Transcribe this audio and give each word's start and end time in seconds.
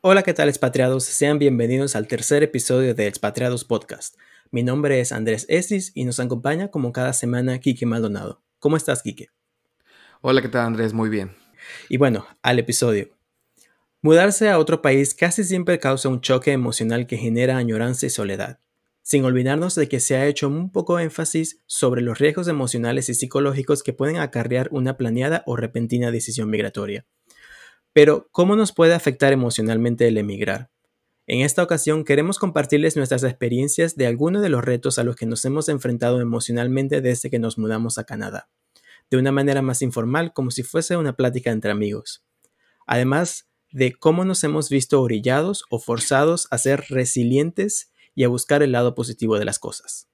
Hola, 0.00 0.22
¿qué 0.22 0.32
tal 0.32 0.48
expatriados? 0.48 1.02
Sean 1.02 1.40
bienvenidos 1.40 1.96
al 1.96 2.06
tercer 2.06 2.44
episodio 2.44 2.94
de 2.94 3.08
Expatriados 3.08 3.64
Podcast. 3.64 4.14
Mi 4.52 4.62
nombre 4.62 5.00
es 5.00 5.10
Andrés 5.10 5.44
Esis 5.48 5.90
y 5.92 6.04
nos 6.04 6.20
acompaña 6.20 6.68
como 6.68 6.92
cada 6.92 7.12
semana 7.12 7.58
Quique 7.58 7.84
Maldonado. 7.84 8.40
¿Cómo 8.60 8.76
estás, 8.76 9.02
Quique? 9.02 9.30
Hola, 10.20 10.40
¿qué 10.40 10.48
tal, 10.48 10.66
Andrés? 10.66 10.92
Muy 10.92 11.08
bien. 11.08 11.32
Y 11.88 11.96
bueno, 11.96 12.28
al 12.42 12.60
episodio. 12.60 13.08
Mudarse 14.00 14.48
a 14.48 14.60
otro 14.60 14.82
país 14.82 15.16
casi 15.16 15.42
siempre 15.42 15.80
causa 15.80 16.08
un 16.08 16.20
choque 16.20 16.52
emocional 16.52 17.08
que 17.08 17.16
genera 17.16 17.56
añoranza 17.56 18.06
y 18.06 18.10
soledad, 18.10 18.60
sin 19.02 19.24
olvidarnos 19.24 19.74
de 19.74 19.88
que 19.88 19.98
se 19.98 20.14
ha 20.14 20.26
hecho 20.26 20.46
un 20.46 20.70
poco 20.70 21.00
énfasis 21.00 21.60
sobre 21.66 22.02
los 22.02 22.20
riesgos 22.20 22.46
emocionales 22.46 23.08
y 23.08 23.14
psicológicos 23.14 23.82
que 23.82 23.92
pueden 23.92 24.18
acarrear 24.18 24.68
una 24.70 24.96
planeada 24.96 25.42
o 25.44 25.56
repentina 25.56 26.12
decisión 26.12 26.50
migratoria. 26.50 27.04
Pero, 27.92 28.28
¿cómo 28.32 28.56
nos 28.56 28.72
puede 28.72 28.94
afectar 28.94 29.32
emocionalmente 29.32 30.06
el 30.06 30.18
emigrar? 30.18 30.70
En 31.26 31.42
esta 31.42 31.62
ocasión 31.62 32.04
queremos 32.04 32.38
compartirles 32.38 32.96
nuestras 32.96 33.22
experiencias 33.22 33.96
de 33.96 34.06
algunos 34.06 34.40
de 34.40 34.48
los 34.48 34.64
retos 34.64 34.98
a 34.98 35.04
los 35.04 35.14
que 35.14 35.26
nos 35.26 35.44
hemos 35.44 35.68
enfrentado 35.68 36.20
emocionalmente 36.22 37.02
desde 37.02 37.28
que 37.28 37.38
nos 37.38 37.58
mudamos 37.58 37.98
a 37.98 38.04
Canadá, 38.04 38.48
de 39.10 39.18
una 39.18 39.30
manera 39.30 39.60
más 39.60 39.82
informal 39.82 40.32
como 40.32 40.50
si 40.50 40.62
fuese 40.62 40.96
una 40.96 41.14
plática 41.14 41.50
entre 41.50 41.70
amigos. 41.70 42.24
Además 42.86 43.48
de 43.70 43.92
cómo 43.92 44.24
nos 44.24 44.42
hemos 44.44 44.70
visto 44.70 45.02
orillados 45.02 45.64
o 45.68 45.78
forzados 45.78 46.48
a 46.50 46.56
ser 46.56 46.86
resilientes 46.88 47.92
y 48.14 48.24
a 48.24 48.28
buscar 48.28 48.62
el 48.62 48.72
lado 48.72 48.94
positivo 48.94 49.38
de 49.38 49.44
las 49.44 49.58
cosas. 49.58 50.08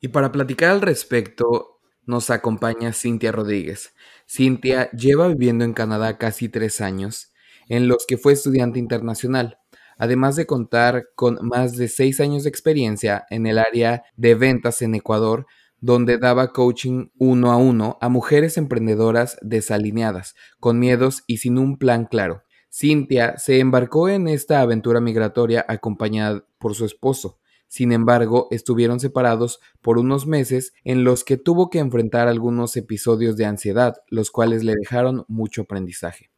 Y 0.00 0.08
para 0.08 0.32
platicar 0.32 0.70
al 0.70 0.80
respecto, 0.80 1.73
nos 2.06 2.30
acompaña 2.30 2.92
Cintia 2.92 3.32
Rodríguez. 3.32 3.94
Cintia 4.28 4.90
lleva 4.90 5.28
viviendo 5.28 5.64
en 5.64 5.72
Canadá 5.72 6.18
casi 6.18 6.48
tres 6.48 6.80
años, 6.80 7.32
en 7.68 7.88
los 7.88 8.06
que 8.06 8.18
fue 8.18 8.32
estudiante 8.32 8.78
internacional, 8.78 9.58
además 9.98 10.36
de 10.36 10.46
contar 10.46 11.06
con 11.14 11.38
más 11.42 11.76
de 11.76 11.88
seis 11.88 12.20
años 12.20 12.44
de 12.44 12.50
experiencia 12.50 13.24
en 13.30 13.46
el 13.46 13.58
área 13.58 14.02
de 14.16 14.34
ventas 14.34 14.82
en 14.82 14.94
Ecuador, 14.94 15.46
donde 15.80 16.18
daba 16.18 16.52
coaching 16.52 17.08
uno 17.18 17.52
a 17.52 17.56
uno 17.56 17.98
a 18.00 18.08
mujeres 18.08 18.56
emprendedoras 18.56 19.36
desalineadas, 19.42 20.34
con 20.58 20.78
miedos 20.78 21.24
y 21.26 21.38
sin 21.38 21.58
un 21.58 21.78
plan 21.78 22.06
claro. 22.06 22.42
Cintia 22.72 23.36
se 23.38 23.60
embarcó 23.60 24.08
en 24.08 24.26
esta 24.26 24.60
aventura 24.60 25.00
migratoria 25.00 25.64
acompañada 25.68 26.44
por 26.58 26.74
su 26.74 26.86
esposo, 26.86 27.38
sin 27.68 27.92
embargo, 27.92 28.48
estuvieron 28.50 29.00
separados 29.00 29.60
por 29.80 29.98
unos 29.98 30.26
meses 30.26 30.72
en 30.84 31.04
los 31.04 31.24
que 31.24 31.36
tuvo 31.36 31.70
que 31.70 31.78
enfrentar 31.78 32.28
algunos 32.28 32.76
episodios 32.76 33.36
de 33.36 33.46
ansiedad, 33.46 33.96
los 34.08 34.30
cuales 34.30 34.62
le 34.64 34.74
dejaron 34.74 35.24
mucho 35.28 35.62
aprendizaje. 35.62 36.30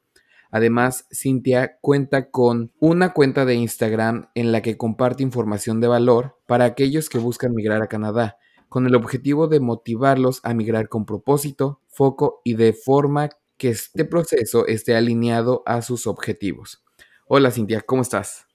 Además, 0.51 1.07
Cintia 1.13 1.79
cuenta 1.81 2.31
con 2.31 2.73
una 2.79 3.13
cuenta 3.13 3.45
de 3.45 3.55
Instagram 3.57 4.31
en 4.35 4.53
la 4.53 4.63
que 4.63 4.77
comparte 4.77 5.23
información 5.23 5.81
de 5.81 5.89
valor 5.89 6.39
para 6.47 6.65
aquellos 6.65 7.09
que 7.09 7.19
buscan 7.19 7.53
migrar 7.55 7.83
a 7.83 7.89
Canadá, 7.89 8.39
con 8.69 8.87
el 8.87 8.95
objetivo 8.95 9.49
de 9.49 9.61
motivarlos 9.61 10.41
a 10.45 10.55
migrar 10.55 10.89
con 10.89 11.05
propósito, 11.05 11.81
foco 11.89 12.41
y 12.45 12.55
de 12.55 12.73
forma 12.73 13.29
que 13.57 13.71
este 13.71 14.05
proceso 14.05 14.67
esté 14.67 14.97
alineado 14.97 15.63
a 15.67 15.83
sus 15.83 16.07
objetivos. 16.07 16.85
Hola 17.27 17.51
Cintia, 17.51 17.81
¿cómo 17.81 18.03
estás? 18.03 18.46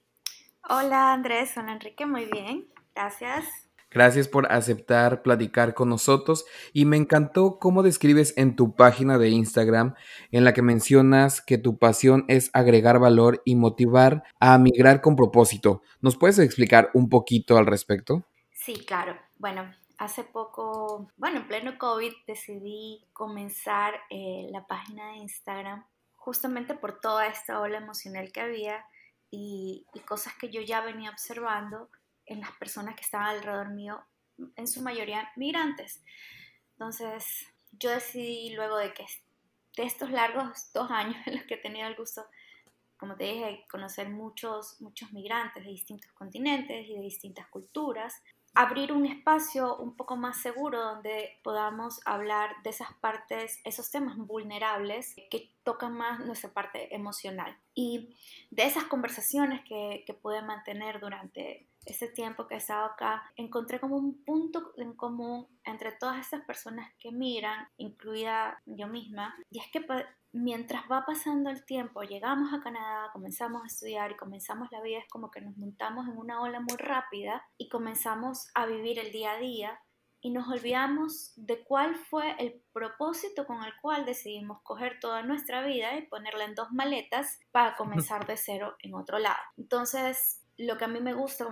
Hola 0.68 1.12
Andrés, 1.12 1.56
hola 1.56 1.72
Enrique, 1.72 2.06
muy 2.06 2.26
bien. 2.26 2.68
Gracias. 2.94 3.44
Gracias 3.90 4.26
por 4.26 4.50
aceptar 4.50 5.22
platicar 5.22 5.74
con 5.74 5.88
nosotros 5.90 6.46
y 6.72 6.86
me 6.86 6.96
encantó 6.96 7.58
cómo 7.58 7.82
describes 7.82 8.32
en 8.38 8.56
tu 8.56 8.74
página 8.74 9.18
de 9.18 9.28
Instagram 9.28 9.94
en 10.30 10.44
la 10.44 10.54
que 10.54 10.62
mencionas 10.62 11.42
que 11.42 11.58
tu 11.58 11.78
pasión 11.78 12.24
es 12.28 12.50
agregar 12.54 12.98
valor 12.98 13.42
y 13.44 13.54
motivar 13.56 14.22
a 14.40 14.56
migrar 14.56 15.02
con 15.02 15.14
propósito. 15.14 15.82
¿Nos 16.00 16.16
puedes 16.16 16.38
explicar 16.38 16.90
un 16.94 17.10
poquito 17.10 17.58
al 17.58 17.66
respecto? 17.66 18.24
Sí, 18.52 18.84
claro. 18.86 19.18
Bueno, 19.38 19.70
hace 19.98 20.24
poco, 20.24 21.08
bueno, 21.16 21.38
en 21.38 21.48
pleno 21.48 21.76
COVID 21.76 22.12
decidí 22.26 23.04
comenzar 23.12 23.94
eh, 24.08 24.46
la 24.50 24.66
página 24.66 25.08
de 25.08 25.16
Instagram 25.16 25.84
justamente 26.14 26.74
por 26.74 27.00
toda 27.00 27.26
esta 27.26 27.60
ola 27.60 27.78
emocional 27.78 28.30
que 28.32 28.40
había 28.40 28.84
y 29.32 29.86
cosas 30.06 30.34
que 30.38 30.50
yo 30.50 30.60
ya 30.60 30.82
venía 30.82 31.10
observando 31.10 31.90
en 32.26 32.40
las 32.40 32.52
personas 32.52 32.94
que 32.94 33.02
estaban 33.02 33.28
alrededor 33.28 33.70
mío, 33.70 34.04
en 34.56 34.66
su 34.66 34.82
mayoría 34.82 35.30
migrantes. 35.36 36.02
Entonces, 36.72 37.46
yo 37.72 37.90
decidí 37.90 38.54
luego 38.54 38.76
de 38.76 38.92
que 38.92 39.06
de 39.76 39.84
estos 39.84 40.10
largos 40.10 40.70
dos 40.72 40.90
años 40.90 41.16
en 41.26 41.36
los 41.36 41.44
que 41.44 41.54
he 41.54 41.58
tenido 41.58 41.86
el 41.86 41.96
gusto, 41.96 42.26
como 42.96 43.16
te 43.16 43.24
dije, 43.24 43.64
conocer 43.70 44.08
muchos, 44.10 44.80
muchos 44.80 45.12
migrantes 45.12 45.64
de 45.64 45.70
distintos 45.70 46.12
continentes 46.12 46.86
y 46.86 46.94
de 46.94 47.00
distintas 47.00 47.48
culturas, 47.48 48.22
abrir 48.54 48.92
un 48.92 49.06
espacio 49.06 49.76
un 49.76 49.96
poco 49.96 50.16
más 50.16 50.42
seguro 50.42 50.80
donde 50.80 51.38
podamos 51.42 52.00
hablar 52.04 52.50
de 52.62 52.70
esas 52.70 52.92
partes, 53.00 53.60
esos 53.64 53.90
temas 53.90 54.16
vulnerables 54.18 55.14
que 55.30 55.50
tocan 55.62 55.94
más 55.94 56.20
nuestra 56.20 56.50
parte 56.50 56.94
emocional. 56.94 57.56
Y 57.74 58.14
de 58.50 58.64
esas 58.64 58.84
conversaciones 58.84 59.62
que, 59.64 60.04
que 60.06 60.14
pude 60.14 60.42
mantener 60.42 61.00
durante 61.00 61.66
ese 61.84 62.08
tiempo 62.08 62.46
que 62.46 62.54
he 62.54 62.58
estado 62.58 62.86
acá, 62.86 63.22
encontré 63.36 63.80
como 63.80 63.96
un 63.96 64.24
punto 64.24 64.72
en 64.76 64.94
común 64.94 65.46
entre 65.64 65.92
todas 65.92 66.26
esas 66.26 66.44
personas 66.44 66.92
que 66.98 67.12
miran, 67.12 67.68
incluida 67.76 68.62
yo 68.66 68.86
misma, 68.86 69.34
y 69.50 69.58
es 69.58 69.66
que 69.72 69.84
mientras 70.32 70.84
va 70.90 71.04
pasando 71.04 71.50
el 71.50 71.64
tiempo, 71.64 72.02
llegamos 72.02 72.52
a 72.52 72.60
Canadá, 72.60 73.10
comenzamos 73.12 73.62
a 73.62 73.66
estudiar 73.66 74.10
y 74.10 74.16
comenzamos 74.16 74.68
la 74.70 74.80
vida, 74.80 74.98
es 74.98 75.08
como 75.08 75.30
que 75.30 75.40
nos 75.40 75.56
montamos 75.56 76.08
en 76.08 76.16
una 76.16 76.40
ola 76.40 76.60
muy 76.60 76.76
rápida 76.76 77.44
y 77.58 77.68
comenzamos 77.68 78.48
a 78.54 78.66
vivir 78.66 78.98
el 78.98 79.12
día 79.12 79.32
a 79.32 79.38
día 79.38 79.80
y 80.24 80.30
nos 80.30 80.48
olvidamos 80.48 81.32
de 81.34 81.64
cuál 81.64 81.96
fue 81.96 82.36
el 82.38 82.62
propósito 82.72 83.44
con 83.44 83.64
el 83.64 83.72
cual 83.82 84.06
decidimos 84.06 84.62
coger 84.62 85.00
toda 85.00 85.22
nuestra 85.24 85.66
vida 85.66 85.96
y 85.96 86.06
ponerla 86.06 86.44
en 86.44 86.54
dos 86.54 86.70
maletas 86.70 87.40
para 87.50 87.74
comenzar 88.06 88.26
de 88.26 88.36
cero 88.36 88.76
en 88.78 88.94
otro 88.94 89.18
lado. 89.18 89.42
Entonces, 89.56 90.41
lo 90.58 90.76
que 90.78 90.84
a 90.84 90.88
mí 90.88 91.00
me 91.00 91.14
gusta, 91.14 91.46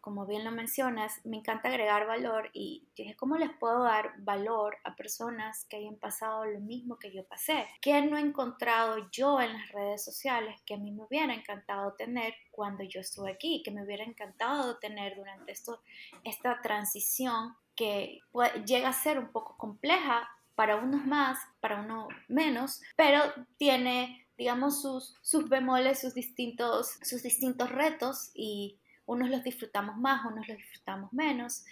como, 0.00 0.26
bien 0.26 0.44
lo 0.44 0.50
mencionas, 0.50 1.20
me 1.24 1.36
encanta 1.38 1.68
agregar 1.68 2.06
valor 2.06 2.50
y 2.52 2.86
dije, 2.96 3.16
¿cómo 3.16 3.36
les 3.36 3.50
puedo 3.58 3.82
dar 3.82 4.12
valor 4.18 4.76
a 4.84 4.94
personas 4.96 5.64
que 5.66 5.76
hayan 5.76 5.96
pasado 5.96 6.44
lo 6.44 6.60
mismo 6.60 6.98
que 6.98 7.12
yo 7.12 7.24
pasé? 7.24 7.66
¿Qué 7.80 8.00
no 8.02 8.16
he 8.16 8.20
encontrado 8.20 9.10
yo 9.10 9.40
en 9.40 9.52
las 9.52 9.68
redes 9.72 10.04
sociales 10.04 10.60
que 10.64 10.74
a 10.74 10.78
mí 10.78 10.92
me 10.92 11.04
hubiera 11.04 11.34
encantado 11.34 11.94
tener 11.94 12.34
cuando 12.50 12.84
yo 12.84 13.00
estuve 13.00 13.32
aquí, 13.32 13.62
que 13.64 13.70
me 13.70 13.84
hubiera 13.84 14.04
encantado 14.04 14.78
tener 14.78 15.16
durante 15.16 15.52
esto, 15.52 15.82
esta 16.22 16.60
transición 16.62 17.56
que 17.74 18.20
llega 18.64 18.88
a 18.88 18.92
ser 18.92 19.18
un 19.18 19.32
poco 19.32 19.56
compleja 19.56 20.28
para 20.54 20.76
unos 20.76 21.04
más, 21.04 21.38
para 21.60 21.80
unos 21.80 22.08
menos, 22.28 22.80
pero 22.96 23.20
tiene 23.56 24.23
digamos, 24.36 24.82
sus, 24.82 25.16
sus 25.22 25.48
bemoles, 25.48 26.00
sus 26.00 26.14
distintos, 26.14 26.98
sus 27.02 27.22
distintos 27.22 27.70
retos 27.70 28.30
y 28.34 28.78
unos 29.06 29.30
los 29.30 29.44
disfrutamos 29.44 29.96
más, 29.96 30.24
unos 30.24 30.48
los 30.48 30.56
disfrutamos 30.56 31.12
menos. 31.12 31.64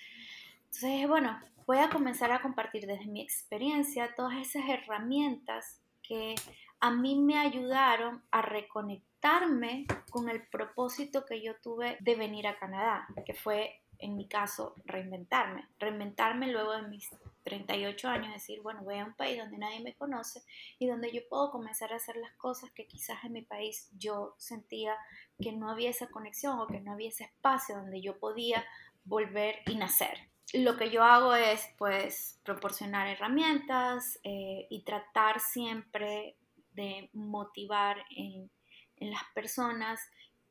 Entonces, 0.67 1.09
bueno, 1.09 1.41
voy 1.67 1.79
a 1.79 1.91
comenzar 1.91 2.33
a 2.33 2.43
compartir 2.43 2.87
desde 2.87 3.07
mi 3.07 3.21
experiencia 3.21 4.15
todas 4.15 4.37
esas 4.37 4.69
herramientas 4.69 5.81
que 6.03 6.35
a 6.81 6.91
mí 6.91 7.19
me 7.21 7.39
ayudaron 7.39 8.23
a 8.31 8.43
reconectarme 8.43 9.87
con 10.11 10.29
el 10.29 10.43
propósito 10.49 11.25
que 11.25 11.43
yo 11.43 11.55
tuve 11.63 11.97
de 12.01 12.17
venir 12.17 12.47
a 12.47 12.59
Canadá, 12.59 13.07
que 13.25 13.35
fue 13.35 13.81
en 13.99 14.17
mi 14.17 14.27
caso 14.27 14.75
reinventarme, 14.85 15.69
reinventarme 15.79 16.49
luego 16.49 16.73
de 16.73 16.83
mis 16.83 17.09
38 17.43 18.09
años, 18.09 18.33
decir, 18.33 18.61
bueno, 18.63 18.83
voy 18.83 18.99
a 18.99 19.05
un 19.05 19.15
país 19.15 19.39
donde 19.39 19.59
nadie 19.59 19.81
me 19.81 19.95
conoce 19.95 20.43
y 20.79 20.87
donde 20.87 21.13
yo 21.13 21.23
puedo 21.29 21.51
comenzar 21.51 21.93
a 21.93 21.97
hacer 21.97 22.17
las 22.17 22.33
cosas 22.37 22.71
que 22.73 22.87
quizás 22.87 23.25
en 23.25 23.33
mi 23.33 23.43
país 23.43 23.89
yo 23.93 24.35
sentía 24.39 24.97
que 25.41 25.53
no 25.53 25.71
había 25.71 25.91
esa 25.91 26.09
conexión 26.09 26.59
o 26.59 26.67
que 26.67 26.81
no 26.81 26.93
había 26.93 27.09
ese 27.09 27.25
espacio 27.25 27.77
donde 27.77 28.01
yo 28.01 28.19
podía 28.19 28.65
volver 29.05 29.57
y 29.67 29.77
nacer. 29.77 30.29
lo 30.55 30.77
que 30.77 30.91
yo 30.91 31.03
hago 31.03 31.35
es 31.35 31.67
pues 31.79 32.39
proporcionar 32.45 33.09
herramientas 33.09 34.21
eh, 34.23 34.67
y 34.69 34.85
tratar 34.85 35.41
siempre 35.41 36.37
de 36.75 37.09
motivar 37.15 38.05
en, 38.11 38.51
en 38.97 39.11
las 39.11 39.23
personas 39.35 40.01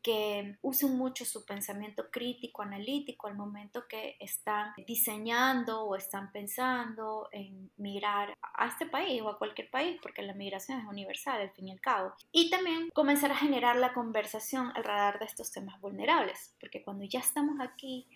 que 0.02 0.58
usen 0.62 0.98
mucho 0.98 1.26
su 1.26 1.46
pensamiento 1.46 2.10
crítico, 2.10 2.62
analítico 2.62 3.28
al 3.28 3.36
momento 3.36 3.88
que 3.88 4.18
están 4.20 4.74
diseñando 4.88 5.84
o 5.84 5.96
están 5.96 6.32
pensando 6.32 7.30
en 7.32 7.72
migrar 7.78 8.34
a 8.42 8.68
este 8.68 8.86
país 8.86 9.22
o 9.22 9.30
a 9.30 9.38
cualquier 9.38 9.70
país, 9.70 10.00
porque 10.02 10.22
la 10.22 10.34
migración 10.34 10.80
es 10.80 10.86
universal 10.86 11.42
al 11.42 11.52
fin 11.52 11.68
y 11.68 11.72
al 11.72 11.82
cabo. 11.82 12.14
Y 12.32 12.50
también 12.50 12.90
comenzar 12.94 13.32
a 13.32 13.38
generar 13.38 13.76
la 13.76 13.94
conversación 13.94 14.72
alrededor 14.76 15.20
de 15.20 15.26
estos 15.26 15.52
temas 15.52 15.80
vulnerables, 15.82 16.56
porque 16.60 16.84
cuando 16.84 17.06
ya 17.06 17.20
estamos 17.20 17.60
aquí, 17.60 18.08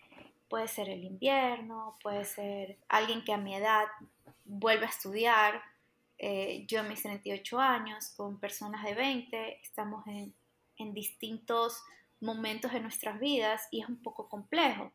puede 0.50 0.68
ser 0.68 0.90
el 0.90 1.04
invierno, 1.04 1.98
puede 2.02 2.26
ser 2.26 2.78
alguien 2.88 3.24
que 3.24 3.34
a 3.34 3.38
mi 3.38 3.56
edad 3.56 3.86
vuelve 4.44 4.86
a 4.86 4.90
estudiar, 4.90 5.62
eh, 6.18 6.66
yo 6.68 6.80
a 6.80 6.84
mis 6.84 7.02
38 7.02 7.60
años, 7.60 8.10
con 8.16 8.40
personas 8.40 8.84
de 8.84 8.94
20, 8.94 9.60
estamos 9.62 10.06
en 10.08 10.34
en 10.78 10.94
distintos 10.94 11.82
momentos 12.22 12.72
de 12.72 12.80
nuestras 12.80 13.20
vidas 13.20 13.68
y 13.72 13.82
es 13.82 13.90
un 13.90 14.02
poco 14.02 14.30
complejo. 14.30 14.92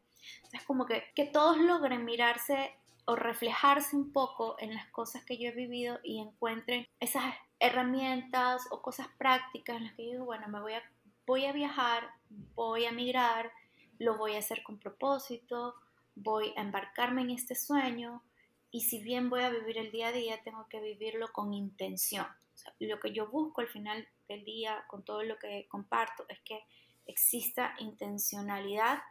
Es 0.52 0.62
como 0.64 0.86
que, 0.86 1.04
que 1.14 1.26
todos 1.26 1.58
logren 1.58 2.04
mirarse 2.04 2.74
o 3.06 3.16
reflejarse 3.16 3.96
un 3.96 4.12
poco 4.12 4.56
en 4.58 4.74
las 4.74 4.86
cosas 4.90 5.24
que 5.24 5.36
yo 5.38 5.48
he 5.48 5.52
vivido 5.52 5.98
y 6.02 6.20
encuentren 6.20 6.86
esas 7.00 7.24
herramientas 7.58 8.62
o 8.70 8.82
cosas 8.82 9.08
prácticas 9.18 9.76
en 9.76 9.84
las 9.84 9.94
que 9.94 10.04
yo 10.04 10.12
digo, 10.12 10.24
bueno, 10.24 10.48
me 10.48 10.60
voy 10.60 10.74
a, 10.74 10.82
voy 11.26 11.44
a 11.46 11.52
viajar, 11.52 12.10
voy 12.54 12.86
a 12.86 12.92
migrar, 12.92 13.52
lo 13.98 14.16
voy 14.16 14.34
a 14.34 14.38
hacer 14.38 14.62
con 14.62 14.78
propósito, 14.78 15.74
voy 16.14 16.52
a 16.56 16.62
embarcarme 16.62 17.22
en 17.22 17.30
este 17.30 17.54
sueño 17.54 18.22
y 18.70 18.82
si 18.82 19.02
bien 19.02 19.28
voy 19.28 19.42
a 19.42 19.50
vivir 19.50 19.78
el 19.78 19.90
día 19.90 20.08
a 20.08 20.12
día, 20.12 20.42
tengo 20.42 20.66
que 20.68 20.80
vivirlo 20.80 21.32
con 21.32 21.52
intención. 21.52 22.26
lo 22.78 23.00
que 23.00 23.12
yo 23.12 23.26
busco 23.26 23.60
al 23.60 23.68
final 23.68 24.06
el 24.34 24.44
día, 24.44 24.84
con 24.88 25.04
todo 25.04 25.22
lo 25.22 25.38
que 25.38 25.66
comparto, 25.68 26.24
es 26.28 26.40
que 26.40 26.64
exista 27.06 27.74
intencionalidad 27.78 29.02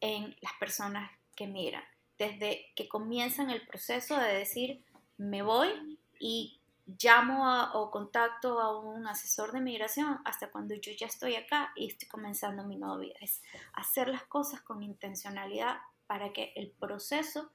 en 0.00 0.36
las 0.40 0.52
personas 0.54 1.10
que 1.36 1.46
miran. 1.46 1.84
Desde 2.18 2.72
que 2.74 2.88
comienzan 2.88 3.50
el 3.50 3.66
proceso 3.66 4.18
de 4.18 4.34
decir, 4.34 4.84
me 5.16 5.42
voy 5.42 5.98
y 6.18 6.58
llamo 6.86 7.70
o 7.74 7.90
contacto 7.90 8.60
a 8.60 8.78
un 8.78 9.06
asesor 9.06 9.52
de 9.52 9.60
migración 9.60 10.20
hasta 10.24 10.50
cuando 10.50 10.74
yo 10.74 10.92
ya 10.92 11.06
estoy 11.06 11.36
acá 11.36 11.72
y 11.76 11.86
estoy 11.86 12.08
comenzando 12.08 12.64
mi 12.64 12.76
nueva 12.76 12.98
vida. 12.98 13.14
Es 13.20 13.42
hacer 13.74 14.08
las 14.08 14.24
cosas 14.24 14.60
con 14.62 14.82
intencionalidad 14.82 15.78
para 16.06 16.32
que 16.32 16.52
el 16.56 16.70
proceso 16.70 17.50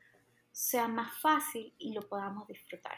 sea 0.52 0.88
más 0.88 1.20
fácil 1.20 1.74
y 1.78 1.94
lo 1.94 2.08
podamos 2.08 2.48
disfrutar. 2.48 2.98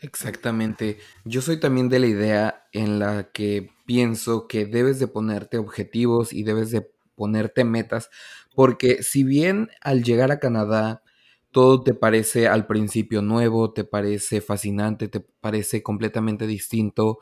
Exactamente. 0.00 0.98
Yo 1.24 1.42
soy 1.42 1.58
también 1.58 1.88
de 1.88 1.98
la 1.98 2.06
idea 2.06 2.64
en 2.72 2.98
la 3.00 3.30
que 3.32 3.70
pienso 3.84 4.46
que 4.46 4.64
debes 4.64 5.00
de 5.00 5.08
ponerte 5.08 5.58
objetivos 5.58 6.32
y 6.32 6.44
debes 6.44 6.70
de 6.70 6.88
ponerte 7.16 7.64
metas, 7.64 8.08
porque 8.54 9.02
si 9.02 9.24
bien 9.24 9.70
al 9.80 10.04
llegar 10.04 10.30
a 10.30 10.38
Canadá 10.38 11.02
todo 11.50 11.82
te 11.82 11.94
parece 11.94 12.46
al 12.46 12.66
principio 12.66 13.22
nuevo, 13.22 13.72
te 13.72 13.82
parece 13.84 14.40
fascinante, 14.40 15.08
te 15.08 15.20
parece 15.20 15.82
completamente 15.82 16.46
distinto 16.46 17.18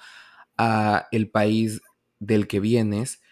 a 0.58 1.08
el 1.12 1.31
país 1.31 1.82
del 2.20 2.49
que 2.49 2.61
vienes, 2.61 3.22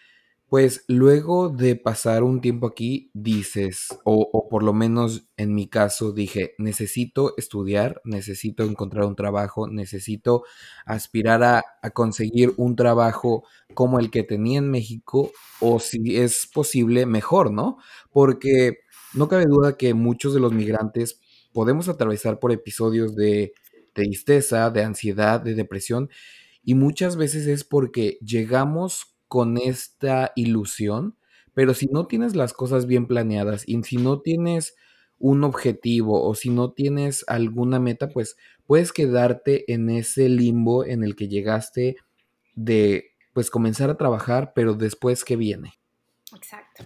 pues 0.54 0.84
luego 0.86 1.48
de 1.48 1.74
pasar 1.74 2.22
un 2.22 2.40
tiempo 2.40 2.68
aquí, 2.68 3.10
dices, 3.12 3.88
o, 4.04 4.48
por 4.48 4.62
lo 4.62 4.72
menos 4.72 5.26
en 5.36 5.52
mi 5.52 5.66
caso 5.66 6.12
dije, 6.12 6.54
necesito 6.58 7.34
estudiar, 7.36 8.00
necesito 8.04 8.62
encontrar 8.62 9.06
un 9.06 9.16
trabajo, 9.16 9.66
necesito 9.66 10.44
aspirar 10.86 11.42
a, 11.42 11.64
a, 11.82 11.90
conseguir 11.90 12.52
un 12.56 12.76
trabajo 12.76 13.42
como 13.74 13.98
el 13.98 14.12
que 14.12 14.22
tenía 14.22 14.60
en 14.60 14.70
México, 14.70 15.32
o 15.58 15.80
si 15.80 16.18
es 16.18 16.48
posible, 16.54 17.04
mejor, 17.04 17.50
¿no? 17.50 17.78
Porque 18.12 18.78
no 19.12 19.26
cabe 19.26 19.46
duda 19.46 19.76
que 19.76 19.92
muchos 19.92 20.34
de 20.34 20.40
los 20.40 20.52
migrantes 20.52 21.18
podemos 21.52 21.88
atravesar 21.88 22.38
por 22.38 22.52
episodios 22.52 23.16
de 23.16 23.54
tristeza, 23.92 24.70
de 24.70 24.84
ansiedad, 24.84 25.40
de 25.40 25.56
depresión, 25.56 26.10
y 26.62 26.74
muchas 26.74 27.16
veces 27.16 27.48
es 27.48 27.64
porque 27.64 28.18
llegamos 28.24 29.13
con 29.34 29.58
esta 29.58 30.30
ilusión, 30.36 31.16
pero 31.54 31.74
si 31.74 31.86
no 31.86 32.06
tienes 32.06 32.36
las 32.36 32.52
cosas 32.52 32.86
bien 32.86 33.08
planeadas 33.08 33.64
y 33.66 33.82
si 33.82 33.96
no 33.96 34.20
tienes 34.20 34.76
un 35.18 35.42
objetivo 35.42 36.22
o 36.24 36.36
si 36.36 36.50
no 36.50 36.70
tienes 36.70 37.24
alguna 37.26 37.80
meta, 37.80 38.10
pues 38.10 38.36
puedes 38.64 38.92
quedarte 38.92 39.72
en 39.72 39.90
ese 39.90 40.28
limbo 40.28 40.84
en 40.84 41.02
el 41.02 41.16
que 41.16 41.26
llegaste 41.26 41.96
de 42.54 43.10
pues 43.32 43.50
comenzar 43.50 43.90
a 43.90 43.96
trabajar, 43.96 44.52
pero 44.54 44.74
después 44.74 45.24
¿qué 45.24 45.34
viene? 45.34 45.80
Exacto. 46.36 46.84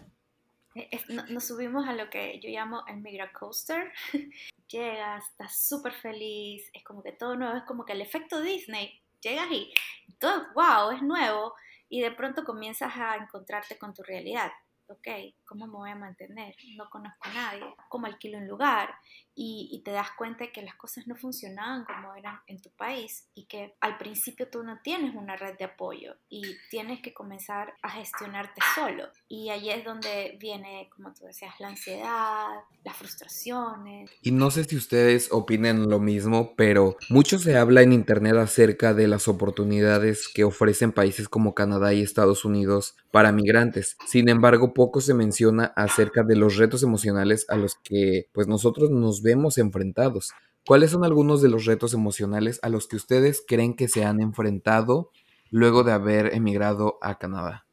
E, 0.75 0.89
nos 1.29 1.45
subimos 1.45 1.87
a 1.87 1.93
lo 1.93 2.09
que 2.09 2.41
yo 2.43 2.49
llamo 2.49 2.83
el 2.87 3.03
Migra 3.03 3.31
Coaster. 3.31 3.93
Llegas, 4.69 5.29
estás 5.33 5.69
súper 5.69 5.93
feliz, 5.93 6.63
es 6.73 6.83
como 6.83 7.03
que 7.03 7.13
todo 7.13 7.37
nuevo, 7.37 7.59
es 7.59 7.65
como 7.65 7.85
que 7.85 7.93
el 7.93 8.01
efecto 8.01 8.41
Disney. 8.41 9.03
Llegas 9.21 9.49
y 9.51 9.71
todo, 10.19 10.47
wow, 10.55 10.93
es 10.93 11.03
nuevo, 11.03 11.53
y 11.89 12.01
de 12.01 12.11
pronto 12.13 12.45
comienzas 12.45 12.93
a 12.97 13.17
encontrarte 13.17 13.79
con 13.79 13.95
tu 13.95 14.03
realidad. 14.03 14.51
Ok, 14.91 15.07
¿cómo 15.45 15.67
me 15.67 15.75
voy 15.75 15.91
a 15.91 15.97
mantener? 15.97 16.55
No 16.77 16.89
conozco 16.89 17.29
a 17.29 17.35
nadie. 17.35 17.75
¿Cómo 17.91 18.07
alquilo 18.07 18.39
un 18.39 18.49
lugar? 18.49 18.95
Y, 19.41 19.83
te 19.85 19.93
das 19.93 20.09
cuenta 20.19 20.45
de 20.45 20.53
que 20.53 20.63
las 20.63 20.75
cosas 20.75 21.07
no 21.07 21.15
funcionaban 21.15 21.85
como 21.85 22.13
eran 22.17 22.41
en 22.49 22.61
tu 22.61 22.71
país 22.71 23.29
y 23.35 23.47
que 23.47 23.77
al 23.81 23.97
principio 23.97 24.49
tú 24.51 24.65
no 24.65 24.81
tienes 24.83 25.15
una 25.15 25.37
red 25.37 25.57
de 25.57 25.65
apoyo 25.65 26.17
y 26.29 26.43
tienes 26.71 27.01
que 27.03 27.15
comenzar 27.15 27.73
a 27.83 27.91
gestionarte 27.91 28.61
solo. 28.75 29.05
Y 29.29 29.51
ahí 29.51 29.71
es 29.71 29.85
donde 29.85 30.37
viene, 30.41 30.91
como 30.93 31.15
tú 31.15 31.25
decías, 31.27 31.55
la 31.61 31.69
ansiedad, 31.69 32.49
las 32.83 32.97
frustraciones. 32.97 34.11
Y 34.23 34.33
no 34.33 34.51
sé 34.51 34.65
si 34.65 34.77
ustedes 34.77 35.29
opinen 35.31 35.89
lo 35.89 36.01
mismo, 36.01 36.55
pero 36.57 36.97
mucho 37.09 37.39
se 37.39 37.57
habla 37.57 37.83
en 37.83 37.93
Internet 37.93 38.35
acerca 38.37 38.93
de 38.93 39.07
las 39.07 39.29
oportunidades 39.29 40.29
que 40.29 40.43
ofrecen 40.43 40.91
países 40.91 41.29
como 41.29 41.55
Canadá 41.55 41.95
y 41.95 42.03
Estados 42.03 42.45
Unidos 42.45 42.97
para 43.13 43.31
migrantes. 43.31 43.97
Sin 44.07 44.29
embargo, 44.29 44.75
poco 44.79 45.01
se 45.01 45.13
menciona 45.13 45.73
acerca 45.75 46.23
de 46.23 46.37
los 46.37 46.57
retos 46.57 46.85
emocionales 46.85 47.47
a 47.49 47.57
los 47.57 47.75
que 47.83 48.29
pues 48.31 48.47
nosotros 48.47 48.91
nos 48.93 49.23
vemos 49.23 49.59
enfrentados. 49.59 50.31
¿Cuáles 50.65 50.93
son 50.93 51.05
algunos 51.05 51.43
de 51.43 51.49
los 51.49 51.65
retos 51.65 51.95
emocionales 51.95 52.61
a 52.63 52.69
los 52.69 52.87
que 52.87 52.95
ustedes 52.95 53.43
creen 53.45 53.75
que 53.75 53.89
se 53.89 54.05
han 54.05 54.21
enfrentado 54.21 55.11
luego 55.51 55.83
de 55.83 55.91
haber 55.91 56.33
emigrado 56.33 56.97
a 57.03 57.19
Canadá? 57.19 57.67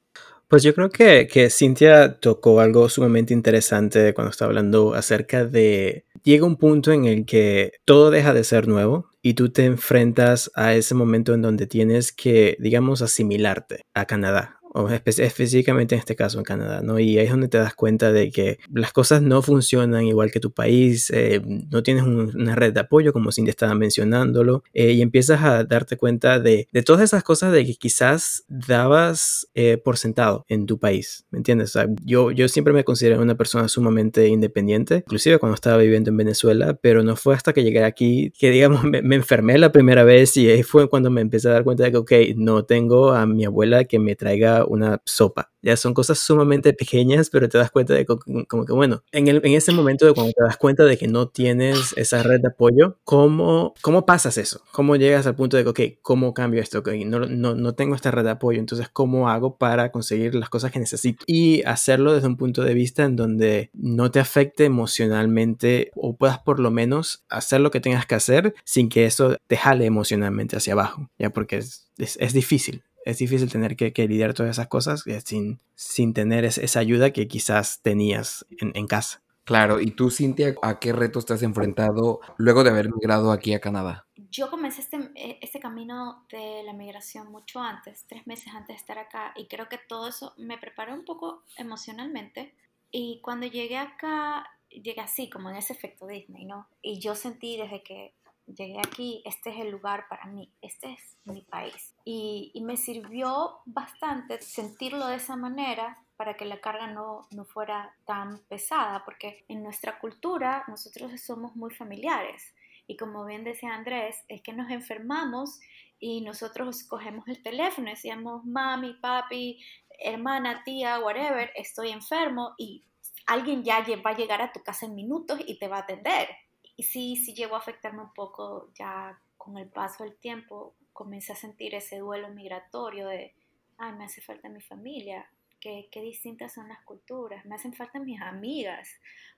Pues 0.48 0.64
yo 0.64 0.74
creo 0.74 0.90
que, 0.90 1.28
que 1.28 1.52
Cintia 1.52 2.20
tocó 2.20 2.60
algo 2.60 2.90
sumamente 2.90 3.36
interesante 3.36 4.16
cuando 4.16 4.32
estaba 4.32 4.50
hablando 4.50 4.96
acerca 4.96 5.46
de... 5.46 6.06
Llega 6.24 6.48
un 6.48 6.56
punto 6.56 6.92
en 6.92 7.06
el 7.06 7.28
que 7.28 7.74
todo 7.86 8.10
deja 8.10 8.34
de 8.34 8.44
ser 8.44 8.68
nuevo 8.68 9.12
y 9.22 9.36
tú 9.36 9.52
te 9.52 9.66
enfrentas 9.66 10.50
a 10.56 10.74
ese 10.74 10.96
momento 10.96 11.36
en 11.36 11.44
donde 11.44 11.68
tienes 11.68 12.12
que, 12.12 12.58
digamos, 12.60 13.04
asimilarte 13.04 13.86
a 13.94 14.06
Canadá 14.06 14.60
o 14.76 14.90
específicamente 14.90 15.96
en 15.96 16.00
este 16.00 16.18
caso 16.18 16.38
en 16.38 16.44
Canadá, 16.44 16.82
¿no? 16.82 17.00
Y 17.00 17.18
ahí 17.18 17.26
es 17.26 17.32
donde 17.32 17.48
te 17.48 17.58
das 17.58 17.74
cuenta 17.74 18.12
de 18.12 18.30
que 18.30 18.60
las 18.74 18.92
cosas 18.92 19.22
no 19.22 19.42
funcionan 19.42 20.06
igual 20.06 20.32
que 20.32 20.42
tu 20.42 20.52
país, 20.52 21.10
eh, 21.12 21.42
no 21.46 21.82
tienes 21.82 22.04
una 22.04 22.56
red 22.56 22.74
de 22.74 22.82
apoyo 22.82 23.14
como 23.14 23.32
Cindy 23.32 23.52
estaba 23.52 23.74
mencionándolo, 23.74 24.64
eh, 24.74 24.92
y 24.92 25.02
empiezas 25.02 25.42
a 25.44 25.64
darte 25.64 25.96
cuenta 25.96 26.40
de, 26.40 26.68
de, 26.74 26.84
todas 26.84 27.02
esas 27.04 27.24
cosas 27.24 27.54
de 27.54 27.66
que 27.66 27.76
quizás 27.76 28.44
dabas 28.50 29.48
eh, 29.56 29.78
por 29.78 29.98
sentado 29.98 30.46
en 30.50 30.66
tu 30.66 30.78
país, 30.78 31.26
¿me 31.32 31.38
entiendes? 31.38 31.70
O 31.70 31.80
sea, 31.80 31.88
yo, 32.04 32.32
yo 32.32 32.50
siempre 32.50 32.74
me 32.74 32.84
consideré 32.84 33.18
una 33.18 33.36
persona 33.36 33.70
sumamente 33.70 34.28
independiente, 34.28 34.98
inclusive 34.98 35.40
cuando 35.40 35.56
estaba 35.56 35.78
viviendo 35.78 36.10
en 36.10 36.18
Venezuela, 36.18 36.78
pero 36.82 37.02
no 37.02 37.16
fue 37.16 37.34
hasta 37.34 37.54
que 37.54 37.64
llegué 37.64 37.82
aquí 37.84 38.34
que, 38.38 38.52
digamos, 38.56 38.84
me, 38.84 39.02
me 39.02 39.16
enfermé 39.16 39.58
la 39.58 39.72
primera 39.72 40.04
vez 40.04 40.36
y 40.36 40.50
ahí 40.50 40.64
fue 40.64 40.90
cuando 40.90 41.10
me 41.10 41.22
empecé 41.22 41.48
a 41.48 41.52
dar 41.54 41.64
cuenta 41.64 41.86
de 41.86 41.92
que, 41.92 41.98
ok, 41.98 42.12
no 42.36 42.66
tengo 42.66 43.14
a 43.14 43.26
mi 43.26 43.46
abuela 43.46 43.86
que 43.86 44.00
me 44.00 44.18
traiga 44.18 44.65
una 44.68 45.02
sopa. 45.06 45.52
Ya 45.62 45.76
son 45.78 45.94
cosas 45.96 46.20
sumamente 46.20 46.74
pequeñas, 46.74 47.30
pero 47.32 47.50
te 47.50 47.58
das 47.58 47.72
cuenta 47.72 47.94
de 47.94 48.06
como 48.06 48.66
que, 48.66 48.74
bueno, 48.74 49.04
en, 49.12 49.28
el, 49.28 49.42
en 49.44 49.54
ese 49.54 49.72
momento 49.72 50.06
de 50.06 50.14
cuando 50.14 50.32
te 50.32 50.44
das 50.44 50.58
cuenta 50.58 50.84
de 50.84 50.96
que 50.98 51.08
no 51.08 51.28
tienes 51.28 51.94
esa 51.98 52.22
red 52.22 52.40
de 52.42 52.50
apoyo, 52.50 53.00
¿cómo, 53.04 53.74
cómo 53.82 54.06
pasas 54.06 54.38
eso? 54.38 54.62
¿Cómo 54.72 54.96
llegas 54.96 55.26
al 55.26 55.36
punto 55.36 55.58
de 55.58 55.64
que, 55.64 55.70
ok, 55.70 56.00
¿cómo 56.04 56.34
cambio 56.34 56.62
esto? 56.62 56.80
Okay, 56.80 57.04
no, 57.06 57.20
no, 57.22 57.56
no 57.56 57.74
tengo 57.74 57.96
esta 57.96 58.12
red 58.12 58.24
de 58.24 58.32
apoyo, 58.32 58.60
entonces, 58.60 58.90
¿cómo 58.90 59.30
hago 59.30 59.58
para 59.58 59.92
conseguir 59.92 60.36
las 60.36 60.50
cosas 60.50 60.72
que 60.72 60.80
necesito? 60.80 61.24
Y 61.28 61.64
hacerlo 61.64 62.14
desde 62.14 62.28
un 62.28 62.38
punto 62.38 62.64
de 62.64 62.74
vista 62.76 63.04
en 63.04 63.16
donde 63.16 63.72
no 63.74 64.12
te 64.12 64.20
afecte 64.20 64.66
emocionalmente 64.66 65.92
o 65.96 66.16
puedas 66.16 66.40
por 66.40 66.60
lo 66.60 66.70
menos 66.70 67.26
hacer 67.30 67.62
lo 67.62 67.72
que 67.72 67.80
tengas 67.80 68.06
que 68.06 68.16
hacer 68.16 68.54
sin 68.66 68.90
que 68.90 69.06
eso 69.06 69.38
te 69.48 69.58
jale 69.58 69.86
emocionalmente 69.86 70.58
hacia 70.58 70.74
abajo, 70.74 71.10
ya 71.18 71.32
porque 71.32 71.58
es, 71.58 71.90
es, 71.98 72.18
es 72.20 72.34
difícil 72.34 72.84
es 73.06 73.20
difícil 73.20 73.50
tener 73.52 73.76
que, 73.76 73.92
lidiar 74.08 74.34
todas 74.34 74.52
esas 74.52 74.68
cosas 74.68 75.06
eh, 75.08 75.22
sin, 75.24 75.60
sin 75.76 76.14
tener 76.14 76.44
esa 76.44 76.80
ayuda 76.80 77.14
que 77.14 77.28
quizás 77.28 77.82
tenías 77.82 78.46
en, 78.60 78.88
casa. 78.88 79.22
Claro, 79.44 79.80
¿y 79.80 79.92
tú, 79.92 80.10
Cintia, 80.10 80.56
a 80.64 80.80
qué 80.80 80.92
retos 80.92 81.26
te 81.26 81.36
has 81.36 81.44
enfrentado 81.44 82.20
luego 82.38 82.64
de 82.64 82.72
haber 82.72 82.92
migrado 82.92 83.32
aquí 83.32 83.54
a 83.54 83.62
Canadá? 83.62 84.08
Yo 84.32 84.50
comencé 84.50 84.82
este, 84.82 84.98
eh, 85.16 85.38
este 85.42 85.60
camino 85.60 86.26
de 86.32 86.64
la 86.66 86.74
migración 86.74 87.32
mucho 87.32 87.60
antes, 87.60 88.06
tres 88.08 88.26
meses 88.26 88.48
antes 88.54 88.76
de 88.76 88.80
estar 88.80 88.98
acá, 88.98 89.34
y 89.36 89.48
creo 89.48 89.70
que 89.70 89.78
todo 89.78 90.08
eso 90.08 90.34
me 90.38 90.58
preparó 90.58 90.96
un 90.96 91.06
poco 91.06 91.44
emocionalmente. 91.58 92.56
Y 92.90 93.22
cuando 93.22 93.46
llegué 93.46 93.78
acá, 93.78 94.48
llegué 94.70 95.02
así, 95.02 95.30
como 95.30 95.52
en 95.52 95.58
ese 95.58 95.74
efecto 95.74 96.08
Disney, 96.08 96.46
¿no? 96.46 96.68
Y 96.82 97.00
yo 97.00 97.14
sentí 97.14 97.56
desde 97.56 97.84
que 97.84 98.16
llegué 98.48 98.80
aquí, 98.80 99.22
este 99.26 99.50
es 99.50 99.58
el 99.60 99.72
lugar 99.72 100.06
para 100.10 100.26
mí, 100.26 100.52
este 100.62 100.94
es 100.94 101.18
mi 101.26 101.42
país. 101.42 101.96
Y, 102.04 102.52
me 102.64 102.78
sirvió 102.78 103.60
bastante 103.66 104.42
sentirlo 104.42 105.08
de 105.08 105.18
esa 105.18 105.36
manera 105.36 106.00
para 106.18 106.36
que 106.36 106.46
la 106.46 106.60
carga 106.60 106.88
no, 106.88 107.28
no 107.32 107.46
fuera 107.46 107.96
tan 108.06 108.40
pesada, 108.48 109.04
porque 109.06 109.46
en 109.48 109.62
nuestra 109.62 110.00
cultura 110.00 110.64
nosotros 110.68 111.12
somos 111.22 111.56
muy 111.56 111.74
familiares. 111.74 112.56
Y 112.88 112.98
como 112.98 113.26
bien 113.26 113.44
decía 113.44 113.74
Andrés, 113.74 114.24
es 114.28 114.42
que 114.42 114.54
nos 114.54 114.72
enfermamos 114.72 115.60
y 116.00 116.22
nosotros 116.22 116.84
cogemos 116.84 117.28
el 117.28 117.42
teléfono 117.42 117.90
decíamos, 117.90 118.46
mami, 118.46 118.94
papi, 118.94 119.64
hermana, 120.00 120.64
tía, 120.64 121.00
whatever, 121.00 121.52
estoy 121.56 121.90
enfermo 121.92 122.54
y 122.58 122.84
alguien 123.28 123.64
ya 123.64 123.84
va 124.06 124.12
a 124.12 124.18
llegar 124.18 124.42
a 124.42 124.52
tu 124.52 124.62
casa 124.62 124.86
en 124.86 124.96
minutos 124.96 125.40
y 125.46 125.58
te 125.58 125.68
va 125.68 125.78
a 125.78 125.82
atender. 125.82 126.30
Y 126.78 126.84
sí, 126.84 127.16
sí 127.16 127.34
llegó 127.34 127.56
a 127.56 127.60
afectarme 127.60 128.02
un 128.02 128.14
poco 128.14 128.70
ya 128.76 129.20
con 129.38 129.58
el 129.58 129.68
paso 129.68 130.04
del 130.04 130.16
tiempo, 130.16 130.76
comencé 130.94 131.34
a 131.34 131.36
sentir 131.36 131.76
ese 131.76 132.00
duelo 132.00 132.30
migratorio 132.30 133.08
de, 133.08 133.34
ay, 133.78 133.94
me 133.94 134.06
hace 134.06 134.22
falta 134.22 134.50
mi 134.50 134.62
familia, 134.62 135.30
qué, 135.60 135.88
qué 135.92 136.02
distintas 136.02 136.54
son 136.54 136.68
las 136.68 136.82
culturas, 136.84 137.46
me 137.46 137.56
hacen 137.56 137.74
falta 137.74 138.00
mis 138.00 138.22
amigas, 138.22 138.90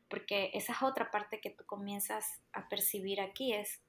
porque 0.09 0.51
esa 0.53 0.73
es 0.73 0.81
otra 0.81 1.11
parte 1.11 1.41
que 1.41 1.49
tú 1.49 1.65
comienzas 1.65 2.41
a 2.53 2.69
percibir 2.69 3.21
aquí, 3.21 3.53
es 3.53 3.81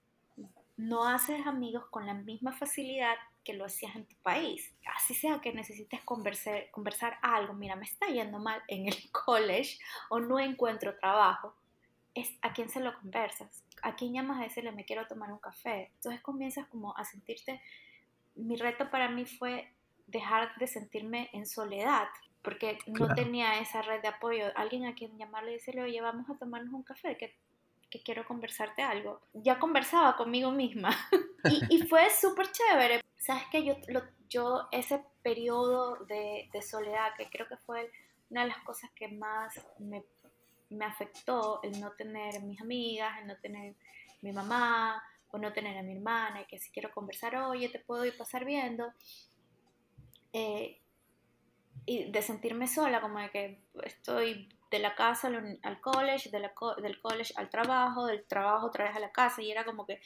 no 0.79 1.05
haces 1.05 1.45
amigos 1.47 1.87
con 1.91 2.07
la 2.07 2.15
misma 2.15 2.53
facilidad 2.53 3.17
que 3.45 3.53
lo 3.53 3.65
hacías 3.65 3.97
en 3.97 4.07
tu 4.07 4.15
país. 4.17 4.73
Así 4.97 5.13
sea 5.13 5.41
que 5.41 5.53
necesites 5.53 6.01
conversar, 6.03 6.71
conversar 6.71 7.19
algo, 7.21 7.53
mira, 7.53 7.75
me 7.77 7.85
está 7.85 8.07
yendo 8.07 8.39
mal 8.39 8.63
en 8.69 8.87
el 8.87 8.95
college 9.13 9.79
o 10.09 10.21
no 10.21 10.39
encuentro 10.39 10.97
trabajo, 10.99 11.55
es 12.21 12.37
a 12.43 12.53
quién 12.53 12.69
se 12.69 12.81
lo 12.81 12.95
conversas, 12.99 13.65
a 13.83 13.95
quién 13.95 14.13
llamas 14.13 14.41
a 14.41 14.45
decirle 14.45 14.73
me 14.73 14.85
quiero 14.85 15.07
tomar 15.07 15.33
un 15.33 15.39
café. 15.39 15.91
Entonces 15.97 16.21
comienzas 16.21 16.67
como 16.69 16.97
a 16.97 17.05
sentirte, 17.05 17.61
mi 18.35 18.57
reto 18.57 18.91
para 18.91 19.09
mí 19.09 19.25
fue 19.25 19.73
dejar 20.07 20.55
de 20.57 20.67
sentirme 20.67 21.29
en 21.33 21.47
soledad, 21.47 22.09
porque 22.43 22.79
no 22.87 23.15
tenía 23.15 23.59
esa 23.61 23.83
red 23.83 24.01
de 24.01 24.09
apoyo, 24.09 24.47
alguien 24.57 24.87
a 24.87 24.95
quien 24.95 25.19
llamarle 25.19 25.51
y 25.51 25.55
decirle, 25.55 25.83
oye, 25.83 26.01
vamos 26.01 26.29
a 26.31 26.39
tomarnos 26.39 26.73
un 26.73 26.83
café, 26.83 27.17
que, 27.17 27.37
que 27.91 28.03
quiero 28.03 28.27
conversarte 28.27 28.83
algo. 28.83 29.21
Ya 29.35 29.59
conversaba 29.59 30.17
conmigo 30.17 30.51
misma 30.51 30.91
y, 31.45 31.77
y, 31.77 31.87
fue 31.87 32.09
súper 32.11 32.51
chévere. 32.51 33.03
Sabes 33.19 33.45
que 33.51 33.65
yo, 33.65 33.75
yo 34.29 34.69
ese 34.73 35.05
periodo 35.23 35.97
de, 36.07 36.49
de 36.53 36.63
soledad, 36.63 37.11
que 37.17 37.29
creo 37.29 37.47
que 37.47 37.57
fue 37.59 37.91
una 38.31 38.43
de 38.43 38.49
las 38.49 38.63
cosas 38.63 38.91
que 38.95 39.09
más 39.09 39.61
me 39.79 40.05
me 40.71 40.85
afectó 40.85 41.61
el 41.63 41.81
no 41.81 41.93
tener 41.93 42.41
mis 42.43 42.61
amigas, 42.61 43.19
el 43.21 43.27
no 43.27 43.37
tener 43.37 43.75
mi 44.23 44.33
mamá 44.33 45.03
o 45.31 45.39
no 45.39 45.53
tener 45.53 45.77
a 45.77 45.83
mi 45.83 45.93
hermana 45.93 46.43
y 46.43 46.47
que 46.47 46.59
si 46.59 46.71
quiero 46.71 46.91
conversar, 46.91 47.37
oye, 47.37 47.69
te 47.69 47.79
puedo 47.79 48.05
ir 48.05 48.17
pasar 48.17 48.45
viendo. 48.45 48.93
Eh, 50.33 50.81
y 51.87 52.11
de 52.11 52.23
sentirme 52.23 52.67
sola, 52.67 53.01
como 53.01 53.19
de 53.19 53.31
que 53.31 53.63
estoy 53.85 54.49
de 54.71 54.79
la 54.79 54.95
casa 54.95 55.29
al, 55.29 55.81
college, 55.81 56.31
de 56.31 56.51
del 56.83 57.01
college 57.01 57.33
al 57.37 57.49
trabajo, 57.49 58.07
del 58.07 58.27
trabajo 58.27 58.67
otra 58.67 58.85
vez 58.85 58.97
a 58.97 59.01
la 59.01 59.13
casa, 59.13 59.41
y 59.41 59.51
era 59.51 59.65
como 59.65 59.87
que 59.87 60.01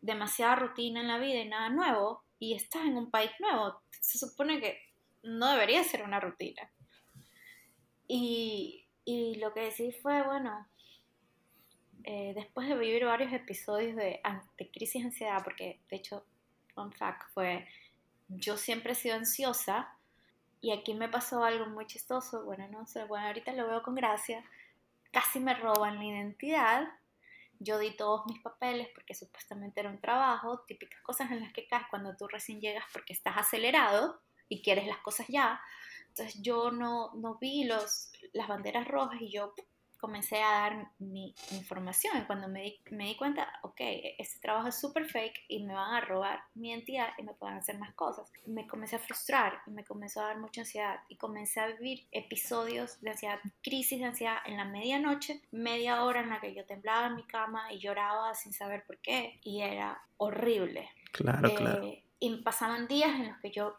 demasiada 0.00 0.56
rutina 0.56 1.00
en 1.00 1.08
la 1.08 1.18
vida 1.18 1.40
y 1.40 1.48
nada 1.48 1.68
nuevo, 1.68 2.24
y 2.38 2.54
estás 2.54 2.84
en 2.84 2.96
un 2.96 3.10
país 3.10 3.30
nuevo, 3.38 3.80
se 4.00 4.18
supone 4.18 4.60
que 4.60 4.80
no 5.22 5.52
debería 5.52 5.84
ser 5.84 6.02
una 6.02 6.18
rutina. 6.18 6.68
Y, 8.08 8.79
y 9.10 9.34
lo 9.36 9.52
que 9.52 9.62
decidí 9.62 9.90
fue, 9.90 10.22
bueno, 10.22 10.68
eh, 12.04 12.32
después 12.34 12.68
de 12.68 12.76
vivir 12.76 13.04
varios 13.04 13.32
episodios 13.32 13.96
de, 13.96 14.20
de 14.56 14.70
crisis 14.70 15.02
de 15.02 15.08
ansiedad, 15.08 15.42
porque 15.42 15.80
de 15.90 15.96
hecho, 15.96 16.24
fun 16.74 16.92
fact, 16.92 17.22
fue, 17.34 17.66
yo 18.28 18.56
siempre 18.56 18.92
he 18.92 18.94
sido 18.94 19.16
ansiosa 19.16 19.92
y 20.60 20.70
aquí 20.70 20.94
me 20.94 21.08
pasó 21.08 21.42
algo 21.42 21.66
muy 21.66 21.86
chistoso, 21.86 22.44
bueno, 22.44 22.68
no 22.68 22.86
sé, 22.86 23.04
bueno, 23.04 23.26
ahorita 23.26 23.52
lo 23.52 23.66
veo 23.66 23.82
con 23.82 23.96
gracia, 23.96 24.44
casi 25.10 25.40
me 25.40 25.54
roban 25.54 25.96
la 25.96 26.04
identidad, 26.04 26.88
yo 27.58 27.80
di 27.80 27.90
todos 27.90 28.26
mis 28.26 28.40
papeles 28.40 28.88
porque 28.94 29.14
supuestamente 29.14 29.80
era 29.80 29.90
un 29.90 30.00
trabajo, 30.00 30.60
típicas 30.68 31.00
cosas 31.02 31.32
en 31.32 31.40
las 31.40 31.52
que 31.52 31.66
caes 31.66 31.86
cuando 31.90 32.16
tú 32.16 32.28
recién 32.28 32.60
llegas 32.60 32.84
porque 32.92 33.12
estás 33.12 33.36
acelerado 33.36 34.20
y 34.48 34.62
quieres 34.62 34.86
las 34.86 34.98
cosas 34.98 35.26
ya, 35.26 35.60
entonces 36.10 36.40
yo 36.42 36.70
no, 36.70 37.12
no 37.14 37.38
vi 37.40 37.64
los, 37.64 38.12
las 38.32 38.48
banderas 38.48 38.86
rojas 38.86 39.20
y 39.20 39.30
yo 39.30 39.54
comencé 40.00 40.42
a 40.42 40.50
dar 40.50 40.90
mi 40.98 41.34
información. 41.52 42.16
Y 42.18 42.22
cuando 42.22 42.48
me 42.48 42.62
di, 42.62 42.80
me 42.90 43.04
di 43.04 43.16
cuenta, 43.16 43.46
ok, 43.62 43.80
este 44.18 44.40
trabajo 44.40 44.68
es 44.68 44.80
súper 44.80 45.06
fake 45.06 45.44
y 45.48 45.62
me 45.62 45.74
van 45.74 45.94
a 45.94 46.00
robar 46.00 46.40
mi 46.54 46.70
identidad 46.70 47.08
y 47.18 47.22
me 47.22 47.34
pueden 47.34 47.58
hacer 47.58 47.78
más 47.78 47.94
cosas. 47.94 48.32
Me 48.46 48.66
comencé 48.66 48.96
a 48.96 48.98
frustrar 48.98 49.60
y 49.66 49.70
me 49.70 49.84
comenzó 49.84 50.22
a 50.22 50.28
dar 50.28 50.38
mucha 50.38 50.62
ansiedad 50.62 51.00
y 51.08 51.16
comencé 51.16 51.60
a 51.60 51.66
vivir 51.66 52.06
episodios 52.12 53.00
de 53.02 53.10
ansiedad, 53.10 53.38
crisis 53.62 54.00
de 54.00 54.06
ansiedad 54.06 54.38
en 54.46 54.56
la 54.56 54.64
medianoche, 54.64 55.42
media 55.50 56.02
hora 56.02 56.22
en 56.22 56.30
la 56.30 56.40
que 56.40 56.54
yo 56.54 56.64
temblaba 56.64 57.08
en 57.08 57.16
mi 57.16 57.24
cama 57.24 57.70
y 57.72 57.78
lloraba 57.78 58.34
sin 58.34 58.54
saber 58.54 58.84
por 58.86 58.98
qué 58.98 59.38
y 59.44 59.60
era 59.60 60.00
horrible. 60.16 60.88
Claro, 61.12 61.54
claro. 61.54 61.84
Eh, 61.84 62.02
y 62.20 62.36
pasaban 62.42 62.86
días 62.86 63.10
en 63.10 63.28
los 63.28 63.38
que 63.38 63.50
yo 63.50 63.76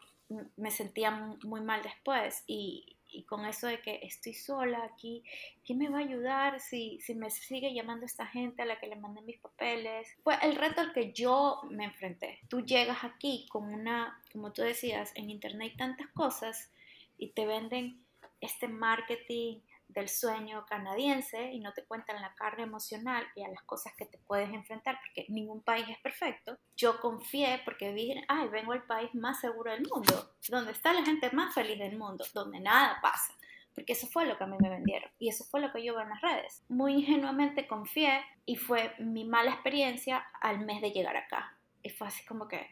me 0.56 0.70
sentía 0.70 1.10
muy 1.44 1.60
mal 1.60 1.82
después 1.82 2.44
y, 2.46 2.98
con 3.28 3.44
eso 3.44 3.66
de 3.66 3.82
que 3.82 4.00
estoy 4.02 4.32
sola 4.32 4.84
aquí, 4.84 5.22
¿quién 5.66 5.78
me 5.78 5.90
va 5.90 5.98
a 5.98 6.00
ayudar 6.00 6.60
si, 6.60 6.98
si 7.02 7.14
me 7.14 7.28
sigue 7.28 7.74
llamando 7.74 8.06
esta 8.06 8.26
gente 8.26 8.62
a 8.62 8.64
la 8.64 8.80
que 8.80 8.86
le 8.86 8.96
mandé 8.96 9.20
mis 9.20 9.38
papeles? 9.38 10.08
Fue 10.24 10.34
el 10.40 10.56
reto 10.56 10.80
al 10.80 10.94
que 10.94 11.12
yo 11.12 11.60
me 11.70 11.84
enfrenté. 11.84 12.38
Tú 12.48 12.64
llegas 12.64 13.04
aquí 13.04 13.46
con 13.50 13.64
una, 13.74 14.18
como 14.32 14.52
tú 14.52 14.62
decías, 14.62 15.12
en 15.14 15.28
internet 15.28 15.74
tantas 15.76 16.08
cosas 16.12 16.70
y 17.18 17.28
te 17.32 17.44
venden 17.44 18.02
este 18.40 18.66
marketing 18.66 19.60
del 19.94 20.08
sueño 20.08 20.64
canadiense 20.66 21.52
y 21.52 21.60
no 21.60 21.72
te 21.72 21.84
cuentan 21.84 22.20
la 22.20 22.34
carga 22.34 22.62
emocional 22.62 23.26
y 23.34 23.44
a 23.44 23.48
las 23.48 23.62
cosas 23.64 23.92
que 23.96 24.06
te 24.06 24.18
puedes 24.18 24.50
enfrentar, 24.50 24.98
porque 25.00 25.26
ningún 25.28 25.62
país 25.62 25.86
es 25.88 25.98
perfecto. 25.98 26.58
Yo 26.76 27.00
confié 27.00 27.60
porque 27.64 27.92
dije, 27.92 28.24
ay, 28.28 28.48
vengo 28.48 28.72
al 28.72 28.84
país 28.84 29.14
más 29.14 29.40
seguro 29.40 29.72
del 29.72 29.86
mundo, 29.88 30.34
donde 30.48 30.72
está 30.72 30.92
la 30.92 31.04
gente 31.04 31.30
más 31.32 31.54
feliz 31.54 31.78
del 31.78 31.98
mundo, 31.98 32.24
donde 32.34 32.60
nada 32.60 32.98
pasa. 33.00 33.34
Porque 33.74 33.94
eso 33.94 34.06
fue 34.06 34.26
lo 34.26 34.36
que 34.36 34.44
a 34.44 34.46
mí 34.46 34.56
me 34.60 34.68
vendieron 34.68 35.10
y 35.18 35.28
eso 35.28 35.44
fue 35.44 35.60
lo 35.60 35.72
que 35.72 35.82
yo 35.82 35.94
veo 35.94 36.02
en 36.02 36.10
las 36.10 36.20
redes. 36.20 36.62
Muy 36.68 36.94
ingenuamente 36.94 37.66
confié 37.66 38.22
y 38.44 38.56
fue 38.56 38.94
mi 38.98 39.24
mala 39.24 39.52
experiencia 39.52 40.26
al 40.40 40.60
mes 40.60 40.82
de 40.82 40.90
llegar 40.90 41.16
acá. 41.16 41.56
Y 41.82 41.88
fue 41.88 42.06
así 42.08 42.24
como 42.26 42.48
que, 42.48 42.70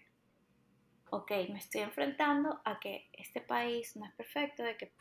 ok, 1.10 1.30
me 1.48 1.58
estoy 1.58 1.80
enfrentando 1.82 2.60
a 2.64 2.78
que 2.78 3.08
este 3.14 3.40
país 3.40 3.96
no 3.96 4.04
es 4.04 4.12
perfecto, 4.12 4.62
de 4.62 4.76
que 4.76 4.92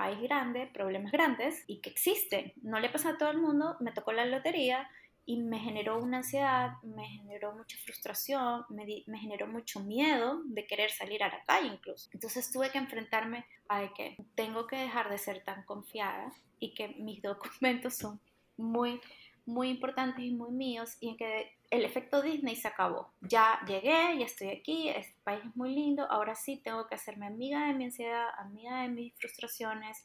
país 0.00 0.18
grande, 0.22 0.66
problemas 0.72 1.12
grandes 1.12 1.62
y 1.66 1.82
que 1.82 1.90
existen. 1.90 2.54
No 2.62 2.80
le 2.80 2.88
pasa 2.88 3.10
a 3.10 3.18
todo 3.18 3.30
el 3.30 3.36
mundo, 3.36 3.76
me 3.80 3.92
tocó 3.92 4.12
la 4.12 4.24
lotería 4.24 4.88
y 5.26 5.36
me 5.36 5.58
generó 5.58 5.98
una 5.98 6.18
ansiedad, 6.18 6.72
me 6.82 7.06
generó 7.06 7.52
mucha 7.54 7.76
frustración, 7.84 8.64
me, 8.70 8.86
me, 9.06 9.18
generó 9.18 9.46
mucho 9.46 9.80
miedo 9.80 10.40
de 10.46 10.66
querer 10.66 10.90
salir 10.90 11.22
a 11.22 11.28
la 11.28 11.44
calle 11.44 11.68
incluso. 11.74 12.08
Entonces 12.14 12.50
tuve 12.50 12.70
que 12.70 12.78
enfrentarme 12.78 13.44
a 13.68 13.92
que 13.92 14.16
tengo 14.34 14.66
que 14.66 14.76
dejar 14.76 15.10
de 15.10 15.18
ser 15.18 15.44
tan 15.44 15.64
confiada 15.64 16.32
y 16.58 16.72
que 16.72 16.88
mis 16.98 17.20
documentos 17.20 17.94
son 17.94 18.18
muy, 18.56 19.02
muy 19.44 19.68
importantes 19.68 20.24
y 20.24 20.30
muy 20.30 20.50
míos 20.50 20.96
y 20.98 21.10
en 21.10 21.18
que 21.18 21.52
el 21.70 21.84
efecto 21.84 22.20
Disney 22.20 22.56
se 22.56 22.68
acabó. 22.68 23.12
Ya 23.20 23.60
llegué, 23.66 24.18
ya 24.18 24.24
estoy 24.24 24.48
aquí, 24.48 24.88
este 24.88 25.14
país 25.22 25.40
es 25.44 25.56
muy 25.56 25.74
lindo, 25.74 26.04
ahora 26.10 26.34
sí 26.34 26.58
tengo 26.58 26.86
que 26.88 26.96
hacerme 26.96 27.26
amiga 27.26 27.66
de 27.66 27.74
mi 27.74 27.84
ansiedad, 27.84 28.28
amiga 28.38 28.82
de 28.82 28.88
mis 28.88 29.14
frustraciones 29.14 30.04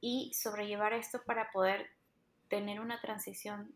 y 0.00 0.32
sobrellevar 0.34 0.92
esto 0.92 1.22
para 1.24 1.50
poder 1.50 1.90
tener 2.48 2.80
una 2.80 3.00
transición 3.00 3.74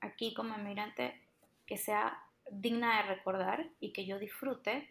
aquí 0.00 0.32
como 0.32 0.56
inmigrante 0.58 1.20
que 1.66 1.76
sea 1.76 2.24
digna 2.50 2.96
de 2.96 3.14
recordar 3.14 3.68
y 3.78 3.92
que 3.92 4.06
yo 4.06 4.18
disfrute. 4.18 4.88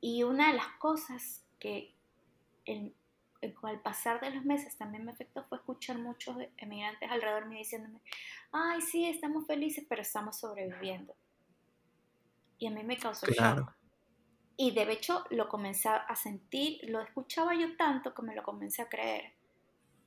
Y 0.00 0.24
una 0.24 0.50
de 0.50 0.56
las 0.56 0.68
cosas 0.78 1.44
que 1.60 1.94
con 2.66 2.92
el 3.40 3.80
pasar 3.80 4.20
de 4.20 4.30
los 4.30 4.44
meses 4.44 4.76
también 4.76 5.04
me 5.04 5.12
afectó 5.12 5.44
fue 5.44 5.58
escuchar 5.58 5.98
muchos 5.98 6.36
emigrantes 6.56 7.10
alrededor 7.10 7.46
mío 7.46 7.58
diciéndome, 7.58 8.00
ay, 8.52 8.80
sí, 8.80 9.06
estamos 9.06 9.46
felices, 9.46 9.84
pero 9.88 10.02
estamos 10.02 10.38
sobreviviendo. 10.38 11.14
Y 12.58 12.66
a 12.66 12.70
mí 12.70 12.82
me 12.82 12.96
causó 12.96 13.26
shock. 13.26 13.72
Y 14.56 14.72
de 14.72 14.90
hecho 14.90 15.24
lo 15.30 15.48
comencé 15.48 15.88
a 15.88 16.16
sentir, 16.16 16.80
lo 16.90 17.00
escuchaba 17.00 17.54
yo 17.54 17.76
tanto 17.76 18.12
que 18.12 18.22
me 18.22 18.34
lo 18.34 18.42
comencé 18.42 18.82
a 18.82 18.88
creer. 18.88 19.32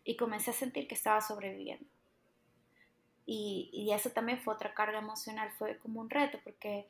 Y 0.03 0.17
comencé 0.17 0.51
a 0.51 0.53
sentir 0.53 0.87
que 0.87 0.95
estaba 0.95 1.21
sobreviviendo. 1.21 1.85
Y, 3.25 3.69
y 3.71 3.93
eso 3.93 4.09
también 4.09 4.41
fue 4.41 4.53
otra 4.53 4.73
carga 4.73 4.99
emocional, 4.99 5.51
fue 5.57 5.77
como 5.77 6.01
un 6.01 6.09
reto, 6.09 6.39
porque 6.43 6.89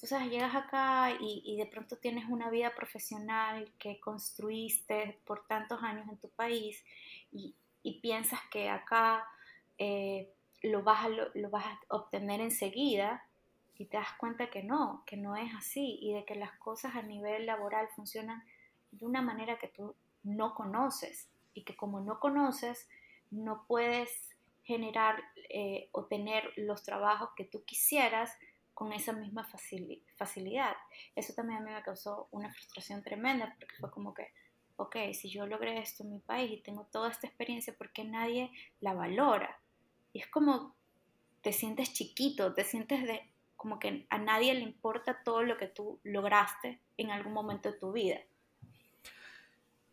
tú 0.00 0.06
sabes, 0.06 0.30
llegas 0.30 0.54
acá 0.54 1.16
y, 1.20 1.56
de 1.56 1.66
pronto 1.66 1.96
tienes 1.96 2.28
una 2.28 2.50
vida 2.50 2.74
profesional 2.74 3.72
que 3.78 4.00
construiste 4.00 5.20
por 5.24 5.46
tantos 5.46 5.82
años 5.82 6.08
en 6.08 6.18
tu 6.18 6.28
país 6.30 6.84
y, 7.32 7.54
piensas 8.00 8.40
que 8.50 8.70
acá 8.70 9.26
eh, 9.78 10.30
lo, 10.62 10.82
vas 10.82 11.04
a, 11.04 11.08
lo, 11.08 11.28
lo, 11.34 11.50
vas 11.50 11.64
a 11.66 11.78
obtener 11.88 12.40
enseguida 12.40 13.24
y 13.76 13.86
te 13.86 13.96
das 13.96 14.12
cuenta 14.18 14.50
que 14.50 14.62
no, 14.62 15.02
que 15.06 15.16
no 15.16 15.36
es 15.36 15.54
así 15.54 15.98
y 16.00 16.12
de 16.12 16.24
que 16.24 16.34
las 16.34 16.52
cosas 16.58 16.94
a 16.96 17.02
nivel 17.02 17.46
laboral 17.46 17.88
funcionan 17.94 18.42
de 18.90 19.04
una 19.04 19.20
manera 19.20 19.58
que 19.58 19.68
tú 19.68 19.94
no 20.22 20.54
conoces 20.54 21.28
y 21.52 21.62
que 21.62 21.76
como 21.76 22.00
no 22.00 22.20
conoces 22.20 22.88
no 23.30 23.64
puedes 23.66 24.10
generar 24.62 25.22
eh, 25.50 25.88
o 25.92 26.04
tener 26.06 26.52
los 26.56 26.82
trabajos 26.82 27.30
que 27.36 27.44
tú 27.44 27.64
quisieras 27.64 28.32
con 28.74 28.92
esa 28.92 29.12
misma 29.12 29.48
facilidad. 30.16 30.74
Eso 31.14 31.32
también 31.32 31.60
a 31.60 31.64
mí 31.64 31.70
me 31.72 31.82
causó 31.82 32.28
una 32.32 32.52
frustración 32.52 33.02
tremenda 33.02 33.54
porque 33.58 33.74
fue 33.78 33.90
como 33.90 34.12
que, 34.12 34.32
ok, 34.76 34.96
si 35.12 35.30
yo 35.30 35.46
logré 35.46 35.78
esto 35.78 36.02
en 36.02 36.12
mi 36.12 36.18
país 36.18 36.50
y 36.50 36.62
tengo 36.62 36.84
toda 36.90 37.10
esta 37.10 37.26
experiencia, 37.26 37.74
¿por 37.76 37.92
qué 37.92 38.04
nadie 38.04 38.50
la 38.80 38.94
valora? 38.94 39.60
Y 40.12 40.20
es 40.20 40.26
como 40.26 40.74
te 41.42 41.52
sientes 41.52 41.92
chiquito, 41.92 42.54
te 42.54 42.64
sientes 42.64 43.04
de, 43.04 43.20
como 43.54 43.78
que 43.78 44.06
a 44.10 44.18
nadie 44.18 44.54
le 44.54 44.60
importa 44.60 45.22
todo 45.24 45.42
lo 45.42 45.56
que 45.56 45.68
tú 45.68 46.00
lograste 46.02 46.80
en 46.96 47.10
algún 47.10 47.34
momento 47.34 47.70
de 47.70 47.78
tu 47.78 47.92
vida. 47.92 48.18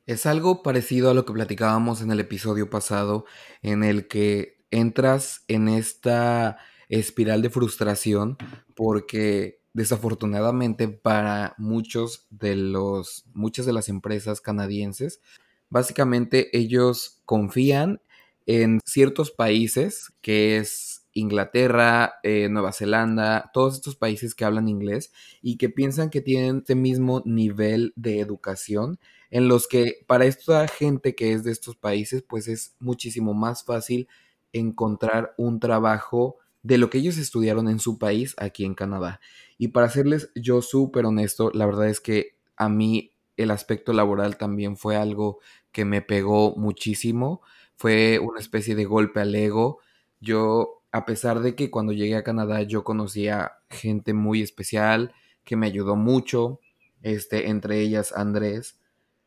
Es 0.06 0.26
algo 0.26 0.64
parecido 0.64 1.12
a 1.12 1.14
lo 1.14 1.26
que 1.26 1.34
platicábamos 1.34 2.02
en 2.02 2.12
el 2.12 2.20
episodio 2.20 2.70
pasado, 2.70 3.26
en 3.62 3.84
el 3.84 4.08
que 4.08 4.66
entras 4.72 5.44
en 5.48 5.68
esta 5.68 6.58
espiral 6.92 7.42
de 7.42 7.50
frustración 7.50 8.38
porque 8.76 9.62
desafortunadamente 9.74 10.90
para 10.90 11.56
muchos 11.58 12.28
de 12.30 12.56
los 12.56 13.26
muchas 13.34 13.66
de 13.66 13.74
las 13.74 13.88
empresas 13.88 14.42
canadienses 14.42 15.22
básicamente 15.70 16.56
ellos 16.56 17.22
confían 17.26 18.02
en 18.46 18.82
ciertos 18.86 19.32
países 19.32 20.12
que 20.22 20.58
es 20.58 21.08
Inglaterra, 21.14 22.16
eh, 22.24 22.48
Nueva 22.50 22.72
Zelanda, 22.72 23.52
todos 23.54 23.76
estos 23.76 23.96
países 23.96 24.34
que 24.34 24.46
hablan 24.46 24.70
inglés 24.70 25.12
y 25.42 25.58
que 25.58 25.70
piensan 25.70 26.10
que 26.10 26.22
tienen 26.22 26.60
este 26.60 26.76
mismo 26.76 27.22
nivel 27.26 27.94
de 27.96 28.20
educación 28.20 29.00
en 29.30 29.48
los 29.48 29.68
que 29.68 30.04
para 30.08 30.26
esta 30.26 30.68
gente 30.68 31.16
que 31.16 31.32
es 31.32 31.46
de 31.46 31.52
estos 31.52 31.78
países 31.78 32.24
pues 32.28 32.50
es 32.50 32.76
muchísimo 32.80 33.34
más 33.34 33.64
fácil 33.64 34.10
encontrar 34.52 35.34
un 35.38 35.62
trabajo 35.62 36.38
de 36.64 36.78
lo 36.78 36.90
que 36.90 37.00
ellos 37.00 37.18
estudiaron 37.18 37.68
en 37.68 37.80
su 37.80 37.98
país 37.98 38.36
aquí 38.38 38.66
en 38.66 38.76
Canadá. 38.76 39.20
Y 39.58 39.70
para 39.70 39.90
serles 39.90 40.32
yo 40.36 40.62
súper 40.62 41.06
honesto, 41.06 41.52
la 41.54 41.66
verdad 41.66 41.88
es 41.90 42.00
que 42.00 42.36
a 42.56 42.70
mí 42.70 43.12
el 43.38 43.52
aspecto 43.52 43.94
laboral 43.94 44.38
también 44.38 44.78
fue 44.78 44.96
algo 44.96 45.40
que 45.72 45.86
me 45.86 46.02
pegó 46.02 46.56
muchísimo, 46.56 47.42
fue 47.76 48.20
una 48.20 48.40
especie 48.40 48.76
de 48.76 48.86
golpe 48.86 49.20
al 49.20 49.34
ego. 49.34 49.80
Yo, 50.20 50.84
a 50.92 51.06
pesar 51.06 51.40
de 51.40 51.56
que 51.56 51.72
cuando 51.72 51.94
llegué 51.94 52.16
a 52.16 52.24
Canadá 52.24 52.62
yo 52.62 52.84
conocía 52.84 53.54
gente 53.70 54.14
muy 54.14 54.42
especial 54.42 55.14
que 55.44 55.56
me 55.56 55.68
ayudó 55.68 55.96
mucho, 55.96 56.60
este, 57.02 57.50
entre 57.50 57.80
ellas 57.80 58.14
Andrés, 58.16 58.80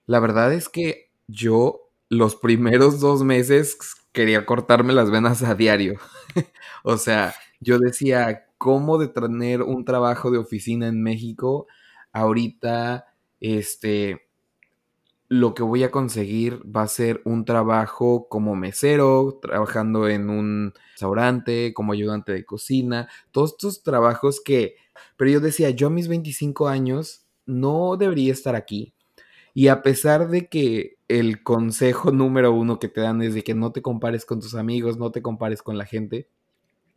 la 0.07 0.21
verdad 0.21 0.53
es 0.53 0.69
que 0.69 1.11
yo 1.27 1.84
los 2.17 2.37
primeros 2.37 3.01
dos 3.01 3.23
meses 3.23 3.77
quería 4.13 4.47
cortarme 4.47 4.93
las 4.93 5.11
venas 5.11 5.43
a 5.43 5.55
diario. 5.55 5.99
o 6.85 6.97
sea, 6.97 7.35
yo 7.61 7.79
decía, 7.79 8.47
¿cómo 8.59 8.99
de 8.99 9.09
tener 9.09 9.63
un 9.63 9.85
trabajo 9.85 10.31
de 10.31 10.39
oficina 10.39 10.87
en 10.87 11.03
México 11.03 11.67
ahorita, 12.13 13.07
este, 13.41 14.29
lo 15.29 15.53
que 15.55 15.63
voy 15.63 15.83
a 15.83 15.91
conseguir 15.91 16.61
va 16.65 16.83
a 16.83 16.89
ser 16.89 17.21
un 17.25 17.45
trabajo 17.45 18.29
como 18.29 18.55
mesero, 18.55 19.41
trabajando 19.43 20.09
en 20.09 20.31
un 20.31 20.73
restaurante, 20.93 21.75
como 21.75 21.93
ayudante 21.93 22.33
de 22.33 22.45
cocina, 22.45 23.09
todos 23.33 23.53
estos 23.53 23.83
trabajos 23.83 24.41
que, 24.41 24.77
pero 25.17 25.31
yo 25.31 25.41
decía, 25.41 25.71
yo 25.71 25.89
a 25.89 25.91
mis 25.91 26.09
25 26.09 26.69
años 26.69 27.27
no 27.47 27.97
debería 27.97 28.33
estar 28.33 28.55
aquí. 28.55 28.95
Y 29.55 29.69
a 29.69 29.83
pesar 29.83 30.29
de 30.29 30.49
que 30.49 30.97
el 31.09 31.43
consejo 31.43 32.11
número 32.11 32.53
uno 32.53 32.79
que 32.79 32.89
te 32.89 33.01
dan 33.01 33.23
es 33.23 33.35
de 33.35 33.43
que 33.45 33.55
no 33.55 33.73
te 33.73 33.83
compares 33.83 34.25
con 34.25 34.41
tus 34.41 34.55
amigos, 34.55 34.99
no 34.99 35.11
te 35.11 35.23
compares 35.23 35.63
con 35.63 35.79
la 35.79 35.85
gente, 35.85 36.29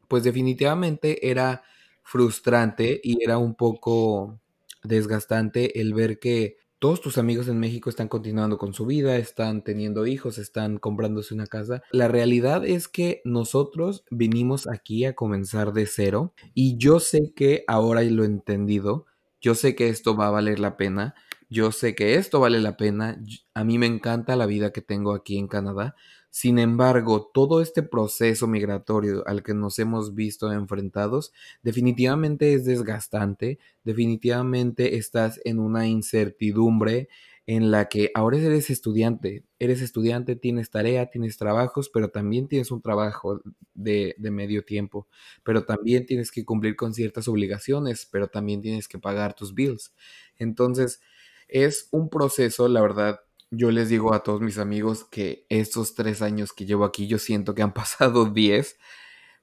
pues 0.08 0.24
definitivamente 0.24 1.30
era 1.30 1.64
frustrante 2.04 3.02
y 3.04 3.22
era 3.24 3.38
un 3.38 3.56
poco 3.56 4.40
desgastante 4.84 5.82
el 5.82 5.94
ver 5.94 6.20
que 6.20 6.58
todos 6.80 7.02
tus 7.02 7.18
amigos 7.18 7.48
en 7.48 7.60
México 7.60 7.90
están 7.90 8.08
continuando 8.08 8.58
con 8.58 8.74
su 8.74 8.86
vida, 8.86 9.18
están 9.18 9.64
teniendo 9.64 10.06
hijos, 10.06 10.38
están 10.38 10.78
comprándose 10.78 11.34
una 11.34 11.48
casa. 11.48 11.82
La 11.92 12.08
realidad 12.08 12.64
es 12.66 12.88
que 12.88 13.22
nosotros 13.26 14.06
vinimos 14.12 14.68
aquí 14.68 15.04
a 15.06 15.16
comenzar 15.16 15.74
de 15.74 15.88
cero 15.88 16.34
y 16.54 16.78
yo 16.78 17.00
sé 17.00 17.34
que 17.36 17.64
ahora 17.68 18.04
lo 18.04 18.24
he 18.24 18.28
entendido, 18.28 19.08
yo 19.42 19.56
sé 19.56 19.76
que 19.76 19.90
esto 19.90 20.16
va 20.16 20.28
a 20.28 20.32
valer 20.32 20.60
la 20.60 20.78
pena 20.78 21.16
yo 21.50 21.72
sé 21.72 21.96
que 21.96 22.16
esto 22.16 22.40
vale 22.40 22.60
la 22.60 22.78
pena, 22.78 23.22
a 23.54 23.64
mí 23.64 23.78
me 23.78 23.86
encanta 23.86 24.36
la 24.36 24.46
vida 24.46 24.72
que 24.72 24.82
tengo 24.82 25.14
aquí 25.14 25.38
en 25.38 25.48
Canadá, 25.48 25.96
sin 26.30 26.60
embargo, 26.60 27.32
todo 27.34 27.62
este 27.62 27.84
proceso 27.84 28.48
migratorio 28.48 29.24
al 29.28 29.42
que 29.42 29.54
nos 29.54 29.80
hemos 29.80 30.14
visto 30.14 30.52
enfrentados 30.52 31.34
definitivamente 31.64 32.54
es 32.54 32.66
desgastante, 32.66 33.60
definitivamente 33.84 34.98
estás 34.98 35.40
en 35.46 35.60
una 35.60 35.88
incertidumbre 35.88 37.10
en 37.48 37.72
la 37.72 37.88
que 37.88 38.12
ahora 38.14 38.38
eres 38.38 38.70
estudiante, 38.70 39.46
eres 39.58 39.82
estudiante, 39.82 40.36
tienes 40.36 40.70
tarea, 40.70 41.10
tienes 41.10 41.38
trabajos, 41.38 41.90
pero 41.90 42.10
también 42.10 42.50
tienes 42.50 42.72
un 42.72 42.82
trabajo 42.82 43.42
de, 43.74 44.14
de, 44.18 44.32
medio 44.32 44.66
tiempo, 44.66 45.08
pero 45.44 45.66
también 45.66 46.06
tienes 46.06 46.30
que 46.30 46.44
cumplir 46.44 46.76
con 46.76 46.94
ciertas 46.94 47.30
obligaciones, 47.30 48.08
pero 48.12 48.28
también 48.28 48.62
tienes 48.62 48.90
que 48.90 49.00
pagar 49.00 49.34
tus 49.34 49.54
bills. 49.56 49.94
Entonces, 50.38 51.00
es 51.48 51.88
un 51.92 52.10
proceso, 52.10 52.68
la 52.68 52.82
verdad, 52.82 53.22
yo 53.52 53.72
les 53.72 53.90
digo 53.90 54.14
a 54.14 54.24
todos 54.24 54.42
mis 54.42 54.58
amigos 54.58 55.06
que 55.06 55.46
estos 55.50 55.96
tres 55.96 56.22
años 56.22 56.54
que 56.54 56.66
llevo 56.66 56.86
aquí, 56.86 57.08
yo 57.08 57.18
siento 57.20 57.56
que 57.56 57.62
han 57.62 57.74
pasado 57.76 58.26
diez, 58.26 58.78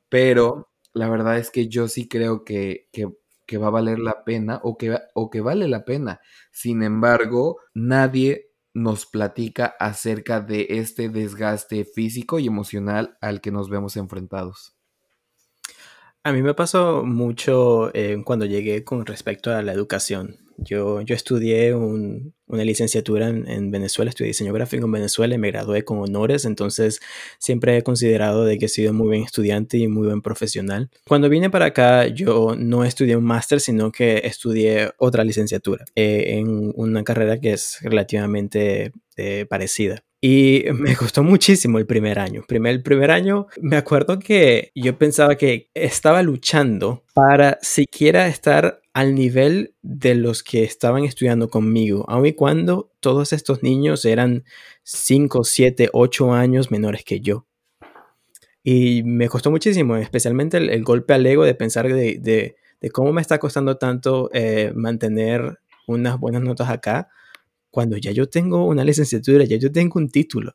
pero 0.08 0.70
la 0.92 1.08
verdad 1.08 1.38
es 1.38 1.50
que 1.50 1.68
yo 1.68 1.88
sí 1.88 2.08
creo 2.08 2.44
que, 2.44 2.88
que, 2.92 3.08
que 3.46 3.58
va 3.58 3.68
a 3.68 3.70
valer 3.70 3.98
la 3.98 4.24
pena 4.24 4.60
o 4.62 4.76
que, 4.76 4.98
o 5.14 5.30
que 5.30 5.40
vale 5.40 5.68
la 5.68 5.84
pena. 5.84 6.20
Sin 6.52 6.82
embargo, 6.82 7.58
nadie 7.74 8.52
nos 8.74 9.06
platica 9.06 9.76
acerca 9.78 10.40
de 10.40 10.66
este 10.68 11.08
desgaste 11.08 11.84
físico 11.84 12.38
y 12.38 12.46
emocional 12.46 13.16
al 13.20 13.40
que 13.40 13.52
nos 13.52 13.68
vemos 13.70 13.96
enfrentados. 13.96 14.76
A 16.24 16.32
mí 16.32 16.42
me 16.42 16.54
pasó 16.54 17.04
mucho 17.04 17.94
eh, 17.94 18.20
cuando 18.24 18.46
llegué 18.46 18.82
con 18.82 19.04
respecto 19.04 19.52
a 19.52 19.62
la 19.62 19.72
educación. 19.72 20.43
Yo, 20.58 21.00
yo 21.02 21.14
estudié 21.14 21.74
una 21.74 22.64
licenciatura 22.64 23.28
en, 23.28 23.70
Venezuela, 23.70 24.10
estudié 24.10 24.28
diseño 24.28 24.52
gráfico 24.52 24.86
en 24.86 24.92
Venezuela 24.92 25.34
y 25.34 25.38
me 25.38 25.50
gradué 25.50 25.84
con 25.84 25.98
honores, 25.98 26.44
entonces 26.44 27.00
siempre 27.38 27.76
he 27.76 27.82
considerado 27.82 28.44
de 28.44 28.58
que 28.58 28.66
he 28.66 28.68
sido 28.68 28.92
muy 28.92 29.06
buen 29.08 29.22
estudiante 29.22 29.78
y 29.78 29.88
muy 29.88 30.06
buen 30.06 30.22
profesional. 30.22 30.90
Cuando 31.06 31.28
vine 31.28 31.50
para 31.50 31.66
acá 31.66 32.06
yo 32.06 32.54
no 32.56 32.84
estudié 32.84 33.16
un 33.16 33.24
máster, 33.24 33.60
sino 33.60 33.90
que 33.90 34.22
estudié 34.24 34.92
otra 34.98 35.24
licenciatura 35.24 35.84
eh, 35.94 36.38
en 36.38 36.72
una 36.76 37.02
carrera 37.04 37.40
que 37.40 37.52
es 37.52 37.78
relativamente 37.82 38.92
eh, 39.16 39.46
parecida. 39.48 40.04
Y 40.26 40.64
me 40.72 40.96
costó 40.96 41.22
muchísimo 41.22 41.76
el 41.78 41.84
primer 41.84 42.18
año. 42.18 42.44
Primer, 42.48 42.72
el 42.72 42.82
primer 42.82 43.10
año 43.10 43.46
me 43.60 43.76
acuerdo 43.76 44.18
que 44.18 44.72
yo 44.74 44.96
pensaba 44.96 45.34
que 45.34 45.68
estaba 45.74 46.22
luchando 46.22 47.04
para 47.12 47.58
siquiera 47.60 48.26
estar 48.26 48.80
al 48.94 49.14
nivel 49.14 49.74
de 49.82 50.14
los 50.14 50.42
que 50.42 50.64
estaban 50.64 51.04
estudiando 51.04 51.50
conmigo, 51.50 52.06
aun 52.08 52.24
y 52.24 52.32
cuando 52.32 52.90
todos 53.00 53.34
estos 53.34 53.62
niños 53.62 54.06
eran 54.06 54.44
5, 54.84 55.44
7, 55.44 55.90
8 55.92 56.32
años 56.32 56.70
menores 56.70 57.04
que 57.04 57.20
yo. 57.20 57.44
Y 58.62 59.02
me 59.02 59.28
costó 59.28 59.50
muchísimo, 59.50 59.98
especialmente 59.98 60.56
el, 60.56 60.84
golpe 60.84 61.12
al 61.12 61.26
ego 61.26 61.44
de 61.44 61.54
pensar 61.54 61.86
de, 61.86 62.56
de, 62.80 62.90
cómo 62.92 63.12
me 63.12 63.20
está 63.20 63.38
costando 63.38 63.76
tanto 63.76 64.30
eh, 64.32 64.72
mantener 64.74 65.58
unas 65.86 66.18
buenas 66.18 66.40
notas 66.40 66.70
acá 66.70 67.10
cuando 67.74 67.96
ya 67.96 68.12
yo 68.12 68.28
tengo 68.28 68.66
una 68.66 68.84
licenciatura, 68.84 69.44
ya 69.44 69.56
yo 69.56 69.72
tengo 69.72 69.98
un 69.98 70.08
título. 70.08 70.54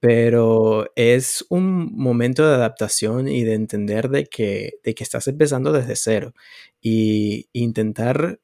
Pero 0.00 0.90
es 0.96 1.44
un 1.50 1.92
momento 1.94 2.48
de 2.48 2.54
adaptación 2.54 3.28
y 3.28 3.42
de 3.44 3.54
entender 3.54 4.08
de 4.08 4.26
que, 4.26 4.74
de 4.82 4.94
que 4.94 5.04
estás 5.04 5.28
empezando 5.28 5.72
desde 5.72 5.94
cero. 5.96 6.32
Y 6.80 7.48
intentar, 7.52 8.40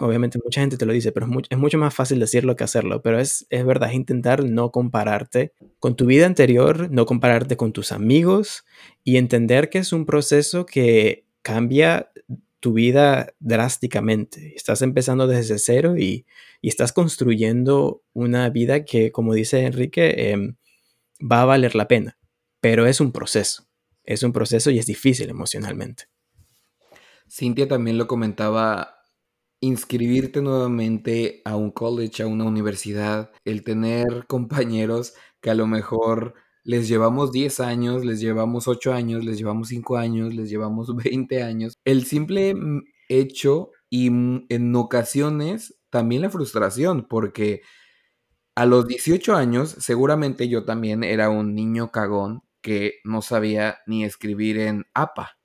obviamente 0.00 0.40
mucha 0.42 0.62
gente 0.62 0.76
te 0.76 0.86
lo 0.86 0.92
dice, 0.92 1.12
pero 1.12 1.28
es, 1.48 1.58
mucho 1.58 1.78
más 1.78 1.94
fácil 1.94 2.18
decirlo 2.18 2.56
que 2.56 2.64
hacerlo. 2.64 3.00
Pero 3.00 3.20
es, 3.20 3.46
es 3.50 3.64
verdad, 3.64 3.90
es 3.90 3.94
intentar 3.94 4.42
no 4.44 4.72
compararte 4.72 5.52
con 5.78 5.94
tu 5.94 6.06
vida 6.06 6.26
anterior, 6.26 6.90
no 6.90 7.06
compararte 7.06 7.56
con 7.56 7.72
tus 7.72 7.92
amigos 7.92 8.64
y 9.04 9.18
entender 9.18 9.70
que 9.70 9.78
es 9.78 9.92
un 9.92 10.04
proceso 10.04 10.66
que 10.66 11.26
cambia 11.42 12.10
tu 12.60 12.74
vida 12.74 13.34
drásticamente. 13.40 14.54
Estás 14.54 14.82
empezando 14.82 15.26
desde 15.26 15.58
cero 15.58 15.96
y, 15.98 16.26
estás 16.62 16.92
construyendo 16.92 18.02
una 18.12 18.50
vida 18.50 18.84
que, 18.84 19.12
como 19.12 19.32
dice 19.32 19.64
Enrique, 19.64 20.30
em, 20.30 20.56
va 21.20 21.40
a 21.40 21.46
valer 21.46 21.74
la 21.74 21.88
pena, 21.88 22.18
pero 22.60 22.86
es 22.86 23.00
un 23.00 23.12
proceso. 23.12 23.66
Es 24.04 24.22
un 24.22 24.32
proceso 24.32 24.70
y 24.70 24.78
es 24.78 24.84
difícil 24.84 25.30
emocionalmente. 25.30 26.04
Cintia 27.30 27.66
también 27.66 27.96
lo 27.96 28.06
comentaba, 28.06 29.04
inscribirte 29.60 30.42
nuevamente 30.42 31.40
a 31.46 31.56
un 31.56 31.70
college, 31.70 32.22
a 32.22 32.26
una 32.26 32.44
universidad, 32.44 33.30
el 33.44 33.62
tener 33.64 34.04
compañeros 34.26 35.14
que 35.40 35.48
a 35.48 35.54
lo 35.54 35.66
mejor 35.66 36.34
les 36.70 36.86
llevamos 36.86 37.32
10 37.32 37.58
años, 37.58 38.04
les 38.04 38.20
llevamos 38.20 38.68
8 38.68 38.92
años, 38.92 39.24
les 39.24 39.38
llevamos 39.38 39.68
5 39.68 39.96
años, 39.96 40.32
les 40.32 40.48
llevamos 40.48 40.94
20 40.96 41.42
años. 41.42 41.74
El 41.84 42.04
simple 42.06 42.54
hecho 43.08 43.72
y 43.90 44.06
en 44.06 44.76
ocasiones 44.76 45.80
también 45.90 46.22
la 46.22 46.30
frustración, 46.30 47.08
porque 47.08 47.62
a 48.54 48.66
los 48.66 48.86
18 48.86 49.34
años 49.34 49.74
seguramente 49.80 50.48
yo 50.48 50.64
también 50.64 51.02
era 51.02 51.28
un 51.28 51.56
niño 51.56 51.90
cagón 51.90 52.42
que 52.60 53.00
no 53.02 53.20
sabía 53.20 53.78
ni 53.88 54.04
escribir 54.04 54.58
en 54.60 54.84
APA. 54.94 55.38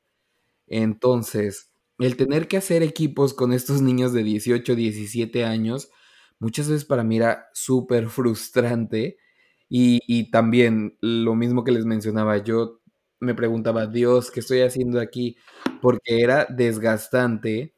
Entonces, 0.67 1.71
el 1.97 2.17
tener 2.17 2.47
que 2.47 2.57
hacer 2.57 2.83
equipos 2.83 3.33
con 3.33 3.51
estos 3.51 3.81
niños 3.81 4.13
de 4.13 4.21
18, 4.23 4.75
17 4.75 5.43
años, 5.43 5.89
muchas 6.37 6.69
veces 6.69 6.85
para 6.85 7.03
mí 7.03 7.17
era 7.17 7.47
súper 7.53 8.09
frustrante. 8.09 9.17
Y, 9.69 10.29
también 10.31 10.97
lo 11.01 11.35
mismo 11.35 11.63
que 11.63 11.71
les 11.71 11.85
mencionaba, 11.85 12.37
yo 12.37 12.81
me 13.19 13.33
preguntaba, 13.33 13.87
Dios, 13.87 14.31
¿qué 14.31 14.39
estoy 14.39 14.61
haciendo 14.61 14.99
aquí? 14.99 15.37
Porque 15.81 16.21
era 16.21 16.45
desgastante 16.45 17.75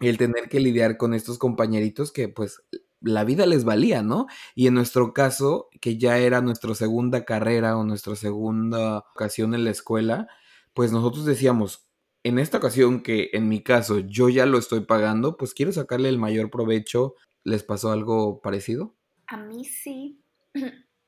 el 0.00 0.18
tener 0.18 0.48
que 0.48 0.60
lidiar 0.60 0.96
con 0.96 1.14
estos 1.14 1.38
compañeritos 1.38 2.12
que 2.12 2.28
pues 2.28 2.62
la 3.00 3.24
vida 3.24 3.46
les 3.46 3.64
valía, 3.64 4.02
¿no? 4.02 4.26
Y 4.54 4.66
en 4.66 4.74
nuestro 4.74 5.12
caso, 5.12 5.68
que 5.80 5.98
ya 5.98 6.18
era 6.18 6.40
nuestra 6.40 6.74
segunda 6.74 7.24
carrera 7.24 7.76
o 7.76 7.84
nuestra 7.84 8.16
segunda 8.16 8.98
ocasión 9.14 9.54
en 9.54 9.64
la 9.64 9.70
escuela, 9.70 10.26
pues 10.72 10.90
nosotros 10.90 11.24
decíamos, 11.24 11.86
en 12.24 12.38
esta 12.38 12.58
ocasión 12.58 13.02
que 13.02 13.30
en 13.34 13.48
mi 13.48 13.62
caso 13.62 14.00
yo 14.00 14.28
ya 14.30 14.46
lo 14.46 14.58
estoy 14.58 14.80
pagando, 14.80 15.36
pues 15.36 15.54
quiero 15.54 15.72
sacarle 15.72 16.08
el 16.08 16.18
mayor 16.18 16.50
provecho. 16.50 17.14
¿Les 17.44 17.62
pasó 17.62 17.92
algo 17.92 18.40
parecido? 18.40 18.96
A 19.26 19.36
mí 19.36 19.64
sí. 19.64 20.22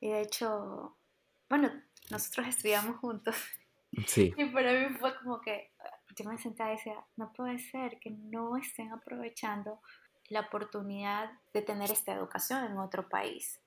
Y 0.01 0.11
de 0.11 0.21
hecho, 0.21 0.97
bueno, 1.49 1.71
nosotros 2.11 2.49
estudiamos 2.49 2.97
juntos. 2.97 3.37
Sí. 4.07 4.35
Y 4.37 4.45
para 4.47 4.73
mí 4.73 4.95
fue 4.99 5.17
como 5.19 5.41
que 5.41 5.73
yo 6.17 6.29
me 6.29 6.39
sentaba 6.39 6.73
y 6.73 6.77
decía, 6.77 7.05
no 7.17 7.33
puede 7.33 7.59
ser 7.59 7.99
que 8.01 8.11
no 8.11 8.57
estén 8.57 8.93
aprovechando 8.93 9.81
la 10.29 10.41
oportunidad 10.41 11.31
de 11.53 11.63
tener 11.63 11.91
esta 11.91 12.13
educación 12.13 12.65
en 12.65 12.79
otro 12.79 13.09
país. 13.09 13.61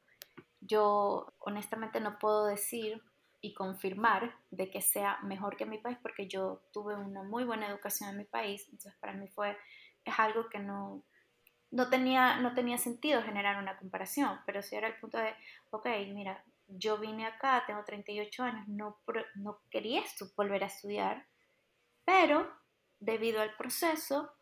Yo 0.61 1.33
honestamente 1.39 2.01
no 2.01 2.17
puedo 2.19 2.45
decir 2.45 3.01
y 3.41 3.53
confirmar 3.53 4.35
de 4.51 4.69
que 4.69 4.81
sea 4.81 5.19
mejor 5.23 5.55
que 5.55 5.65
mi 5.65 5.77
país 5.77 5.97
porque 6.01 6.27
yo 6.27 6.61
tuve 6.73 6.95
una 6.95 7.23
muy 7.23 7.45
buena 7.45 7.67
educación 7.67 8.09
en 8.09 8.17
mi 8.17 8.25
país, 8.25 8.63
entonces 8.65 8.95
para 8.99 9.13
mí 9.13 9.27
fue, 9.27 9.57
es 10.03 10.19
algo 10.19 10.49
que 10.49 10.59
no, 10.59 11.03
no, 11.71 11.89
tenía, 11.89 12.37
no 12.37 12.53
tenía 12.53 12.77
sentido 12.77 13.21
generar 13.21 13.57
una 13.61 13.77
comparación, 13.77 14.39
pero 14.45 14.61
si 14.61 14.75
era 14.75 14.87
el 14.87 14.99
punto 14.99 15.17
de, 15.17 15.33
ok, 15.71 15.87
mira, 16.13 16.43
yo 16.67 16.97
vine 16.97 17.25
acá, 17.25 17.63
tengo 17.65 17.83
38 17.83 18.43
años, 18.43 18.67
no, 18.67 18.99
no 19.35 19.59
quería 19.69 20.03
volver 20.35 20.63
a 20.63 20.67
estudiar, 20.67 21.25
pero 22.05 22.51
debido 22.99 23.41
al 23.41 23.55
proceso 23.55 24.33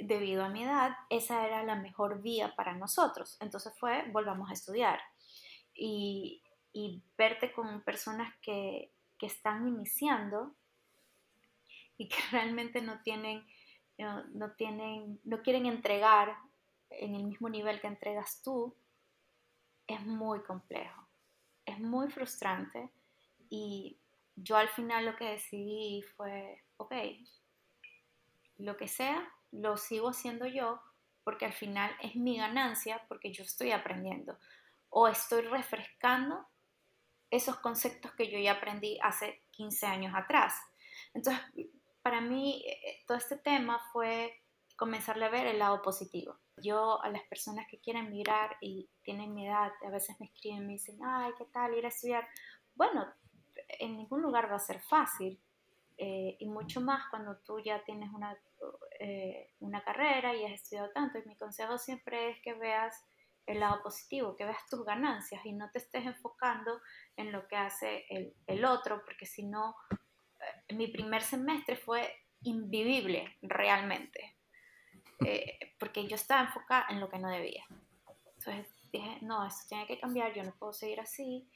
debido 0.00 0.44
a 0.44 0.48
mi 0.48 0.64
edad, 0.64 0.96
esa 1.10 1.46
era 1.46 1.62
la 1.62 1.76
mejor 1.76 2.22
vía 2.22 2.54
para 2.56 2.74
nosotros. 2.74 3.36
Entonces 3.40 3.72
fue, 3.78 4.04
volvamos 4.10 4.50
a 4.50 4.54
estudiar. 4.54 5.00
Y, 5.74 6.42
verte 7.16 7.52
con 7.52 7.82
personas 7.82 8.32
que, 8.40 8.92
están 9.20 9.66
iniciando 9.66 10.54
y 11.96 12.08
que 12.08 12.16
realmente 12.30 12.80
no 12.80 13.02
tienen, 13.02 13.44
no, 13.98 14.52
tienen, 14.52 15.18
no 15.24 15.42
quieren 15.42 15.66
entregar 15.66 16.36
en 16.90 17.14
el 17.14 17.24
mismo 17.24 17.48
nivel 17.48 17.80
que 17.80 17.86
entregas 17.86 18.42
tú, 18.42 18.74
es 19.86 20.04
muy 20.04 20.42
complejo, 20.42 21.08
es 21.64 21.78
muy 21.80 22.10
frustrante 22.10 22.90
y 23.48 23.98
yo 24.36 24.56
al 24.56 24.68
final 24.68 25.06
lo 25.06 25.16
que 25.16 25.30
decidí 25.30 26.02
fue, 26.16 26.62
ok, 26.76 26.92
lo 28.58 28.76
que 28.76 28.88
sea, 28.88 29.32
lo 29.50 29.76
sigo 29.76 30.10
haciendo 30.10 30.46
yo 30.46 30.80
porque 31.24 31.46
al 31.46 31.52
final 31.52 31.90
es 32.02 32.16
mi 32.16 32.38
ganancia 32.38 33.04
porque 33.08 33.32
yo 33.32 33.44
estoy 33.44 33.72
aprendiendo 33.72 34.38
o 34.90 35.08
estoy 35.08 35.42
refrescando 35.42 36.46
esos 37.30 37.56
conceptos 37.56 38.12
que 38.12 38.30
yo 38.30 38.38
ya 38.38 38.52
aprendí 38.52 38.98
hace 39.02 39.42
15 39.50 39.86
años 39.86 40.14
atrás. 40.14 40.54
Entonces, 41.12 41.42
para 42.02 42.20
mí, 42.20 42.64
eh, 42.66 43.04
todo 43.06 43.18
este 43.18 43.36
tema 43.36 43.80
fue 43.92 44.42
comenzarle 44.76 45.26
a 45.26 45.30
ver 45.30 45.46
el 45.46 45.58
lado 45.58 45.82
positivo. 45.82 46.38
Yo 46.62 47.02
a 47.02 47.08
las 47.08 47.22
personas 47.24 47.66
que 47.70 47.78
quieren 47.78 48.10
mirar 48.10 48.56
y 48.60 48.88
tienen 49.02 49.34
mi 49.34 49.46
edad, 49.46 49.72
a 49.86 49.90
veces 49.90 50.18
me 50.20 50.26
escriben, 50.26 50.66
me 50.66 50.74
dicen, 50.74 50.98
ay, 51.04 51.32
¿qué 51.38 51.44
tal 51.46 51.74
ir 51.74 51.84
a 51.84 51.88
estudiar? 51.88 52.26
Bueno, 52.74 53.06
en 53.80 53.96
ningún 53.96 54.22
lugar 54.22 54.50
va 54.50 54.56
a 54.56 54.60
ser 54.60 54.80
fácil. 54.80 55.40
Eh, 56.00 56.36
y 56.38 56.46
mucho 56.48 56.80
más 56.80 57.08
cuando 57.10 57.38
tú 57.38 57.58
ya 57.58 57.82
tienes 57.82 58.08
una 58.12 58.38
eh, 59.00 59.52
una 59.60 59.82
carrera 59.84 60.34
y 60.34 60.44
has 60.44 60.52
estudiado 60.52 60.90
tanto. 60.90 61.18
Y 61.18 61.28
mi 61.28 61.36
consejo 61.36 61.78
siempre 61.78 62.30
es 62.30 62.40
que 62.42 62.54
veas 62.54 63.04
el 63.46 63.60
lado 63.60 63.82
positivo, 63.82 64.36
que 64.36 64.44
veas 64.44 64.66
tus 64.68 64.84
ganancias 64.84 65.44
y 65.46 65.52
no 65.52 65.70
te 65.70 65.78
estés 65.78 66.04
enfocando 66.04 66.80
en 67.16 67.32
lo 67.32 67.46
que 67.46 67.56
hace 67.56 68.04
el, 68.46 68.64
otro, 68.64 69.02
porque 69.04 69.24
si 69.24 69.44
no, 69.44 69.74
eh, 69.90 70.74
mi 70.74 70.88
primer 70.88 71.22
semestre 71.22 71.76
fue 71.76 72.12
invivible 72.42 73.36
realmente, 73.40 74.36
eh, 75.24 75.74
porque 75.78 76.06
yo 76.06 76.16
estaba 76.16 76.42
enfocada 76.42 76.86
en 76.90 77.00
lo 77.00 77.08
que 77.08 77.18
no 77.18 77.28
debía. 77.28 77.64
Entonces 78.38 78.66
dije, 78.92 79.18
no, 79.22 79.44
esto 79.46 79.66
tiene 79.68 79.86
que 79.86 79.98
cambiar, 79.98 80.32
yo 80.34 80.44
no 80.44 80.52
puedo 80.52 80.72
seguir 80.72 81.00
así 81.00 81.46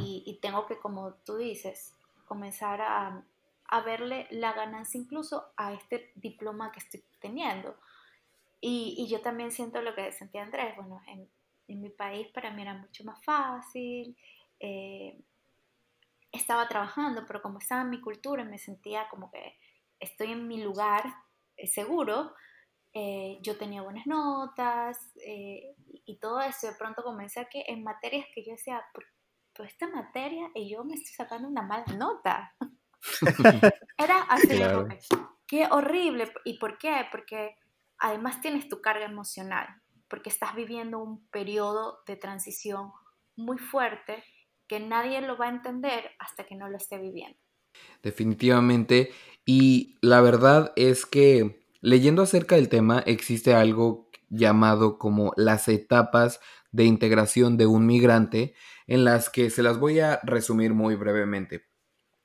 y 0.00 0.38
tengo 0.40 0.64
que, 0.66 0.78
como 0.78 1.14
tú 1.24 1.38
dices, 1.38 1.92
comenzar 2.26 2.80
a, 2.80 3.24
a 3.68 3.80
verle 3.82 4.26
la 4.30 4.52
ganancia 4.52 4.98
incluso 4.98 5.52
a 5.56 5.74
este 5.74 6.10
diploma 6.14 6.72
que 6.72 6.80
estoy 6.80 7.04
teniendo. 7.20 7.76
Y, 8.60 9.06
yo 9.08 9.20
también 9.20 9.52
siento 9.52 9.80
lo 9.82 9.94
que 9.94 10.10
sentía 10.12 10.42
Andrés, 10.42 10.74
bueno, 10.76 11.00
en, 11.06 11.28
mi 11.68 11.90
país 11.90 12.26
para 12.28 12.50
mí 12.50 12.62
era 12.62 12.72
mucho 12.72 13.04
más 13.04 13.22
fácil, 13.22 14.16
eh, 14.58 15.20
estaba 16.32 16.66
trabajando, 16.66 17.26
pero 17.26 17.42
como 17.42 17.58
estaba 17.58 17.82
en 17.82 17.90
mi 17.90 18.00
cultura 18.00 18.42
me 18.42 18.56
sentía 18.56 19.06
como 19.10 19.30
que 19.30 19.54
estoy 20.00 20.32
en 20.32 20.48
mi 20.48 20.62
lugar 20.62 21.04
eh, 21.58 21.66
seguro, 21.66 22.32
eh, 23.00 23.38
yo 23.42 23.56
tenía 23.56 23.82
buenas 23.82 24.08
notas 24.08 24.98
y, 25.24 26.18
todo 26.20 26.40
eso, 26.40 26.66
de 26.66 26.72
pronto 26.76 27.04
comencé 27.04 27.38
a 27.38 27.48
que 27.48 27.62
en 27.68 27.84
materias 27.84 28.26
que 28.34 28.44
yo 28.44 28.52
decía, 28.52 28.82
por 29.54 29.66
esta 29.66 29.86
materia 29.88 30.50
y 30.54 30.68
yo 30.68 30.82
me 30.82 30.94
estoy 30.94 31.14
sacando 31.14 31.46
una 31.46 31.62
mala 31.62 31.84
nota. 31.96 32.54
Era 33.98 34.22
así 34.22 34.48
Qué 35.46 35.68
horrible. 35.70 36.32
¿Y 36.44 36.58
por 36.58 36.76
qué? 36.78 37.06
Porque 37.12 37.56
además 37.98 38.40
tienes 38.40 38.68
tu 38.68 38.80
carga 38.80 39.04
emocional, 39.06 39.68
porque 40.08 40.30
estás 40.30 40.56
viviendo 40.56 40.98
un 40.98 41.24
periodo 41.28 42.00
de 42.06 42.16
transición 42.16 42.90
muy 43.36 43.58
fuerte 43.58 44.24
que 44.66 44.80
nadie 44.80 45.20
lo 45.20 45.36
va 45.36 45.46
a 45.46 45.50
entender 45.50 46.10
hasta 46.18 46.44
que 46.44 46.56
no 46.56 46.68
lo 46.68 46.76
esté 46.76 46.98
viviendo. 46.98 47.38
Definitivamente. 48.02 49.12
Y 49.46 49.98
la 50.02 50.20
verdad 50.20 50.72
es 50.74 51.06
que 51.06 51.67
leyendo 51.80 52.22
acerca 52.22 52.56
del 52.56 52.68
tema 52.68 53.02
existe 53.06 53.54
algo 53.54 54.10
llamado 54.28 54.98
como 54.98 55.32
las 55.36 55.68
etapas 55.68 56.40
de 56.70 56.84
integración 56.84 57.56
de 57.56 57.66
un 57.66 57.86
migrante, 57.86 58.54
en 58.86 59.04
las 59.04 59.30
que 59.30 59.50
se 59.50 59.62
las 59.62 59.78
voy 59.78 60.00
a 60.00 60.20
resumir 60.22 60.74
muy 60.74 60.94
brevemente. 60.96 61.64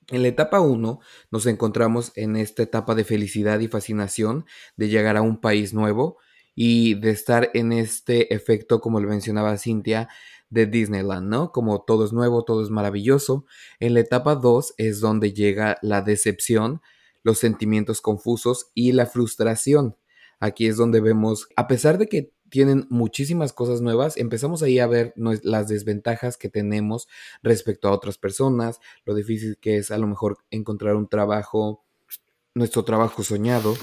En 0.08 0.22
la 0.22 0.28
etapa 0.28 0.60
1 0.60 1.00
nos 1.30 1.46
encontramos 1.46 2.12
en 2.14 2.36
esta 2.36 2.62
etapa 2.62 2.94
de 2.94 3.04
felicidad 3.04 3.60
y 3.60 3.68
fascinación 3.68 4.44
de 4.76 4.88
llegar 4.88 5.16
a 5.16 5.22
un 5.22 5.40
país 5.40 5.72
nuevo 5.72 6.18
y 6.54 6.94
de 6.94 7.10
estar 7.10 7.50
en 7.54 7.72
este 7.72 8.34
efecto, 8.34 8.80
como 8.80 9.00
lo 9.00 9.08
mencionaba 9.08 9.56
Cintia, 9.56 10.08
de 10.50 10.66
Disneyland, 10.66 11.28
¿no? 11.28 11.52
Como 11.52 11.82
todo 11.82 12.04
es 12.04 12.12
nuevo, 12.12 12.44
todo 12.44 12.62
es 12.62 12.70
maravilloso. 12.70 13.44
En 13.80 13.94
la 13.94 14.00
etapa 14.00 14.36
2 14.36 14.74
es 14.76 15.00
donde 15.00 15.32
llega 15.32 15.78
la 15.82 16.02
decepción, 16.02 16.80
los 17.24 17.38
sentimientos 17.38 18.00
confusos 18.00 18.70
y 18.74 18.92
la 18.92 19.06
frustración. 19.06 19.96
Aquí 20.38 20.68
es 20.68 20.76
donde 20.76 21.00
vemos, 21.00 21.48
a 21.56 21.66
pesar 21.66 21.98
de 21.98 22.06
que 22.06 22.32
tienen 22.54 22.86
muchísimas 22.88 23.52
cosas 23.52 23.80
nuevas. 23.80 24.16
Empezamos 24.16 24.62
ahí 24.62 24.78
a 24.78 24.86
ver 24.86 25.12
las 25.16 25.66
desventajas 25.66 26.36
que 26.36 26.48
tenemos 26.48 27.08
respecto 27.42 27.88
a 27.88 27.90
otras 27.90 28.16
personas, 28.16 28.78
lo 29.04 29.16
difícil 29.16 29.58
que 29.60 29.78
es 29.78 29.90
a 29.90 29.98
lo 29.98 30.06
mejor 30.06 30.38
encontrar 30.52 30.94
un 30.94 31.08
trabajo, 31.08 31.84
nuestro 32.54 32.84
trabajo 32.84 33.24
soñado. 33.24 33.74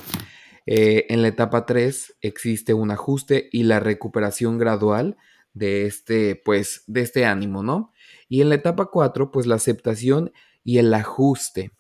Eh, 0.66 1.06
en 1.10 1.22
la 1.22 1.28
etapa 1.28 1.66
3 1.66 2.16
existe 2.22 2.74
un 2.74 2.92
ajuste 2.92 3.50
y 3.52 3.64
la 3.64 3.82
recuperación 3.82 4.58
gradual 4.58 5.18
de 5.54 5.86
este, 5.86 6.38
pues, 6.38 6.84
de 6.88 7.02
este 7.02 7.26
ánimo, 7.26 7.64
¿no? 7.64 7.92
Y 8.30 8.42
en 8.42 8.48
la 8.48 8.56
etapa 8.56 8.86
4, 8.86 9.32
pues 9.32 9.48
la 9.48 9.56
aceptación 9.56 10.32
y 10.64 10.78
el 10.78 10.94
ajuste. 10.94 11.72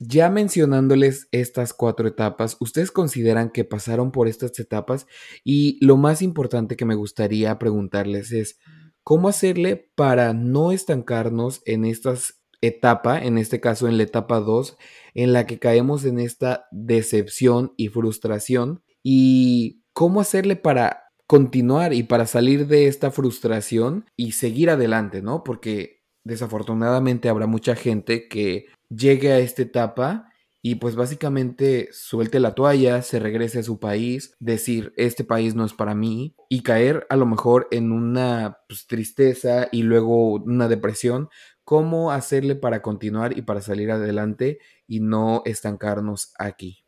Ya 0.00 0.30
mencionándoles 0.30 1.28
estas 1.32 1.72
cuatro 1.72 2.06
etapas, 2.06 2.56
¿ustedes 2.60 2.92
consideran 2.92 3.50
que 3.50 3.64
pasaron 3.64 4.12
por 4.12 4.28
estas 4.28 4.56
etapas? 4.60 5.08
Y 5.42 5.84
lo 5.84 5.96
más 5.96 6.22
importante 6.22 6.76
que 6.76 6.84
me 6.84 6.94
gustaría 6.94 7.58
preguntarles 7.58 8.30
es, 8.30 8.58
¿cómo 9.02 9.28
hacerle 9.28 9.90
para 9.96 10.34
no 10.34 10.70
estancarnos 10.70 11.62
en 11.64 11.84
esta 11.84 12.14
etapa, 12.60 13.18
en 13.18 13.38
este 13.38 13.60
caso 13.60 13.88
en 13.88 13.96
la 13.96 14.04
etapa 14.04 14.38
2, 14.38 14.76
en 15.14 15.32
la 15.32 15.46
que 15.46 15.58
caemos 15.58 16.04
en 16.04 16.20
esta 16.20 16.68
decepción 16.70 17.74
y 17.76 17.88
frustración? 17.88 18.84
¿Y 19.02 19.82
cómo 19.92 20.20
hacerle 20.20 20.54
para 20.54 21.08
continuar 21.26 21.92
y 21.92 22.04
para 22.04 22.26
salir 22.26 22.68
de 22.68 22.86
esta 22.86 23.10
frustración 23.10 24.06
y 24.16 24.32
seguir 24.32 24.70
adelante, 24.70 25.22
¿no? 25.22 25.42
Porque 25.42 25.97
desafortunadamente 26.24 27.28
habrá 27.28 27.46
mucha 27.46 27.74
gente 27.74 28.28
que 28.28 28.66
llegue 28.88 29.32
a 29.32 29.38
esta 29.38 29.62
etapa 29.62 30.28
y 30.60 30.74
pues 30.76 30.96
básicamente 30.96 31.88
suelte 31.92 32.40
la 32.40 32.54
toalla, 32.54 33.02
se 33.02 33.20
regrese 33.20 33.60
a 33.60 33.62
su 33.62 33.78
país, 33.78 34.34
decir 34.40 34.92
este 34.96 35.24
país 35.24 35.54
no 35.54 35.64
es 35.64 35.72
para 35.72 35.94
mí 35.94 36.34
y 36.48 36.62
caer 36.62 37.06
a 37.10 37.16
lo 37.16 37.26
mejor 37.26 37.68
en 37.70 37.92
una 37.92 38.58
pues, 38.68 38.86
tristeza 38.86 39.68
y 39.70 39.82
luego 39.82 40.34
una 40.34 40.68
depresión. 40.68 41.28
¿Cómo 41.64 42.10
hacerle 42.10 42.56
para 42.56 42.82
continuar 42.82 43.36
y 43.38 43.42
para 43.42 43.60
salir 43.60 43.90
adelante 43.90 44.58
y 44.86 45.00
no 45.00 45.42
estancarnos 45.44 46.32
aquí? 46.38 46.84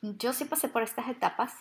Yo 0.00 0.32
sí 0.32 0.44
pasé 0.44 0.68
por 0.68 0.82
estas 0.82 1.08
etapas, 1.08 1.52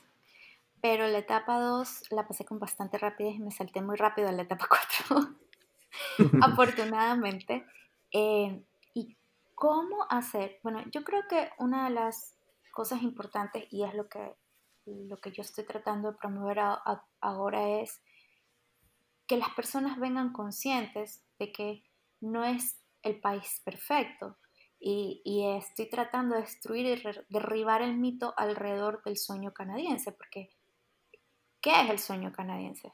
pero 0.82 1.08
la 1.08 1.20
etapa 1.20 1.60
2 1.60 2.12
la 2.12 2.28
pasé 2.28 2.46
con 2.46 2.60
bastante 2.60 2.98
rapidez 2.98 3.36
y 3.36 3.40
me 3.40 3.52
salté 3.52 3.82
muy 3.82 3.96
rápido 3.96 4.28
a 4.28 4.32
la 4.32 4.44
etapa 4.44 4.68
4. 5.08 5.36
afortunadamente. 6.42 7.66
Eh, 8.12 8.64
¿Y 8.94 9.18
cómo 9.56 10.06
hacer? 10.10 10.60
Bueno, 10.64 10.84
yo 10.92 11.04
creo 11.04 11.24
que 11.30 11.50
una 11.58 11.86
de 11.86 11.96
las 11.96 12.38
cosas 12.72 13.02
importantes, 13.02 13.66
y 13.72 13.84
es 13.84 13.94
lo 13.94 14.08
que, 14.08 14.36
lo 14.86 15.18
que 15.18 15.32
yo 15.32 15.42
estoy 15.42 15.66
tratando 15.66 16.12
de 16.12 16.18
promover 16.18 16.60
ahora, 17.22 17.82
es 17.82 18.02
que 19.28 19.38
las 19.38 19.50
personas 19.52 20.00
vengan 20.00 20.34
conscientes 20.34 21.24
de 21.40 21.52
que 21.52 21.84
no 22.20 22.44
es 22.44 22.80
el 23.02 23.20
país 23.20 23.62
perfecto. 23.64 24.38
Y, 24.86 25.22
y 25.24 25.48
estoy 25.58 25.90
tratando 25.90 26.36
de 26.36 26.42
destruir 26.42 26.86
y 26.86 27.02
derribar 27.30 27.82
el 27.82 27.98
mito 27.98 28.34
alrededor 28.36 29.02
del 29.04 29.16
sueño 29.16 29.54
canadiense, 29.54 30.12
porque 30.12 30.50
¿qué 31.62 31.84
es 31.84 31.90
el 31.90 32.00
sueño 32.00 32.34
canadiense? 32.34 32.94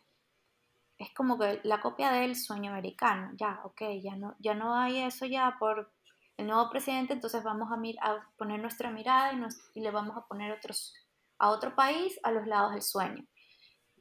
Es 0.99 1.13
como 1.13 1.39
que 1.39 1.61
la 1.63 1.79
copia 1.79 2.11
del 2.11 2.35
sueño 2.35 2.71
americano. 2.71 3.31
Ya, 3.37 3.61
ok, 3.63 3.81
ya 4.03 4.15
no, 4.17 4.35
ya 4.39 4.53
no 4.53 4.75
hay 4.75 4.99
eso 4.99 5.25
ya 5.25 5.55
por 5.57 5.91
el 6.37 6.47
nuevo 6.47 6.69
presidente, 6.69 7.13
entonces 7.13 7.43
vamos 7.43 7.69
a, 7.71 8.09
a 8.09 8.29
poner 8.37 8.59
nuestra 8.59 8.91
mirada 8.91 9.33
y, 9.73 9.81
le 9.81 9.91
vamos 9.91 10.15
a 10.17 10.25
poner 10.27 10.51
otros, 10.51 10.93
a 11.37 11.49
otro 11.49 11.75
país 11.75 12.19
a 12.23 12.31
los 12.31 12.45
lados 12.47 12.73
del 12.73 12.81
sueño. 12.81 13.25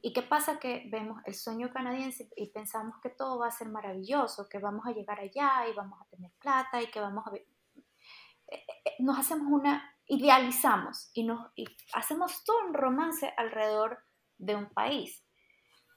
¿Y 0.01 0.13
qué 0.13 0.21
pasa? 0.21 0.59
Que 0.59 0.87
vemos 0.91 1.21
el 1.25 1.35
sueño 1.35 1.69
canadiense 1.73 2.29
y 2.35 2.47
pensamos 2.47 2.95
que 3.01 3.09
todo 3.09 3.39
va 3.39 3.47
a 3.47 3.51
ser 3.51 3.69
maravilloso, 3.69 4.47
que 4.47 4.59
vamos 4.59 4.85
a 4.85 4.91
llegar 4.91 5.19
allá 5.19 5.67
y 5.69 5.73
vamos 5.73 5.99
a 6.01 6.05
tener 6.05 6.31
plata 6.39 6.81
y 6.81 6.91
que 6.91 7.01
vamos 7.01 7.25
a... 7.27 7.35
Eh, 7.35 7.45
eh, 8.47 8.95
nos 8.99 9.19
hacemos 9.19 9.47
una... 9.51 9.95
idealizamos 10.05 11.11
y, 11.13 11.23
nos, 11.23 11.51
y 11.55 11.65
hacemos 11.93 12.43
todo 12.45 12.67
un 12.67 12.73
romance 12.73 13.33
alrededor 13.35 13.99
de 14.37 14.55
un 14.55 14.69
país. 14.69 15.25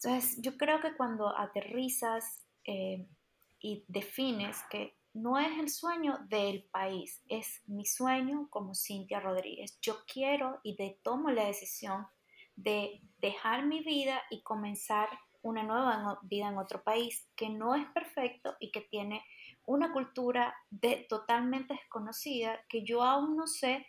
Entonces, 0.05 0.39
yo 0.43 0.57
creo 0.57 0.81
que 0.81 0.97
cuando 0.97 1.37
aterrizas 1.39 2.45
eh, 2.65 3.07
y 3.61 3.85
defines 3.87 4.61
que 4.69 4.97
no 5.15 5.39
es 5.39 5.59
el 5.59 5.69
sueño 5.69 6.19
del 6.29 6.65
país, 6.65 7.23
es 7.29 7.63
mi 7.67 7.87
sueño 7.87 8.49
como 8.51 8.75
Cintia 8.75 9.21
Rodríguez. 9.21 9.79
Yo 9.81 9.99
quiero 10.13 10.59
y 10.65 10.77
tomo 11.03 11.31
la 11.31 11.45
decisión 11.45 12.07
de 12.57 13.01
dejar 13.19 13.67
mi 13.67 13.81
vida 13.81 14.23
y 14.31 14.43
comenzar 14.43 15.09
una 15.43 15.63
nueva 15.63 16.19
vida 16.23 16.49
en 16.49 16.59
otro 16.59 16.83
país 16.83 17.29
que 17.37 17.49
no 17.49 17.75
es 17.75 17.87
perfecto 17.89 18.57
y 18.59 18.73
que 18.73 18.81
tiene 18.81 19.25
una 19.67 19.93
cultura 19.93 20.55
de, 20.71 21.07
totalmente 21.09 21.75
desconocida 21.75 22.59
que 22.69 22.85
yo 22.85 23.03
aún 23.05 23.37
no 23.37 23.47
sé 23.47 23.87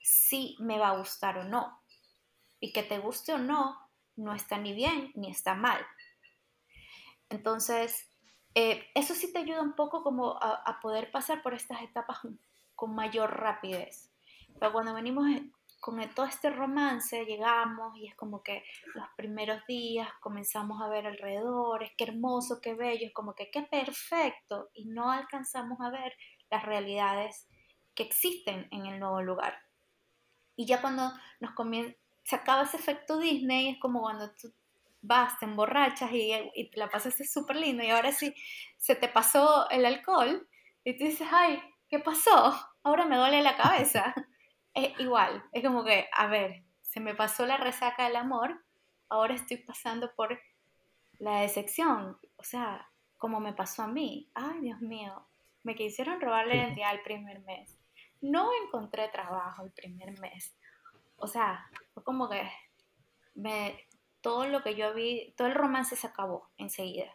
si 0.00 0.56
me 0.58 0.78
va 0.78 0.90
a 0.90 0.98
gustar 0.98 1.38
o 1.38 1.44
no. 1.44 1.80
Y 2.60 2.72
que 2.72 2.82
te 2.82 2.98
guste 2.98 3.32
o 3.34 3.38
no, 3.38 3.85
no 4.16 4.34
está 4.34 4.58
ni 4.58 4.74
bien 4.74 5.12
ni 5.14 5.30
está 5.30 5.54
mal. 5.54 5.84
Entonces, 7.28 8.10
eh, 8.54 8.86
eso 8.94 9.14
sí 9.14 9.32
te 9.32 9.40
ayuda 9.40 9.60
un 9.62 9.74
poco 9.74 10.02
como 10.02 10.38
a, 10.40 10.78
poder 10.80 11.10
pasar 11.10 11.42
por 11.42 11.54
estas 11.54 11.82
etapas 11.82 12.18
con 12.74 12.94
mayor 12.94 13.38
rapidez. 13.38 14.10
Pero 14.58 14.72
cuando 14.72 14.94
venimos 14.94 15.26
con 15.80 16.00
todo 16.14 16.26
este 16.26 16.50
romance, 16.50 17.24
llegamos 17.26 17.96
y 17.98 18.08
es 18.08 18.16
como 18.16 18.42
que 18.42 18.64
los 18.94 19.06
primeros 19.16 19.64
días 19.66 20.08
comenzamos 20.20 20.80
a 20.80 20.88
ver 20.88 21.06
alrededor, 21.06 21.84
qué 21.96 22.04
hermoso, 22.04 22.60
qué 22.62 22.74
bello, 22.74 23.06
es 23.06 23.12
como 23.12 23.34
que 23.34 23.50
qué 23.50 23.62
perfecto, 23.62 24.70
y 24.72 24.86
no 24.86 25.10
alcanzamos 25.10 25.78
a 25.80 25.90
ver 25.90 26.14
las 26.50 26.64
realidades 26.64 27.46
que 27.94 28.04
existen 28.04 28.68
en 28.70 28.86
el 28.86 28.98
nuevo 28.98 29.20
lugar. 29.22 29.58
Y 30.56 30.66
ya 30.66 30.80
cuando 30.80 31.12
nos 31.40 31.52
comienza 31.52 31.94
se 32.26 32.34
acaba 32.34 32.64
ese 32.64 32.76
efecto 32.76 33.18
Disney, 33.18 33.68
es 33.68 33.78
como 33.78 34.00
cuando 34.00 34.32
tú 34.32 34.52
vas, 35.00 35.38
te 35.38 35.44
emborrachas 35.44 36.10
y, 36.10 36.32
y 36.56 36.70
te 36.70 36.80
la 36.80 36.90
pasaste 36.90 37.24
súper 37.24 37.54
lindo 37.54 37.84
y 37.84 37.90
ahora 37.90 38.10
sí 38.10 38.34
se 38.76 38.96
te 38.96 39.06
pasó 39.06 39.70
el 39.70 39.84
alcohol 39.84 40.48
y 40.82 40.98
tú 40.98 41.04
dices, 41.04 41.28
ay, 41.30 41.62
¿qué 41.88 42.00
pasó? 42.00 42.52
Ahora 42.82 43.04
me 43.04 43.16
duele 43.16 43.42
la 43.42 43.56
cabeza. 43.56 44.12
Es 44.74 45.00
igual, 45.00 45.42
es 45.52 45.64
como 45.64 45.84
que, 45.84 46.06
a 46.12 46.26
ver, 46.26 46.62
se 46.82 47.00
me 47.00 47.14
pasó 47.14 47.46
la 47.46 47.56
resaca 47.56 48.04
del 48.04 48.16
amor, 48.16 48.62
ahora 49.08 49.32
estoy 49.32 49.56
pasando 49.56 50.14
por 50.14 50.38
la 51.18 51.40
decepción, 51.40 52.18
o 52.36 52.42
sea, 52.42 52.86
como 53.16 53.40
me 53.40 53.54
pasó 53.54 53.84
a 53.84 53.86
mí. 53.86 54.28
Ay, 54.34 54.60
Dios 54.60 54.82
mío, 54.82 55.26
me 55.62 55.74
quisieron 55.74 56.20
robar 56.20 56.46
la 56.46 56.56
identidad 56.56 56.92
el 56.92 57.00
primer 57.00 57.40
mes. 57.40 57.78
No 58.20 58.50
encontré 58.66 59.08
trabajo 59.08 59.64
el 59.64 59.72
primer 59.72 60.20
mes. 60.20 60.54
O 61.16 61.26
sea, 61.26 61.70
fue 61.94 62.02
como 62.04 62.28
que 62.28 62.48
me, 63.34 63.86
todo 64.20 64.46
lo 64.46 64.62
que 64.62 64.74
yo 64.74 64.92
vi, 64.94 65.34
todo 65.36 65.48
el 65.48 65.54
romance 65.54 65.96
se 65.96 66.06
acabó 66.06 66.48
enseguida. 66.56 67.14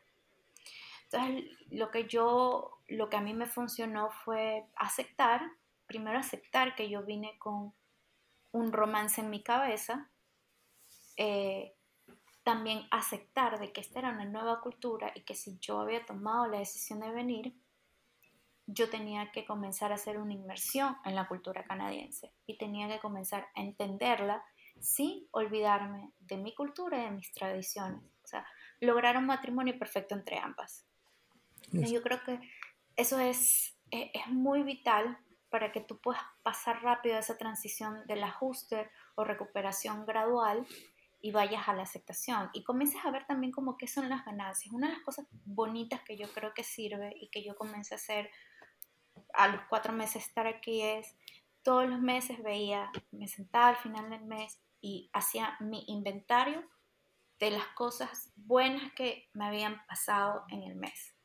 Entonces, 1.04 1.46
lo 1.70 1.92
que 1.92 2.08
yo, 2.08 2.80
lo 2.88 3.10
que 3.10 3.18
a 3.18 3.22
mí 3.22 3.34
me 3.34 3.46
funcionó 3.46 4.12
fue 4.12 4.66
aceptar, 4.76 5.42
primero 5.86 6.18
aceptar 6.18 6.74
que 6.76 6.90
yo 6.90 7.04
vine 7.04 7.38
con 7.38 7.74
un 8.54 8.72
romance 8.72 9.20
en 9.20 9.30
mi 9.30 9.44
cabeza, 9.44 10.10
eh, 11.18 11.76
también 12.44 12.88
aceptar 12.92 13.60
de 13.60 13.72
que 13.72 13.82
esta 13.82 14.00
era 14.00 14.10
una 14.10 14.26
nueva 14.26 14.62
cultura 14.62 15.12
y 15.14 15.22
que 15.22 15.36
si 15.36 15.58
yo 15.60 15.80
había 15.80 16.06
tomado 16.06 16.48
la 16.48 16.60
decisión 16.60 17.02
de 17.02 17.12
venir, 17.12 17.54
yo 18.74 18.90
tenía 18.90 19.32
que 19.32 19.46
comenzar 19.46 19.92
a 19.92 19.96
hacer 19.96 20.18
una 20.18 20.34
inmersión 20.34 20.96
en 21.06 21.16
la 21.16 21.28
cultura 21.28 21.64
canadiense 21.64 22.32
y 22.46 22.58
tenía 22.58 22.88
que 22.88 23.00
comenzar 23.00 23.48
a 23.56 23.62
entenderla 23.62 24.44
sin 24.80 25.28
olvidarme 25.32 26.12
de 26.20 26.38
mi 26.38 26.56
cultura 26.56 27.00
y 27.00 27.06
de 27.06 27.12
mis 27.12 27.34
tradiciones. 27.34 28.02
O 28.24 28.28
sea, 28.28 28.46
lograr 28.80 29.18
un 29.18 29.26
matrimonio 29.26 29.78
perfecto 29.78 30.16
entre 30.16 30.38
ambas. 30.38 30.86
Yo 31.72 32.02
creo 32.02 32.22
que 32.24 32.40
eso 32.96 33.20
es, 33.20 33.78
e, 33.92 34.12
es, 34.14 34.28
muy 34.28 34.64
vital 34.64 35.18
para 35.50 35.72
que 35.72 35.82
tú 35.82 36.00
puedas 36.00 36.24
pasar 36.44 36.82
rápido 36.82 37.18
esa 37.18 37.38
transición 37.38 38.06
del 38.08 38.24
ajuste 38.24 38.90
o 39.16 39.24
recuperación 39.24 40.06
gradual 40.06 40.66
y 41.22 41.32
vayas 41.32 41.68
a 41.68 41.74
la 41.74 41.84
aceptación 41.84 42.50
y 42.54 42.64
comiences 42.64 43.06
a 43.06 43.12
ver 43.12 43.26
también 43.28 43.52
como 43.52 43.78
qué 43.78 43.88
son 43.88 44.10
las 44.10 44.26
ganancias. 44.26 44.74
Una 44.74 44.88
de 44.88 44.94
las 44.94 45.04
cosas 45.04 45.28
bonitas 45.46 46.02
que 46.02 46.18
yo 46.18 46.28
creo 46.34 46.54
que 46.54 46.64
sirve 46.64 47.14
y 47.20 47.30
que 47.30 47.44
yo 47.44 47.56
comencé 47.56 47.94
a 47.94 47.98
hacer 47.98 48.30
a 49.34 49.48
los 49.48 49.62
cuatro 49.70 49.94
meses 49.94 50.26
estar 50.26 50.48
aquí 50.48 50.82
es, 50.82 51.16
todos 51.64 51.88
los 51.88 52.00
meses 52.00 52.42
veía, 52.42 52.92
me 53.12 53.28
sentaba 53.28 53.70
al 53.70 53.78
final 53.78 54.10
del 54.10 54.26
mes 54.26 54.60
y 54.82 55.10
hacía 55.14 55.56
mi 55.60 55.84
inventario 55.88 56.64
de 57.40 57.52
las 57.52 57.68
cosas 57.68 58.32
buenas 58.36 58.94
que 58.94 59.30
me 59.34 59.46
habían 59.46 59.86
pasado 59.88 60.44
en 60.50 60.64
el 60.64 60.76
mes. 60.76 61.16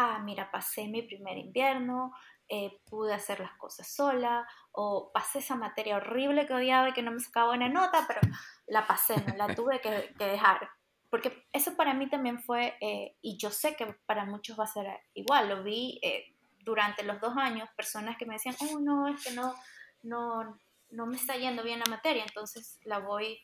ah, 0.00 0.20
mira, 0.20 0.48
pasé 0.52 0.86
mi 0.86 1.02
primer 1.02 1.36
invierno, 1.38 2.12
eh, 2.48 2.80
pude 2.88 3.12
hacer 3.12 3.40
las 3.40 3.52
cosas 3.58 3.92
sola, 3.92 4.46
o 4.70 5.10
pasé 5.12 5.40
esa 5.40 5.56
materia 5.56 5.96
horrible 5.96 6.46
que 6.46 6.54
odiaba 6.54 6.88
y 6.88 6.92
que 6.92 7.02
no 7.02 7.10
me 7.10 7.18
sacaba 7.18 7.48
buena 7.48 7.68
nota, 7.68 8.04
pero 8.06 8.20
la 8.68 8.86
pasé, 8.86 9.16
no 9.26 9.34
la 9.34 9.54
tuve 9.54 9.80
que, 9.80 10.14
dejar. 10.16 10.70
Porque 11.10 11.48
eso 11.52 11.76
para 11.76 11.94
mí 11.94 12.08
también 12.08 12.40
fue, 12.40 12.76
eh, 12.80 13.16
y 13.20 13.36
yo 13.38 13.50
sé 13.50 13.74
que 13.74 13.86
para 14.06 14.24
muchos 14.24 14.58
va 14.58 14.64
a 14.64 14.68
ser 14.68 14.86
igual, 15.14 15.48
lo 15.48 15.64
vi 15.64 15.98
eh, 16.02 16.37
durante 16.68 17.02
los 17.02 17.18
dos 17.18 17.34
años, 17.38 17.66
personas 17.74 18.18
que 18.18 18.26
me 18.26 18.34
decían, 18.34 18.54
oh, 18.60 18.78
no, 18.78 19.08
es 19.08 19.24
que 19.24 19.32
no, 19.32 19.54
no, 20.02 20.58
no 20.90 21.06
me 21.06 21.16
está 21.16 21.34
yendo 21.34 21.62
bien 21.62 21.78
la 21.78 21.86
materia, 21.86 22.22
entonces 22.22 22.78
la 22.84 22.98
voy, 22.98 23.40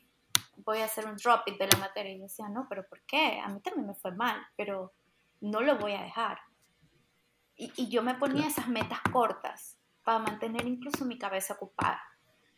voy 0.58 0.80
a 0.80 0.84
hacer 0.84 1.06
un 1.06 1.16
drop 1.16 1.48
it 1.48 1.56
de 1.58 1.66
la 1.66 1.78
materia. 1.78 2.12
Y 2.12 2.18
decía, 2.18 2.50
no, 2.50 2.66
pero 2.68 2.86
¿por 2.86 3.00
qué? 3.06 3.40
A 3.40 3.48
mí 3.48 3.60
también 3.60 3.86
me 3.86 3.94
fue 3.94 4.12
mal, 4.12 4.46
pero 4.56 4.92
no 5.40 5.62
lo 5.62 5.78
voy 5.78 5.92
a 5.92 6.02
dejar. 6.02 6.38
Y, 7.56 7.88
yo 7.88 8.02
me 8.02 8.14
ponía 8.14 8.46
esas 8.46 8.68
metas 8.68 9.00
cortas 9.10 9.78
para 10.02 10.18
mantener 10.18 10.66
incluso 10.66 11.06
mi 11.06 11.16
cabeza 11.16 11.54
ocupada 11.54 12.02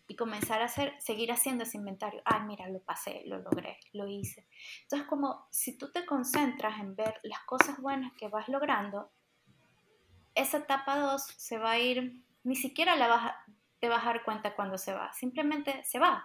y 0.09 0.16
comenzar 0.16 0.62
a 0.62 0.64
hacer, 0.64 0.94
seguir 0.98 1.31
haciendo 1.31 1.62
ese 1.62 1.76
inventario. 1.76 2.22
Ay, 2.24 2.40
mira, 2.44 2.68
lo 2.68 2.81
pasé, 2.81 3.22
lo 3.26 3.38
logré, 3.38 3.79
lo 3.92 4.09
hice. 4.09 4.48
Entonces, 4.83 5.07
como 5.07 5.46
si 5.50 5.79
tú 5.79 5.92
te 5.92 6.05
concentras 6.05 6.81
en 6.81 6.96
ver 6.96 7.20
las 7.22 7.44
cosas 7.44 7.79
buenas 7.79 8.12
que 8.14 8.26
vas 8.26 8.48
logrando, 8.48 9.12
esa 10.37 10.59
etapa 10.59 10.99
2 10.99 11.22
se 11.37 11.59
va 11.59 11.72
a 11.72 11.79
ir, 11.79 12.22
ni 12.44 12.55
siquiera 12.55 12.96
la 12.96 13.09
vas 13.09 13.33
te 13.81 13.88
vas 13.88 14.03
a 14.05 14.07
dar 14.07 14.25
cuenta 14.25 14.55
cuando 14.55 14.79
se 14.79 14.92
va, 14.92 15.12
simplemente 15.12 15.83
se 15.85 15.99
va. 15.99 16.25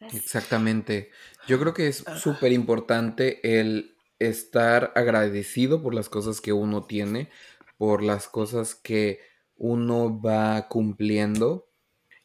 Exactamente. 0.00 1.10
Yo 1.46 1.60
creo 1.60 1.74
que 1.74 1.88
es 1.88 2.04
súper 2.18 2.52
importante 2.52 3.60
el 3.60 3.96
estar 4.18 4.92
agradecido 4.94 5.82
por 5.82 5.94
las 5.94 6.08
cosas 6.08 6.40
que 6.40 6.52
uno 6.52 6.84
tiene, 6.84 7.30
por 7.78 8.02
las 8.02 8.28
cosas 8.28 8.74
que 8.74 9.20
uno 9.56 10.20
va 10.20 10.68
cumpliendo 10.68 11.68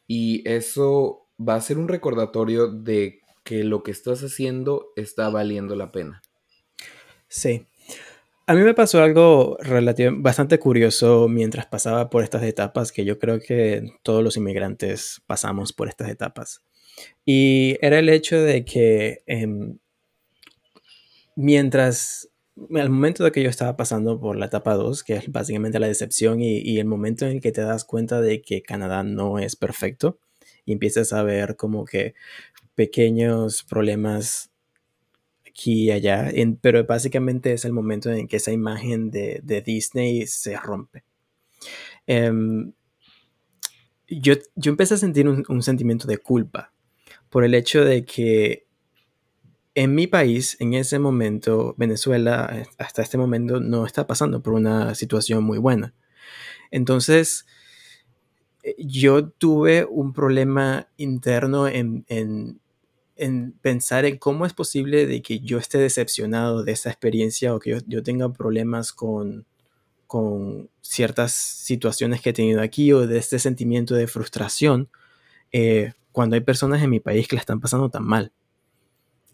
y 0.07 0.47
eso 0.49 1.27
va 1.39 1.55
a 1.55 1.61
ser 1.61 1.77
un 1.77 1.87
recordatorio 1.87 2.67
de 2.67 3.21
que 3.43 3.63
lo 3.63 3.83
que 3.83 3.91
estás 3.91 4.23
haciendo 4.23 4.91
está 4.95 5.29
valiendo 5.29 5.75
la 5.75 5.91
pena. 5.91 6.21
Sí. 7.27 7.67
A 8.49 8.53
mí 8.55 8.61
me 8.61 8.73
pasó 8.73 9.03
algo 9.03 9.57
bastante 10.19 10.57
curioso 10.57 11.27
mientras 11.27 11.65
pasaba 11.65 12.09
por 12.09 12.23
estas 12.23 12.43
etapas, 12.43 12.93
que 12.93 13.03
yo 13.03 13.19
creo 13.19 13.41
que 13.41 13.91
todos 14.03 14.23
los 14.23 14.37
inmigrantes 14.37 15.21
pasamos 15.27 15.73
por 15.73 15.89
estas 15.89 16.09
etapas. 16.09 16.63
Y 17.25 17.77
era 17.81 17.99
el 17.99 18.07
hecho 18.07 18.39
de 18.41 18.63
que 18.63 19.21
em, 19.27 19.79
mientras, 21.35 22.29
al 22.73 22.89
momento 22.89 23.25
de 23.25 23.33
que 23.33 23.43
yo 23.43 23.49
estaba 23.49 23.75
pasando 23.75 24.17
por 24.19 24.37
la 24.37 24.45
etapa 24.45 24.75
2, 24.75 25.03
que 25.03 25.17
es 25.17 25.29
básicamente 25.29 25.79
la 25.79 25.87
decepción 25.87 26.41
y, 26.41 26.79
el 26.79 26.85
momento 26.85 27.25
en 27.25 27.33
el 27.33 27.41
que 27.41 27.51
te 27.51 27.61
das 27.61 27.83
cuenta 27.83 28.21
de 28.21 28.41
que 28.41 28.61
Canadá 28.61 29.03
no 29.03 29.39
es 29.39 29.57
perfecto 29.57 30.19
y 30.65 30.71
empiezas 30.71 31.11
a 31.11 31.21
ver 31.23 31.57
como 31.57 31.83
que 31.83 32.15
pequeños 32.75 33.63
problemas 33.63 34.51
aquí 35.57 35.85
y 35.85 35.91
allá, 35.91 36.31
pero 36.61 36.85
básicamente 36.85 37.53
es 37.53 37.65
el 37.65 37.73
momento 37.73 38.11
en 38.11 38.27
que 38.27 38.37
esa 38.37 38.51
imagen 38.51 39.09
de, 39.09 39.63
Disney 39.65 40.27
se 40.27 40.55
rompe. 40.55 41.03
Em, 42.05 42.73
yo, 44.07 44.35
yo, 44.55 44.71
empecé 44.71 44.93
a 44.93 44.97
sentir 44.97 45.27
un, 45.27 45.63
sentimiento 45.63 46.07
de 46.07 46.19
culpa 46.19 46.71
por 47.29 47.43
el 47.43 47.55
hecho 47.55 47.83
de 47.83 48.05
que 48.05 48.67
en 49.75 49.95
mi 49.95 50.07
país, 50.07 50.57
en 50.59 50.73
ese 50.73 50.99
momento, 50.99 51.75
Venezuela, 51.77 52.65
hasta 52.77 53.01
este 53.01 53.17
momento, 53.17 53.59
no 53.59 53.85
está 53.85 54.07
pasando 54.07 54.41
por 54.41 54.53
una 54.53 54.95
situación 54.95 55.43
muy 55.43 55.57
buena. 55.57 55.93
Entonces, 56.71 57.45
eh, 58.63 58.75
yo 58.77 59.29
tuve 59.29 59.85
un 59.85 60.13
problema 60.13 60.87
interno 60.97 61.67
en, 61.67 62.05
pensar 63.61 64.05
en 64.05 64.17
cómo 64.17 64.45
es 64.45 64.53
posible 64.53 65.05
de 65.05 65.21
que 65.21 65.39
yo 65.39 65.57
esté 65.57 65.77
decepcionado 65.77 66.63
de 66.63 66.71
esa 66.71 66.89
experiencia 66.89 67.53
o 67.53 67.59
que 67.59 67.81
yo, 67.87 68.03
tenga 68.03 68.31
problemas 68.31 68.93
con, 68.93 69.45
ciertas 70.81 71.33
situaciones 71.33 72.21
que 72.21 72.29
he 72.29 72.33
tenido 72.33 72.61
aquí 72.61 72.93
o 72.93 73.05
de 73.05 73.17
este 73.17 73.39
sentimiento 73.39 73.93
de 73.93 74.07
frustración 74.07 74.89
eh, 75.51 75.93
cuando 76.13 76.35
hay 76.35 76.41
personas 76.41 76.81
en 76.81 76.89
mi 76.89 77.01
país 77.01 77.27
que 77.27 77.35
la 77.35 77.41
están 77.41 77.59
pasando 77.59 77.89
tan 77.89 78.05
mal. 78.05 78.31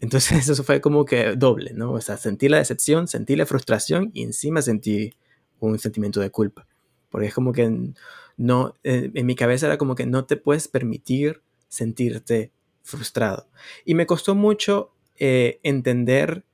Entonces 0.00 0.48
eso 0.48 0.64
fue 0.64 0.80
como 0.80 1.04
que 1.04 1.36
doble, 1.36 1.72
¿no? 1.74 1.92
O 1.92 2.00
sea, 2.00 2.16
sentí 2.16 2.48
la 2.48 2.58
decepción, 2.58 3.06
sentí 3.08 3.36
la 3.36 3.46
frustración 3.46 4.10
y 4.12 4.22
encima 4.22 4.62
sentí 4.62 5.14
un 5.60 5.78
sentimiento 5.78 6.20
de 6.20 6.30
culpa. 6.30 6.66
Porque 7.10 7.28
es 7.28 7.34
como 7.34 7.52
que 7.52 7.92
no, 8.36 8.74
en 8.82 9.26
mi 9.26 9.36
cabeza 9.36 9.66
era 9.66 9.78
como 9.78 9.94
que 9.94 10.06
no 10.06 10.24
te 10.24 10.36
puedes 10.36 10.66
permitir 10.66 11.42
sentirte 11.68 12.52
frustrado. 12.84 13.48
Y 13.84 13.94
me 13.94 14.06
costó 14.06 14.36
mucho 14.36 14.94
eh, 15.16 15.58
entender 15.64 16.44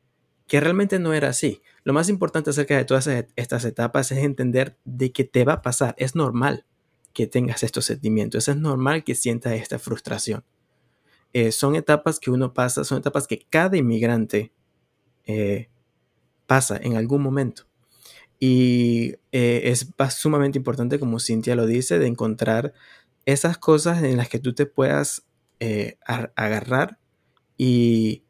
que 0.47 0.61
realmente 0.61 0.99
no 0.99 1.13
era 1.13 1.29
así. 1.29 1.61
Lo 1.85 1.93
más 1.93 2.09
importante 2.09 2.51
acerca 2.51 2.77
de 2.77 2.85
todas 2.85 3.09
estas 3.37 3.65
etapas 3.65 4.11
es 4.13 4.19
entender 4.19 4.79
de 4.85 5.13
que 5.13 5.25
te 5.25 5.45
va 5.45 5.55
a 5.55 5.63
pasar. 5.63 5.95
Es 5.99 6.15
normal 6.15 6.65
que 7.13 7.27
tengas 7.27 7.63
estos 7.63 7.85
sentimientos. 7.85 8.49
Es 8.49 8.57
normal 8.57 9.05
que 9.05 9.15
sientas 9.15 9.53
esta 9.55 9.79
frustración. 9.79 10.45
Eh, 11.33 11.53
son 11.53 11.77
etapas 11.77 12.19
que 12.19 12.31
uno 12.31 12.55
pasa, 12.55 12.85
son 12.85 12.99
etapas 12.99 13.27
que 13.27 13.47
cada 13.49 13.77
inmigrante 13.77 14.53
eh, 15.27 15.69
pasa 16.47 16.79
en 16.83 16.97
algún 16.97 17.23
momento. 17.23 17.67
Y 18.43 19.17
es 19.33 19.93
sumamente 20.11 20.59
importante, 20.59 20.99
como 20.99 21.21
Cintia 21.21 21.55
lo 21.55 21.67
dice, 21.67 21.99
de 21.99 22.07
encontrar 22.07 22.73
esas 23.27 23.59
cosas 23.59 24.03
en 24.03 24.17
las 24.17 24.29
que 24.31 24.39
tú 24.39 24.55
te 24.55 24.65
puedas 24.65 25.25
agarrar 26.35 26.99
y, 27.57 28.23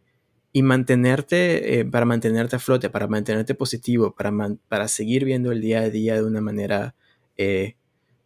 mantenerte, 0.55 1.87
para 1.91 2.05
mantenerte 2.05 2.57
a 2.57 2.59
flote, 2.59 2.91
para 2.91 3.07
mantenerte 3.07 3.55
positivo, 3.55 4.15
para, 4.15 4.33
para 4.69 4.89
seguir 4.89 5.25
viendo 5.25 5.53
el 5.53 5.61
día 5.61 5.81
a 5.81 5.91
día 5.91 6.17
de 6.17 6.25
una 6.25 6.41
manera 6.41 6.95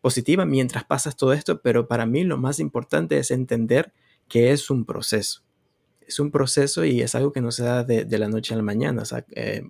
positiva 0.01 0.45
mientras 0.45 0.85
pasas 0.85 1.17
todo 1.17 1.33
esto. 1.33 1.61
Pero 1.63 1.89
para 1.89 2.07
mí 2.07 2.25
lo 2.25 2.39
más 2.39 2.61
importante 2.61 3.19
es 3.19 3.31
entender 3.31 3.93
que 4.29 4.53
es 4.53 4.71
un 4.71 4.85
proceso. 4.85 5.43
Es 6.07 6.21
un 6.21 6.31
proceso 6.31 6.85
y 6.85 7.01
es 7.01 7.15
algo 7.15 7.33
que 7.33 7.41
no 7.41 7.51
se 7.51 7.65
da 7.65 7.85
de, 7.85 8.19
la 8.19 8.29
noche 8.29 8.55
a 8.55 8.57
la 8.57 8.63
mañana. 8.63 9.03
Eh, 9.31 9.63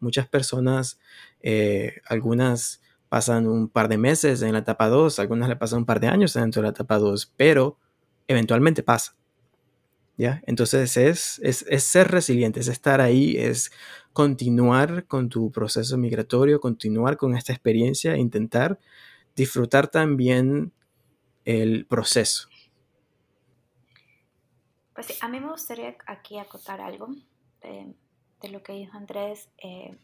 muchas 0.00 0.28
personas, 0.28 0.98
eh, 1.42 2.00
algunas 2.06 2.80
pasan 3.08 3.46
un 3.46 3.68
par 3.68 3.88
de 3.88 3.98
meses 3.98 4.42
en 4.42 4.52
la 4.52 4.60
etapa 4.60 4.88
2, 4.88 5.18
algunas 5.18 5.48
le 5.48 5.56
pasan 5.56 5.80
un 5.80 5.86
par 5.86 6.00
de 6.00 6.08
años 6.08 6.34
dentro 6.34 6.62
de 6.62 6.68
la 6.68 6.70
etapa 6.70 6.98
2, 6.98 7.32
pero 7.36 7.78
eventualmente 8.28 8.82
pasa. 8.82 9.16
¿Ya? 10.16 10.42
Entonces 10.46 10.96
es, 10.96 11.38
es, 11.44 11.64
es, 11.68 11.84
ser 11.84 12.08
resiliente, 12.10 12.58
es 12.58 12.66
estar 12.66 13.00
ahí, 13.00 13.36
es 13.36 13.70
continuar 14.12 15.06
con 15.06 15.28
tu 15.28 15.52
proceso 15.52 15.96
migratorio, 15.96 16.60
continuar 16.60 17.16
con 17.16 17.36
esta 17.36 17.52
experiencia, 17.52 18.16
intentar 18.16 18.80
disfrutar 19.36 19.86
también 19.86 20.72
el 21.44 21.86
proceso. 21.86 22.48
Pues 24.92 25.22
a 25.22 25.28
mí 25.28 25.38
me 25.38 25.48
gustaría 25.48 25.96
aquí 26.08 26.38
acotar 26.38 26.80
algo 26.80 27.14
de, 27.62 27.94
lo 28.50 28.60
que 28.64 28.72
dijo 28.72 28.96
Andrés, 28.96 29.48
eh, 29.58 29.96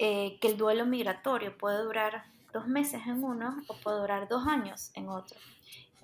eh, 0.00 0.38
que 0.40 0.48
el 0.48 0.56
duelo 0.56 0.84
migratorio 0.84 1.56
puede 1.56 1.84
durar 1.84 2.24
dos 2.52 2.66
meses 2.66 3.00
en 3.06 3.22
uno 3.22 3.62
o 3.68 3.76
puede 3.76 4.00
durar 4.00 4.28
dos 4.28 4.48
años 4.48 4.90
en 4.94 5.08
otro. 5.08 5.38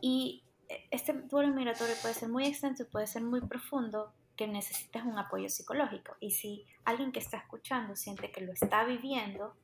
Y 0.00 0.44
este 0.90 1.12
duelo 1.12 1.54
migratorio 1.54 1.94
puede 2.00 2.14
ser 2.14 2.28
muy 2.28 2.46
extenso 2.46 2.82
y 2.82 2.86
puede 2.86 3.06
ser 3.06 3.22
muy 3.22 3.40
profundo, 3.40 4.12
que 4.36 4.46
necesitas 4.46 5.04
un 5.04 5.18
apoyo 5.18 5.48
psicológico. 5.48 6.16
Y 6.20 6.30
si 6.30 6.64
alguien 6.84 7.10
que 7.10 7.18
está 7.18 7.38
escuchando 7.38 7.96
siente 7.96 8.30
que 8.30 8.40
lo 8.40 8.52
está 8.52 8.84
viviendo, 8.84 9.56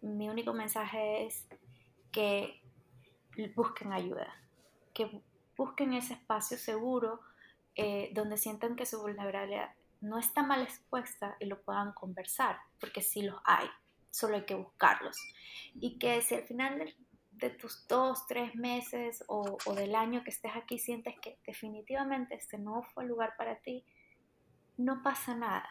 mi 0.00 0.28
único 0.30 0.54
mensaje 0.54 1.26
es 1.26 1.46
que 2.10 2.62
busquen 3.54 3.92
ayuda, 3.92 4.26
que 4.94 5.22
busquen 5.56 5.92
ese 5.92 6.14
espacio 6.14 6.56
seguro 6.56 7.20
eh, 7.74 8.10
donde 8.14 8.36
sientan 8.36 8.76
que 8.76 8.86
su 8.86 9.00
vulnerabilidad 9.00 9.74
no 10.00 10.18
está 10.18 10.42
mal 10.42 10.62
expuesta 10.62 11.36
y 11.38 11.46
lo 11.46 11.60
puedan 11.60 11.92
conversar, 11.92 12.58
porque 12.80 13.02
sí 13.02 13.22
los 13.22 13.40
hay, 13.44 13.68
solo 14.10 14.36
hay 14.36 14.44
que 14.44 14.54
buscarlos. 14.54 15.16
Y 15.74 15.98
que 15.98 16.22
si 16.22 16.34
al 16.34 16.44
final 16.44 16.94
de, 17.38 17.50
tus 17.50 17.86
dos, 17.88 18.26
tres 18.26 18.54
meses 18.54 19.24
o, 19.28 19.58
o, 19.64 19.74
del 19.74 19.94
año 19.94 20.22
que 20.22 20.30
estés 20.30 20.52
aquí 20.54 20.78
sientes 20.78 21.14
que 21.20 21.38
definitivamente 21.46 22.34
este 22.34 22.58
no 22.58 22.82
fue 22.82 23.04
el 23.04 23.08
lugar 23.08 23.34
para 23.36 23.56
ti, 23.56 23.84
no 24.76 25.02
pasa 25.02 25.34
nada. 25.34 25.68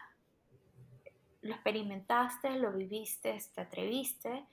Lo 1.42 1.54
experimentaste, 1.54 2.50
lo 2.58 2.72
viviste, 2.72 3.38
te 3.54 3.60
atreviste, 3.60 4.44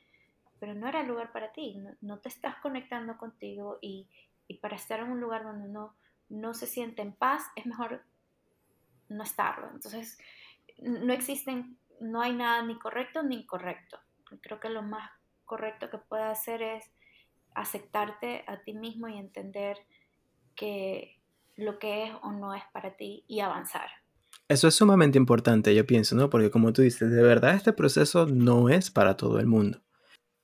pero 0.59 0.73
no 0.73 0.87
era 0.87 1.01
el 1.01 1.07
lugar 1.07 1.31
para 1.31 1.51
ti, 1.51 1.75
no, 1.77 1.91
no 2.01 2.19
te 2.19 2.29
estás 2.29 2.57
conectando 2.57 3.17
contigo 3.17 3.79
y, 3.81 4.07
y 4.47 4.59
para 4.59 4.75
estar 4.75 4.99
en 4.99 5.11
un 5.11 5.19
lugar 5.19 5.43
donde 5.43 5.67
uno 5.67 5.95
no 6.29 6.53
se 6.53 6.67
siente 6.67 7.01
en 7.01 7.13
paz, 7.13 7.43
es 7.55 7.65
mejor 7.65 8.03
no 9.09 9.23
estarlo. 9.23 9.69
Entonces, 9.71 10.17
no 10.79 11.13
existen 11.13 11.77
no 11.99 12.21
hay 12.21 12.33
nada 12.33 12.61
ni 12.63 12.77
correcto 12.77 13.23
ni 13.23 13.41
incorrecto. 13.41 13.99
Creo 14.41 14.59
que 14.59 14.69
lo 14.69 14.81
más 14.81 15.09
correcto 15.45 15.89
que 15.89 15.97
puedes 15.97 16.25
hacer 16.25 16.61
es 16.61 16.91
aceptarte 17.55 18.43
a 18.47 18.61
ti 18.63 18.73
mismo 18.73 19.07
y 19.07 19.17
entender 19.17 19.77
que 20.55 21.19
lo 21.55 21.79
que 21.79 22.03
es 22.05 22.11
o 22.21 22.31
no 22.31 22.53
es 22.53 22.63
para 22.73 22.95
ti 22.95 23.23
y 23.27 23.39
avanzar. 23.39 23.87
Eso 24.47 24.67
es 24.67 24.75
sumamente 24.75 25.17
importante, 25.17 25.73
yo 25.73 25.87
pienso, 25.87 26.15
¿no? 26.15 26.29
Porque 26.29 26.51
como 26.51 26.71
tú 26.71 26.81
dices, 26.81 27.09
de 27.09 27.23
verdad 27.23 27.55
este 27.55 27.73
proceso 27.73 28.27
no 28.27 28.69
es 28.69 28.91
para 28.91 29.17
todo 29.17 29.39
el 29.39 29.47
mundo. 29.47 29.81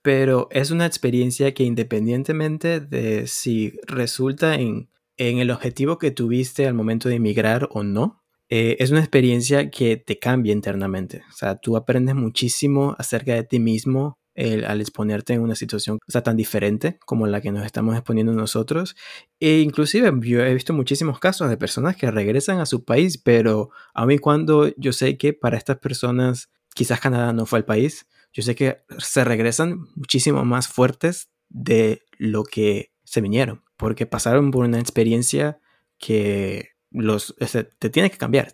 Pero 0.02 0.48
es 0.50 0.72
una 0.72 0.86
experiencia 0.86 1.54
que 1.54 1.62
independientemente 1.62 2.80
de 2.80 3.28
si 3.28 3.78
resulta 3.86 4.56
en, 4.56 4.90
en 5.16 5.38
el 5.38 5.50
objetivo 5.52 5.98
que 5.98 6.10
tuviste 6.10 6.66
al 6.66 6.74
momento 6.74 7.08
de 7.08 7.16
emigrar 7.16 7.68
o 7.70 7.84
no, 7.84 8.22
eh, 8.48 8.76
es 8.80 8.90
una 8.90 9.00
experiencia 9.00 9.70
que 9.70 9.96
te 9.96 10.18
cambia 10.18 10.52
internamente. 10.52 11.22
O 11.30 11.32
sea, 11.32 11.56
tú 11.56 11.76
aprendes 11.76 12.16
muchísimo 12.16 12.96
acerca 12.98 13.34
de 13.34 13.44
ti 13.44 13.60
mismo 13.60 14.18
al 14.36 14.80
exponerte 14.80 15.34
en 15.34 15.42
una 15.42 15.54
situación 15.54 15.98
tan 16.24 16.36
diferente 16.36 16.98
como 17.04 17.26
la 17.26 17.40
que 17.40 17.52
nos 17.52 17.66
estamos 17.66 17.94
exponiendo 17.94 18.32
nosotros. 18.32 18.96
E 19.40 19.60
inclusive 19.60 20.12
yo 20.20 20.40
he 20.40 20.54
visto 20.54 20.72
muchísimos 20.72 21.18
casos 21.18 21.50
de 21.50 21.56
personas 21.56 21.96
que 21.96 22.10
regresan 22.10 22.60
a 22.60 22.66
su 22.66 22.84
país, 22.84 23.18
pero 23.18 23.70
a 23.94 24.06
mí 24.06 24.18
cuando 24.18 24.74
yo 24.76 24.92
sé 24.92 25.16
que 25.18 25.32
para 25.32 25.56
estas 25.56 25.78
personas 25.78 26.50
quizás 26.74 27.00
Canadá 27.00 27.32
no 27.32 27.46
fue 27.46 27.58
el 27.58 27.64
país, 27.64 28.06
yo 28.32 28.42
sé 28.42 28.54
que 28.54 28.82
se 28.98 29.24
regresan 29.24 29.86
muchísimo 29.94 30.44
más 30.44 30.68
fuertes 30.68 31.28
de 31.50 32.02
lo 32.16 32.44
que 32.44 32.92
se 33.04 33.20
vinieron, 33.20 33.62
porque 33.76 34.06
pasaron 34.06 34.50
por 34.50 34.64
una 34.64 34.80
experiencia 34.80 35.60
que 35.98 36.71
los, 36.92 37.34
te 37.78 37.90
tiene 37.90 38.10
que 38.10 38.18
cambiar. 38.18 38.52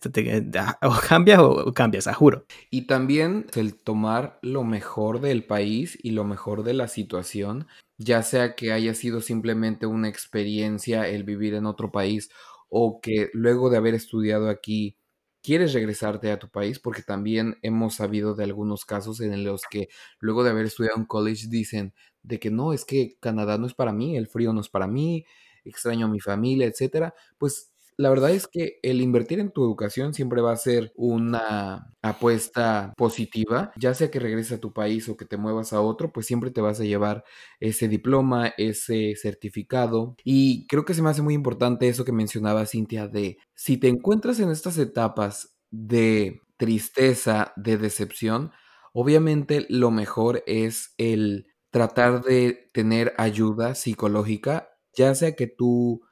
o 0.83 0.97
cambias 1.09 1.41
o 1.41 1.73
cambias, 1.73 2.07
a 2.07 2.15
juro. 2.15 2.45
Y 2.71 2.83
también 2.83 3.47
el 3.55 3.75
tomar 3.75 4.39
lo 4.43 4.65
mejor 4.65 5.21
del 5.21 5.45
país 5.45 5.99
y 6.03 6.11
lo 6.11 6.25
mejor 6.25 6.63
de 6.63 6.75
la 6.75 6.89
situación, 6.89 7.67
ya 7.97 8.23
sea 8.23 8.55
que 8.55 8.73
haya 8.73 8.95
sido 8.95 9.21
simplemente 9.21 9.87
una 9.87 10.09
experiencia 10.09 11.09
el 11.09 11.25
vivir 11.25 11.55
en 11.55 11.67
otro 11.67 11.91
país 11.91 12.31
o 12.69 13.01
que 13.01 13.31
luego 13.33 13.71
de 13.71 13.79
haber 13.79 13.95
estudiado 13.95 14.49
aquí 14.49 14.97
quieres 15.43 15.73
regresarte 15.73 16.31
a 16.31 16.39
tu 16.39 16.49
país, 16.51 16.79
porque 16.79 17.03
también 17.03 17.57
hemos 17.63 17.95
sabido 17.95 18.35
de 18.35 18.45
algunos 18.45 18.85
casos 18.85 19.21
en 19.21 19.45
los 19.45 19.63
que 19.71 19.89
luego 20.21 20.45
de 20.45 20.51
haber 20.51 20.67
estudiado 20.67 20.99
en 20.99 21.07
college 21.07 21.47
dicen 21.49 21.95
de 22.23 22.39
que 22.39 22.51
no, 22.51 22.73
es 22.73 22.85
que 22.85 23.17
Canadá 23.21 23.57
no 23.57 23.67
es 23.67 23.75
para 23.75 23.93
mí, 23.93 24.17
el 24.17 24.27
frío 24.27 24.53
no 24.53 24.61
es 24.61 24.69
para 24.69 24.87
mí, 24.87 25.25
extraño 25.65 26.07
a 26.07 26.09
mi 26.11 26.21
familia, 26.21 26.67
etcétera, 26.67 27.15
pues 27.39 27.73
la 27.99 28.11
verdad 28.11 28.31
es 28.31 28.47
que 28.47 28.79
el 28.83 29.01
invertir 29.01 29.41
en 29.41 29.51
tu 29.51 29.65
educación 29.65 30.15
siempre 30.15 30.41
va 30.41 30.53
a 30.53 30.57
ser 30.57 30.93
una 30.97 31.93
apuesta 32.01 32.95
positiva, 32.97 33.73
ya 33.77 33.93
sea 33.93 34.09
que 34.11 34.21
regreses 34.21 34.53
a 34.59 34.61
tu 34.61 34.73
país 34.73 35.09
o 35.09 35.17
que 35.17 35.25
te 35.25 35.37
muevas 35.37 35.73
a 35.73 35.81
otro, 35.81 36.13
pues 36.13 36.25
siempre 36.27 36.53
te 36.53 36.61
vas 36.61 36.81
a 36.81 36.85
llevar 36.85 37.25
ese 37.59 37.89
diploma, 37.89 38.53
ese 38.57 39.17
certificado. 39.17 40.15
Y 40.25 40.67
creo 40.69 40.85
que 40.85 40.95
se 40.95 41.03
me 41.03 41.11
hace 41.11 41.23
muy 41.23 41.35
importante 41.35 41.89
eso 41.89 42.05
que 42.05 42.13
mencionaba 42.13 42.67
Cintia 42.67 43.09
de 43.09 43.39
si 43.55 43.77
te 43.79 43.89
encuentras 43.89 44.39
en 44.39 44.51
estas 44.51 44.79
etapas 44.79 45.57
de 45.71 46.41
tristeza, 46.57 47.53
de 47.57 47.79
decepción, 47.79 48.53
obviamente 48.93 49.67
lo 49.69 49.91
mejor 49.91 50.45
es 50.47 50.95
el 50.99 51.47
tratar 51.71 52.23
de 52.23 52.71
tener 52.73 53.13
ayuda 53.19 53.75
psicológica, 53.75 54.71
ya 54.95 55.15
sea 55.17 55.35
que 55.35 55.49
tú 55.49 56.03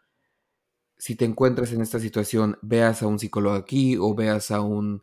si 0.98 1.16
te 1.16 1.24
encuentras 1.24 1.72
en 1.72 1.80
esta 1.82 2.00
situación, 2.00 2.58
veas 2.62 3.02
a 3.02 3.06
un 3.06 3.18
psicólogo 3.18 3.56
aquí 3.56 3.96
o 3.98 4.14
veas 4.14 4.50
a 4.50 4.60
un 4.62 5.02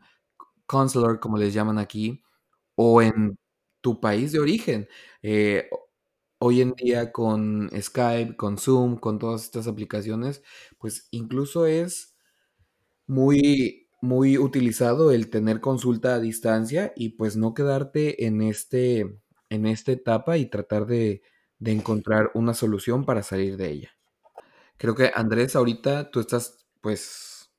counselor, 0.67 1.19
como 1.19 1.37
les 1.37 1.53
llaman 1.53 1.77
aquí, 1.79 2.23
o 2.75 3.01
en 3.01 3.37
tu 3.81 3.99
país 4.01 4.31
de 4.33 4.39
origen. 4.39 4.87
Eh, 5.23 5.69
hoy 6.39 6.61
en 6.61 6.73
día 6.73 7.11
con 7.11 7.69
Skype, 7.81 8.35
con 8.37 8.57
Zoom, 8.57 8.97
con 8.97 9.19
todas 9.19 9.43
estas 9.45 9.67
aplicaciones, 9.67 10.43
pues 10.79 11.07
incluso 11.11 11.65
es 11.67 12.15
muy, 13.07 13.87
muy 14.01 14.37
utilizado 14.37 15.11
el 15.11 15.29
tener 15.29 15.61
consulta 15.61 16.15
a 16.15 16.19
distancia 16.19 16.93
y 16.95 17.09
pues 17.09 17.35
no 17.37 17.53
quedarte 17.53 18.25
en, 18.25 18.41
este, 18.41 19.19
en 19.49 19.65
esta 19.65 19.91
etapa 19.91 20.37
y 20.37 20.45
tratar 20.47 20.85
de, 20.87 21.21
de 21.59 21.71
encontrar 21.71 22.31
una 22.35 22.53
solución 22.53 23.05
para 23.05 23.23
salir 23.23 23.57
de 23.57 23.71
ella. 23.71 23.91
Creo 24.77 24.93
que 24.95 25.11
Andrés, 25.15 25.55
ahorita 25.55 26.11
tú 26.11 26.19
estás, 26.19 26.65
pues, 26.81 27.49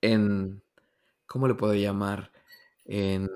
en, 0.00 0.62
¿cómo 1.26 1.48
le 1.48 1.54
puedo 1.54 1.74
llamar? 1.74 2.32
En, 2.86 3.28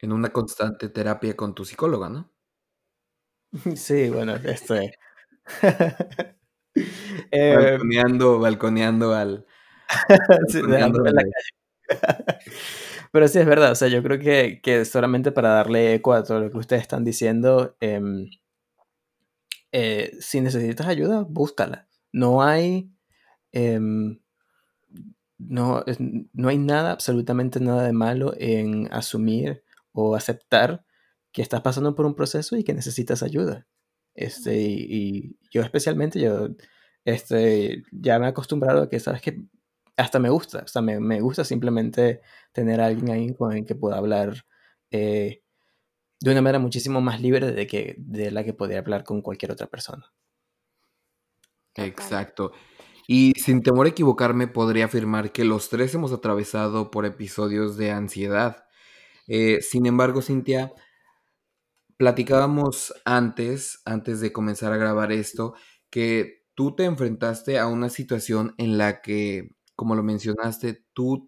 en 0.00 0.12
una 0.12 0.30
constante 0.32 0.88
terapia 0.88 1.36
con 1.36 1.54
tu 1.54 1.64
psicóloga, 1.64 2.08
¿no? 2.08 2.32
Sí, 3.76 4.10
bueno, 4.10 4.34
este... 4.36 4.98
eh, 7.30 7.54
balconeando, 7.56 8.38
balconeando 8.38 9.14
al... 9.14 9.46
Balconeando 10.28 11.00
la 11.04 11.12
calle. 11.12 11.32
Pero 13.12 13.28
sí, 13.28 13.38
es 13.38 13.46
verdad, 13.46 13.72
o 13.72 13.74
sea, 13.74 13.88
yo 13.88 14.02
creo 14.02 14.18
que, 14.18 14.60
que 14.62 14.84
solamente 14.84 15.32
para 15.32 15.50
darle 15.50 15.94
eco 15.94 16.12
a 16.12 16.24
todo 16.24 16.40
lo 16.40 16.50
que 16.50 16.58
ustedes 16.58 16.82
están 16.82 17.04
diciendo, 17.04 17.76
eh, 17.80 18.00
eh, 19.72 20.16
si 20.20 20.40
necesitas 20.40 20.86
ayuda, 20.86 21.24
búscala. 21.28 21.88
No 22.12 22.42
hay, 22.42 22.90
em, 23.52 24.20
no, 25.38 25.84
no 26.32 26.48
hay 26.48 26.58
nada, 26.58 26.92
absolutamente 26.92 27.60
nada 27.60 27.84
de 27.84 27.92
malo 27.92 28.34
en 28.38 28.88
asumir 28.92 29.62
o 29.92 30.16
aceptar 30.16 30.84
que 31.32 31.42
estás 31.42 31.60
pasando 31.62 31.94
por 31.94 32.06
un 32.06 32.14
proceso 32.14 32.56
y 32.56 32.64
que 32.64 32.74
necesitas 32.74 33.22
ayuda. 33.22 33.66
Este, 34.14 34.56
y, 34.60 35.38
yo 35.50 35.62
especialmente, 35.62 36.20
yo 36.20 36.48
este, 37.04 37.84
ya 37.92 38.18
me 38.18 38.26
he 38.26 38.28
acostumbrado 38.30 38.82
a 38.82 38.88
que, 38.88 39.00
sabes 39.00 39.22
que 39.22 39.42
hasta 39.96 40.18
me 40.18 40.30
gusta, 40.30 40.62
o 40.64 40.68
sea, 40.68 40.82
me, 40.82 41.00
me 41.00 41.20
gusta 41.20 41.44
simplemente 41.44 42.20
tener 42.52 42.80
a 42.80 42.86
alguien 42.86 43.10
ahí 43.10 43.34
con 43.34 43.52
el 43.56 43.64
que 43.66 43.74
pueda 43.74 43.98
hablar 43.98 44.44
eh, 44.90 45.42
de 46.20 46.32
una 46.32 46.42
manera 46.42 46.58
muchísimo 46.58 47.00
más 47.00 47.20
libre 47.20 47.52
de, 47.52 47.66
que, 47.66 47.94
de 47.98 48.30
la 48.30 48.44
que 48.44 48.54
podría 48.54 48.80
hablar 48.80 49.04
con 49.04 49.22
cualquier 49.22 49.52
otra 49.52 49.66
persona. 49.66 50.12
Exacto. 51.74 52.52
Y 53.06 53.32
sin 53.36 53.62
temor 53.62 53.86
a 53.86 53.90
equivocarme, 53.90 54.48
podría 54.48 54.86
afirmar 54.86 55.32
que 55.32 55.44
los 55.44 55.70
tres 55.70 55.94
hemos 55.94 56.12
atravesado 56.12 56.90
por 56.90 57.06
episodios 57.06 57.76
de 57.76 57.90
ansiedad. 57.90 58.66
Eh, 59.26 59.60
sin 59.62 59.86
embargo, 59.86 60.20
Cintia, 60.20 60.74
platicábamos 61.96 62.94
antes, 63.04 63.80
antes 63.84 64.20
de 64.20 64.32
comenzar 64.32 64.72
a 64.72 64.76
grabar 64.76 65.12
esto, 65.12 65.54
que 65.90 66.44
tú 66.54 66.74
te 66.74 66.84
enfrentaste 66.84 67.58
a 67.58 67.66
una 67.66 67.88
situación 67.88 68.54
en 68.58 68.78
la 68.78 69.00
que, 69.00 69.56
como 69.74 69.94
lo 69.94 70.02
mencionaste, 70.02 70.84
tú 70.92 71.26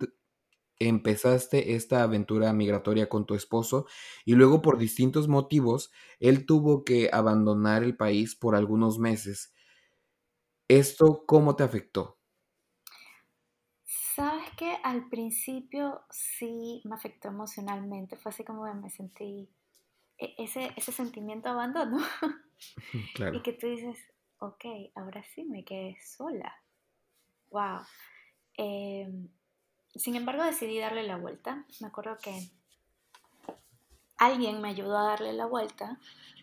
empezaste 0.80 1.74
esta 1.76 2.02
aventura 2.02 2.52
migratoria 2.52 3.08
con 3.08 3.26
tu 3.26 3.34
esposo 3.34 3.86
y 4.24 4.34
luego 4.34 4.62
por 4.62 4.78
distintos 4.78 5.28
motivos 5.28 5.92
él 6.20 6.46
tuvo 6.46 6.84
que 6.84 7.10
abandonar 7.12 7.84
el 7.84 7.96
país 7.96 8.34
por 8.36 8.56
algunos 8.56 8.98
meses. 8.98 9.52
¿Esto 10.70 11.24
cómo 11.26 11.54
te 11.54 11.64
afectó? 11.64 12.18
Sabes 14.14 14.50
que 14.56 14.76
al 14.84 15.08
principio 15.08 16.02
sí 16.10 16.82
me 16.84 16.94
afectó 16.94 17.28
emocionalmente, 17.28 18.16
fue 18.16 18.30
así 18.30 18.44
como 18.44 18.62
me 18.74 18.90
sentí 18.90 19.50
e-, 20.18 20.34
ese, 20.38 20.72
ese 20.76 20.92
sentimiento 20.92 21.48
de 21.48 21.54
abandono. 21.54 21.98
Claro. 23.14 23.38
Y 23.38 23.42
que 23.42 23.52
tú 23.54 23.66
dices, 23.68 23.98
ok, 24.38 24.64
ahora 24.96 25.22
sí 25.22 25.44
me 25.44 25.64
quedé 25.64 25.96
sola. 26.02 26.54
Wow. 27.50 27.82
Sin 29.94 30.16
embargo, 30.16 30.44
decidí 30.44 30.78
darle 30.78 31.02
la 31.02 31.16
vuelta. 31.16 31.64
Me 31.80 31.88
acuerdo 31.88 32.16
que 32.22 32.48
alguien 34.18 34.60
me 34.60 34.68
ayudó 34.68 34.98
a 34.98 35.08
darle 35.10 35.32
la 35.32 35.46
vuelta 35.46 35.98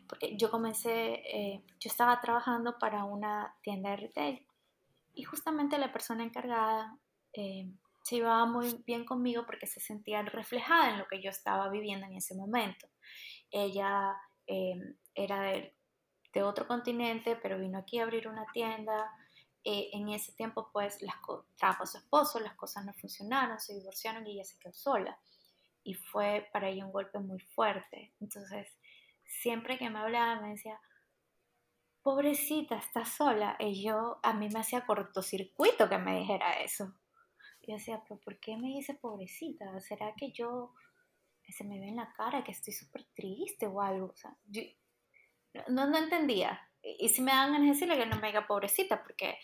porque 0.08 0.38
yo 0.38 0.50
comencé, 0.50 1.22
eh, 1.26 1.64
yo 1.80 1.90
estaba 1.90 2.20
trabajando 2.22 2.78
para 2.80 3.04
una 3.04 3.56
tienda 3.62 3.92
de 3.92 3.98
retail 3.98 4.48
y 5.14 5.24
justamente 5.24 5.78
la 5.78 5.92
persona 5.92 6.24
encargada 6.24 6.98
eh, 7.34 7.70
se 8.04 8.18
llevaba 8.18 8.46
muy 8.46 8.84
bien 8.86 9.06
conmigo 9.06 9.46
porque 9.46 9.68
se 9.68 9.80
sentía 9.80 10.22
reflejada 10.22 10.92
en 10.92 11.00
lo 11.00 11.08
que 11.08 11.22
yo 11.22 11.30
estaba 11.30 11.70
viviendo 11.70 12.06
en 12.06 12.16
ese 12.16 12.36
momento. 12.36 12.88
Ella 13.52 14.16
eh, 14.48 14.96
era 15.14 15.42
de, 15.42 15.76
de, 16.34 16.44
otro 16.44 16.68
continente, 16.68 17.36
pero 17.36 17.60
vino 17.60 17.80
aquí 17.80 18.00
a 18.00 18.04
abrir 18.04 18.28
una 18.28 18.46
tienda 18.54 19.12
eh, 19.70 19.90
en 19.92 20.08
ese 20.08 20.32
tiempo 20.32 20.70
pues 20.72 21.02
las 21.02 21.18
trajo 21.58 21.84
a 21.84 21.86
su 21.86 21.98
esposo, 21.98 22.40
las 22.40 22.56
cosas 22.56 22.86
no 22.86 22.94
funcionaron, 22.94 23.60
se 23.60 23.74
divorciaron 23.74 24.26
y 24.26 24.32
ella 24.32 24.46
se 24.46 24.58
quedó 24.60 24.72
sola. 24.72 25.20
Y 25.84 25.94
fue 25.94 26.48
para 26.54 26.70
ella 26.70 26.86
un 26.86 26.94
golpe 26.94 27.20
muy 27.20 27.40
fuerte. 27.40 28.14
Entonces, 28.22 28.70
siempre 29.26 29.78
que 29.78 29.90
me 29.90 30.00
hablaba 30.00 30.40
me 30.40 30.52
decía, 30.52 30.80
pobrecita, 32.02 32.78
estás 32.78 33.10
sola. 33.10 33.58
Y 33.60 33.84
yo, 33.84 34.22
a 34.24 34.32
mí 34.32 34.48
me 34.48 34.62
hacía 34.62 34.86
cortocircuito 34.86 35.90
que 35.90 35.98
me 35.98 36.18
dijera 36.18 36.62
eso. 36.62 36.94
yo 37.68 37.74
decía, 37.74 38.02
pero 38.08 38.22
¿por 38.22 38.40
qué 38.40 38.56
me 38.56 38.70
dice 38.70 38.94
pobrecita? 38.94 39.78
¿Será 39.82 40.16
que 40.16 40.32
yo 40.32 40.74
se 41.50 41.66
me 41.66 41.78
ve 41.78 41.90
en 41.90 41.98
la 41.98 42.14
cara 42.14 42.42
que 42.42 42.54
estoy 42.54 42.72
súper 42.72 43.04
triste 43.14 43.68
o 43.68 43.82
algo? 43.82 44.14
O 44.14 44.16
sea, 44.16 44.34
yo 44.46 44.62
no, 45.68 45.90
no 45.90 45.98
entendía. 45.98 46.67
Y, 47.00 47.10
si 47.10 47.22
me 47.22 47.32
dan 47.32 47.52
ganas 47.52 47.68
de 47.68 47.74
decirle 47.74 47.98
que 47.98 48.06
no 48.06 48.18
me 48.18 48.28
diga 48.28 48.48
pobrecita, 48.48 49.04
porque 49.04 49.38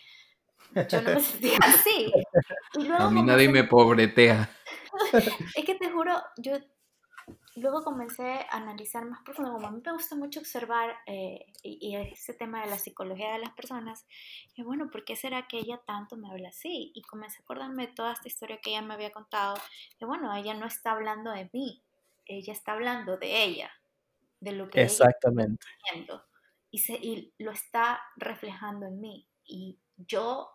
yo 0.88 1.02
no 1.02 1.14
me 1.14 1.20
sentía 1.20 1.58
así. 1.62 2.12
a 2.98 3.10
mí 3.10 3.22
nadie 3.22 3.48
me 3.48 3.64
pobretea. 3.64 4.50
es 5.56 5.64
que 5.64 5.74
te 5.74 5.90
juro, 5.90 6.22
yo 6.38 6.58
luego 7.56 7.82
comencé 7.82 8.46
a 8.50 8.56
analizar 8.56 9.04
más 9.04 9.22
profundo, 9.22 9.52
como 9.52 9.66
a 9.66 9.70
mí 9.70 9.80
me 9.84 9.92
gusta 9.92 10.16
mucho 10.16 10.40
observar 10.40 10.94
eh, 11.06 11.46
y, 11.62 11.96
ese 11.96 12.34
tema 12.34 12.62
de 12.62 12.70
la 12.70 12.78
psicología 12.78 13.32
de 13.32 13.38
las 13.38 13.50
personas, 13.50 14.06
y 14.54 14.62
bueno, 14.62 14.90
¿por 14.90 15.04
qué 15.04 15.16
será 15.16 15.46
que 15.46 15.58
ella 15.58 15.80
tanto 15.86 16.16
me 16.16 16.30
habla 16.30 16.48
así? 16.48 16.92
Y 16.94 17.02
comencé 17.02 17.38
a 17.38 17.42
acordarme 17.42 17.86
de 17.86 17.92
toda 17.92 18.12
esta 18.12 18.28
historia 18.28 18.60
que 18.60 18.70
ella 18.70 18.82
me 18.82 18.94
había 18.94 19.12
contado, 19.12 19.56
y 19.98 20.04
bueno, 20.04 20.34
ella 20.34 20.54
no 20.54 20.66
está 20.66 20.92
hablando 20.92 21.30
de 21.30 21.48
mí, 21.52 21.82
ella 22.26 22.52
está 22.52 22.72
hablando 22.72 23.16
de 23.16 23.44
ella, 23.44 23.70
de 24.40 24.52
lo 24.52 24.68
que 24.68 24.82
Exactamente. 24.82 25.64
ella 25.92 26.00
está 26.00 26.33
y, 26.74 26.78
se, 26.78 27.32
lo 27.38 27.52
está 27.52 28.02
reflejando 28.16 28.86
en 28.86 29.00
mí. 29.00 29.28
Y 29.44 29.78
yo 29.96 30.50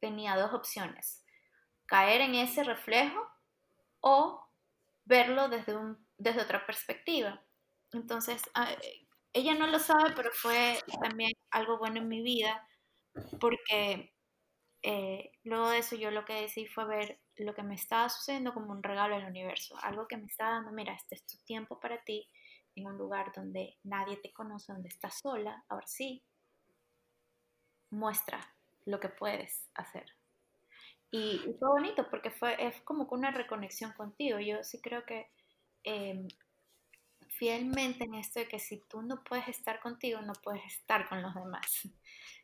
tenía 0.00 0.36
dos 0.36 0.52
opciones, 0.52 1.24
caer 1.86 2.20
en 2.20 2.34
ese 2.34 2.62
reflejo 2.62 3.26
o 4.00 4.46
verlo 5.04 5.48
desde 5.48 5.74
un 5.74 5.96
desde 6.18 6.42
otra 6.42 6.66
perspectiva. 6.66 7.42
Entonces, 7.92 8.42
ah, 8.54 8.68
ella 9.32 9.54
no 9.54 9.66
lo 9.66 9.78
sabe, 9.78 10.12
pero 10.14 10.30
fue 10.32 10.78
también 11.02 11.32
algo 11.50 11.78
bueno 11.78 11.98
en 11.98 12.08
mi 12.08 12.22
vida, 12.22 12.68
porque 13.40 14.14
eh, 14.82 15.32
luego 15.42 15.70
de 15.70 15.78
eso 15.78 15.96
yo 15.96 16.10
lo 16.10 16.24
que 16.24 16.34
decidí 16.34 16.66
fue 16.66 16.84
ver 16.84 17.20
lo 17.36 17.54
que 17.54 17.62
me 17.62 17.74
estaba 17.74 18.08
sucediendo 18.08 18.52
como 18.52 18.72
un 18.72 18.82
regalo 18.82 19.16
del 19.16 19.26
universo, 19.26 19.76
algo 19.82 20.06
que 20.06 20.18
me 20.18 20.26
está 20.26 20.50
dando, 20.50 20.70
mira, 20.70 20.92
este 20.92 21.14
es 21.14 21.26
tu 21.26 21.38
tiempo 21.44 21.80
para 21.80 22.02
ti, 22.04 22.28
en 22.74 22.86
un 22.86 22.98
lugar 22.98 23.32
donde 23.34 23.78
nadie 23.84 24.16
te 24.16 24.32
conoce, 24.32 24.72
donde 24.72 24.88
estás 24.88 25.18
sola, 25.18 25.64
ahora 25.68 25.86
sí, 25.86 26.22
muestra 27.90 28.40
lo 28.84 29.00
que 29.00 29.08
puedes 29.08 29.68
hacer. 29.74 30.06
Y, 31.10 31.38
fue 31.58 31.68
bonito 31.68 32.08
porque 32.08 32.30
fue, 32.30 32.56
es 32.58 32.80
como 32.82 33.06
una 33.10 33.30
reconexión 33.30 33.92
contigo. 33.92 34.38
Yo 34.40 34.64
sí 34.64 34.80
creo 34.80 35.04
que 35.04 35.30
Em, 35.84 36.28
fielmente 37.28 38.04
en 38.04 38.14
esto 38.14 38.40
de 38.40 38.48
que 38.48 38.58
si 38.58 38.78
tú 38.88 39.02
no 39.02 39.22
puedes 39.24 39.48
estar 39.48 39.80
contigo, 39.80 40.20
no 40.22 40.32
puedes 40.42 40.64
estar 40.66 41.08
con 41.08 41.22
los 41.22 41.34
demás. 41.34 41.88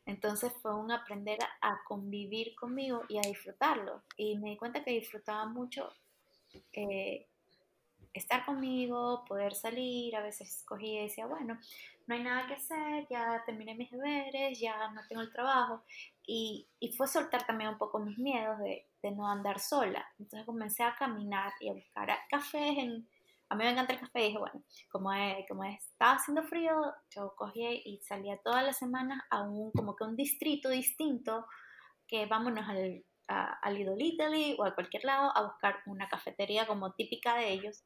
Entonces 0.06 0.52
fue 0.62 0.74
un 0.74 0.90
aprender 0.90 1.38
a, 1.60 1.78
convivir 1.86 2.54
conmigo 2.54 3.02
y 3.08 3.18
a 3.18 3.22
disfrutarlo. 3.22 4.02
Y 4.16 4.38
me 4.38 4.50
di 4.50 4.56
cuenta 4.56 4.82
que 4.82 4.92
disfrutaba 4.92 5.46
mucho 5.46 5.92
eh, 6.72 7.28
estar 8.18 8.44
conmigo, 8.44 9.24
poder 9.26 9.54
salir. 9.54 10.14
A 10.16 10.22
veces 10.22 10.62
cogía 10.66 11.00
y 11.00 11.04
decía, 11.04 11.26
bueno, 11.26 11.58
no 12.06 12.14
hay 12.14 12.22
nada 12.22 12.46
que 12.46 12.54
hacer, 12.54 13.06
ya 13.10 13.42
terminé 13.46 13.74
mis 13.74 13.90
deberes, 13.90 14.58
ya 14.60 14.90
no 14.92 15.00
tengo 15.08 15.22
el 15.22 15.32
trabajo. 15.32 15.84
Y, 16.26 16.68
y 16.80 16.92
fue 16.92 17.06
soltar 17.06 17.46
también 17.46 17.70
un 17.70 17.78
poco 17.78 17.98
mis 17.98 18.18
miedos 18.18 18.58
de, 18.58 18.86
de 19.02 19.10
no 19.12 19.28
andar 19.28 19.60
sola. 19.60 20.06
Entonces 20.18 20.46
comencé 20.46 20.82
a 20.82 20.94
caminar 20.94 21.52
y 21.60 21.70
a 21.70 21.74
buscar 21.74 22.10
cafés 22.30 22.78
en 22.78 23.08
a 23.50 23.54
mí 23.54 23.64
me 23.64 23.70
encanta 23.70 23.94
el 23.94 24.00
café 24.00 24.20
y 24.20 24.26
dije, 24.26 24.38
bueno, 24.38 24.62
como, 24.90 25.10
como 25.48 25.64
estaba 25.64 26.16
haciendo 26.16 26.42
frío, 26.42 26.74
yo 27.14 27.34
cogí 27.34 27.82
y 27.84 27.98
salía 28.02 28.38
todas 28.42 28.62
las 28.62 28.76
semanas 28.76 29.22
a 29.30 29.42
un, 29.42 29.72
como 29.72 29.96
que 29.96 30.04
un 30.04 30.16
distrito 30.16 30.68
distinto, 30.68 31.46
que 32.06 32.26
vámonos 32.26 32.68
al, 32.68 33.04
a, 33.28 33.58
a 33.60 33.70
Little 33.70 34.02
Italy 34.02 34.56
o 34.58 34.64
a 34.64 34.74
cualquier 34.74 35.04
lado 35.04 35.36
a 35.36 35.42
buscar 35.42 35.82
una 35.86 36.08
cafetería 36.08 36.66
como 36.66 36.92
típica 36.92 37.36
de 37.36 37.52
ellos 37.52 37.84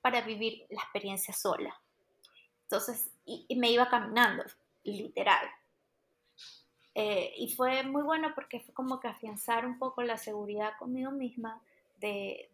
para 0.00 0.20
vivir 0.20 0.66
la 0.68 0.82
experiencia 0.82 1.32
sola. 1.32 1.74
Entonces, 2.64 3.10
y, 3.24 3.46
me 3.56 3.70
iba 3.70 3.88
caminando, 3.88 4.44
literal. 4.82 5.46
Eh, 6.94 7.32
y 7.38 7.48
fue 7.54 7.82
muy 7.84 8.02
bueno 8.02 8.32
porque 8.34 8.60
fue 8.60 8.74
como 8.74 9.00
que 9.00 9.08
afianzar 9.08 9.66
un 9.66 9.78
poco 9.78 10.02
la 10.02 10.16
seguridad 10.16 10.76
conmigo 10.78 11.10
misma 11.10 11.60
de, 11.98 12.50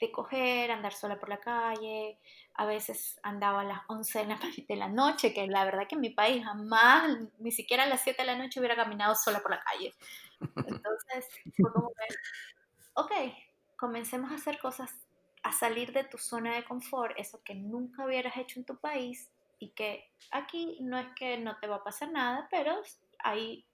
de 0.00 0.10
coger, 0.10 0.70
andar 0.70 0.92
sola 0.92 1.18
por 1.18 1.28
la 1.28 1.38
calle, 1.38 2.18
a 2.54 2.66
veces 2.66 3.20
andaba 3.22 3.60
a 3.60 3.64
las 3.64 3.80
11 3.88 4.26
de 4.68 4.76
la 4.76 4.88
noche, 4.88 5.32
que 5.32 5.46
la 5.46 5.64
verdad 5.64 5.86
que 5.88 5.94
en 5.94 6.00
mi 6.00 6.10
país 6.10 6.44
jamás, 6.44 7.18
ni 7.38 7.52
siquiera 7.52 7.84
a 7.84 7.86
las 7.86 8.02
7 8.02 8.22
de 8.22 8.26
la 8.26 8.36
noche 8.36 8.60
hubiera 8.60 8.76
caminado 8.76 9.14
sola 9.14 9.40
por 9.40 9.50
la 9.50 9.62
calle. 9.62 9.94
Entonces, 11.12 11.42
fue 11.56 11.72
como 11.72 11.90
que, 11.90 12.14
ok, 12.94 13.12
comencemos 13.76 14.30
a 14.30 14.36
hacer 14.36 14.58
cosas, 14.58 14.92
a 15.42 15.52
salir 15.52 15.92
de 15.92 16.04
tu 16.04 16.18
zona 16.18 16.54
de 16.54 16.64
confort, 16.64 17.14
eso 17.18 17.42
que 17.42 17.54
nunca 17.54 18.04
hubieras 18.04 18.36
hecho 18.36 18.60
en 18.60 18.66
tu 18.66 18.76
país 18.76 19.30
y 19.58 19.70
que 19.70 20.10
aquí 20.30 20.78
no 20.80 20.98
es 20.98 21.06
que 21.16 21.38
no 21.38 21.58
te 21.58 21.66
va 21.66 21.76
a 21.76 21.84
pasar 21.84 22.10
nada, 22.10 22.48
pero 22.50 22.80
ahí 23.18 23.66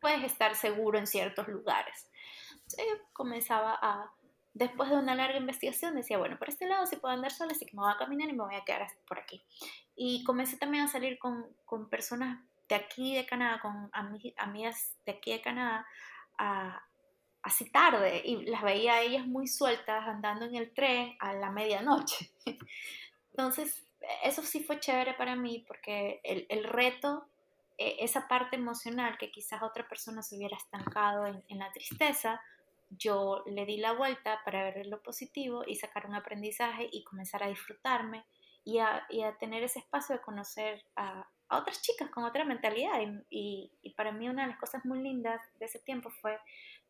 puedes 0.00 0.24
estar 0.24 0.54
seguro 0.54 0.98
en 0.98 1.06
ciertos 1.06 1.48
lugares. 1.48 2.10
Entonces, 2.52 2.86
comenzaba 3.12 3.78
a 3.80 4.12
después 4.54 4.90
de 4.90 4.96
una 4.96 5.14
larga 5.14 5.38
investigación 5.38 5.94
decía, 5.94 6.18
bueno, 6.18 6.38
por 6.38 6.48
este 6.48 6.66
lado 6.66 6.86
sí 6.86 6.96
puedo 6.96 7.14
andar 7.14 7.32
sola, 7.32 7.52
así 7.52 7.64
que 7.64 7.76
me 7.76 7.82
voy 7.82 7.92
a 7.92 7.96
caminar 7.96 8.28
y 8.28 8.32
me 8.32 8.44
voy 8.44 8.54
a 8.54 8.64
quedar 8.64 8.86
por 9.06 9.18
aquí. 9.18 9.42
Y 9.96 10.24
comencé 10.24 10.56
también 10.56 10.84
a 10.84 10.88
salir 10.88 11.18
con, 11.18 11.46
con 11.64 11.88
personas 11.88 12.38
de 12.68 12.74
aquí 12.74 13.16
de 13.16 13.26
Canadá, 13.26 13.60
con 13.60 13.90
amigas 13.92 14.94
de 15.04 15.12
aquí 15.12 15.32
de 15.32 15.40
Canadá, 15.40 15.86
a, 16.42 16.82
así 17.42 17.70
tarde, 17.70 18.22
y 18.24 18.44
las 18.46 18.62
veía 18.62 18.94
a 18.94 19.02
ellas 19.02 19.26
muy 19.26 19.46
sueltas 19.46 20.06
andando 20.06 20.44
en 20.44 20.56
el 20.56 20.72
tren 20.72 21.16
a 21.20 21.32
la 21.34 21.50
medianoche. 21.50 22.30
Entonces, 23.30 23.84
eso 24.24 24.42
sí 24.42 24.64
fue 24.64 24.80
chévere 24.80 25.14
para 25.14 25.36
mí 25.36 25.64
porque 25.66 26.20
el, 26.24 26.46
el 26.48 26.64
reto, 26.64 27.26
e, 27.78 28.04
esa 28.04 28.28
parte 28.28 28.56
emocional 28.56 29.16
que 29.18 29.30
quizás 29.30 29.62
otra 29.62 29.86
persona 29.88 30.22
se 30.22 30.36
hubiera 30.36 30.56
estancado 30.56 31.26
en, 31.26 31.42
en 31.48 31.58
la 31.58 31.70
tristeza, 31.72 32.40
yo 32.90 33.42
le 33.46 33.64
di 33.64 33.78
la 33.78 33.92
vuelta 33.92 34.40
para 34.44 34.64
ver 34.64 34.86
lo 34.86 35.02
positivo 35.02 35.64
y 35.66 35.76
sacar 35.76 36.06
un 36.06 36.14
aprendizaje 36.14 36.88
y 36.90 37.04
comenzar 37.04 37.42
a 37.42 37.48
disfrutarme 37.48 38.24
y 38.64 38.78
a, 38.78 39.06
tener 39.40 39.62
ese 39.62 39.80
espacio 39.80 40.16
de 40.16 40.22
conocer 40.22 40.84
a, 40.96 41.28
otras 41.58 41.82
chicas 41.82 42.10
con 42.10 42.24
otra 42.24 42.44
mentalidad. 42.44 43.00
Y, 43.30 43.70
para 43.96 44.12
mí 44.12 44.28
una 44.28 44.42
de 44.42 44.48
las 44.48 44.58
cosas 44.58 44.84
muy 44.84 45.00
lindas 45.00 45.40
de 45.58 45.66
ese 45.66 45.78
tiempo 45.78 46.10
fue 46.10 46.38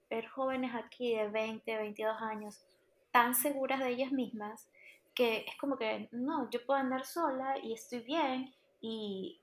ver 0.08 0.28
jóvenes 0.28 0.74
aquí 0.74 1.14
de 1.14 1.28
20, 1.28 1.76
22 1.76 2.20
años 2.22 2.62
tan 3.10 3.34
seguras 3.34 3.80
de 3.80 3.88
ellas 3.88 4.12
mismas 4.12 4.68
que 5.14 5.44
es 5.46 5.56
como 5.58 5.76
que, 5.76 6.08
no, 6.12 6.48
yo 6.50 6.64
puedo 6.64 6.80
andar 6.80 7.04
sola 7.04 7.58
y 7.62 7.74
estoy 7.74 8.00
bien 8.00 8.54
y, 8.80 9.38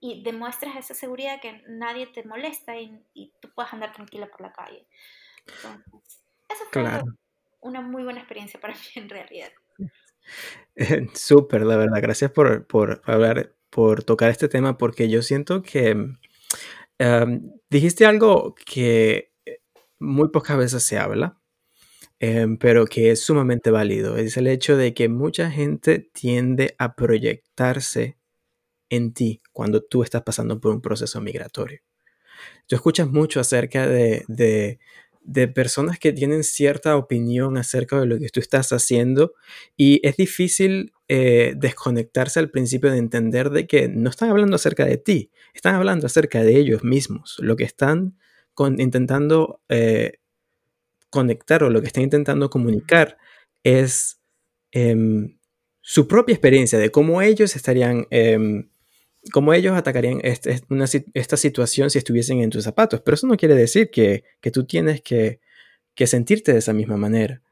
y 0.00 0.22
demuestras 0.22 0.76
esa 0.76 0.94
seguridad 0.94 1.40
que 1.40 1.62
nadie 1.68 2.06
te 2.06 2.24
molesta 2.24 2.76
y, 2.78 2.98
y 3.12 3.30
tú 3.40 3.50
puedes 3.54 3.72
andar 3.74 3.92
tranquila 3.92 4.26
por 4.26 4.40
la 4.40 4.52
calle. 4.52 4.86
Eso 6.48 6.64
fue 6.70 7.02
una 7.60 7.80
muy 7.80 8.04
buena 8.04 8.20
experiencia 8.20 8.60
para 8.60 8.74
mí 8.74 8.80
en 8.96 9.08
realidad. 9.08 9.52
Súper, 11.14 11.62
la 11.62 11.76
verdad. 11.76 12.00
Gracias 12.02 12.30
por, 12.30 12.66
por, 12.66 13.02
hablar, 13.04 13.54
por 13.72 14.04
tocar 14.04 14.30
este 14.30 14.48
tema, 14.48 14.76
porque 14.76 15.08
yo 15.08 15.22
siento 15.22 15.62
que 15.62 15.96
em, 16.98 17.52
dijiste 17.70 18.04
algo 18.04 18.54
que 18.66 19.32
muy 19.98 20.28
pocas 20.28 20.58
veces 20.58 20.82
se 20.82 20.98
habla, 20.98 21.40
em, 22.20 22.58
pero 22.58 22.84
que 22.86 23.10
es 23.10 23.22
sumamente 23.22 23.70
válido. 23.70 24.18
Es 24.18 24.36
el 24.36 24.46
hecho 24.48 24.76
de 24.76 24.92
que 24.92 25.08
mucha 25.08 25.50
gente 25.50 26.10
tiende 26.12 26.74
a 26.78 26.94
proyectarse 26.94 28.18
en 28.90 29.14
ti 29.14 29.40
cuando 29.52 29.82
tú 29.82 30.02
estás 30.02 30.22
pasando 30.22 30.60
por 30.60 30.74
un 30.74 30.82
proceso 30.82 31.20
migratorio. 31.22 31.80
Tú 32.66 32.76
escuchas 32.76 33.08
mucho 33.08 33.40
acerca 33.40 33.86
de, 33.86 34.24
de 35.24 35.48
personas 35.48 35.98
que 35.98 36.12
tienen 36.12 36.44
cierta 36.44 36.96
opinión 36.96 37.56
acerca 37.56 37.98
de 38.00 38.06
lo 38.06 38.18
que 38.18 38.28
tú 38.28 38.40
estás 38.40 38.70
haciendo 38.72 39.32
y 39.78 40.06
es 40.06 40.16
difícil 40.16 40.92
eh, 41.14 41.52
desconectarse 41.58 42.40
al 42.40 42.48
principio 42.48 42.90
de 42.90 42.96
entender 42.96 43.50
de 43.50 43.66
que 43.66 43.86
no 43.86 44.08
están 44.08 44.30
hablando 44.30 44.56
acerca 44.56 44.86
de 44.86 44.96
ti, 44.96 45.30
están 45.52 45.74
hablando 45.74 46.06
acerca 46.06 46.42
de 46.42 46.56
ellos 46.56 46.84
mismos, 46.84 47.36
lo 47.40 47.54
que 47.54 47.64
están 47.64 48.16
intentando 48.78 49.60
eh, 49.68 50.20
conectar 51.10 51.64
o 51.64 51.68
lo 51.68 51.82
que 51.82 51.88
están 51.88 52.04
intentando 52.04 52.48
comunicar 52.48 53.18
es 53.62 54.22
em, 54.70 55.36
su 55.82 56.08
propia 56.08 56.32
experiencia 56.32 56.78
de 56.78 56.88
cómo 56.88 57.20
ellos 57.20 57.56
estarían 57.56 58.06
em, 58.08 58.70
cómo 59.34 59.52
ellos 59.52 59.76
atacarían 59.76 60.20
este, 60.22 60.62
esta 61.12 61.36
situación 61.36 61.90
si 61.90 61.98
estuviesen 61.98 62.40
en 62.40 62.48
tus 62.48 62.64
zapatos. 62.64 63.02
Pero 63.02 63.16
eso 63.16 63.26
no 63.26 63.36
quiere 63.36 63.54
decir 63.54 63.90
que, 63.90 64.24
tú 64.50 64.64
tienes 64.64 65.02
que, 65.02 65.40
sentirte 66.06 66.54
de 66.54 66.60
esa 66.60 66.72
misma 66.72 66.96
manera. 66.96 67.42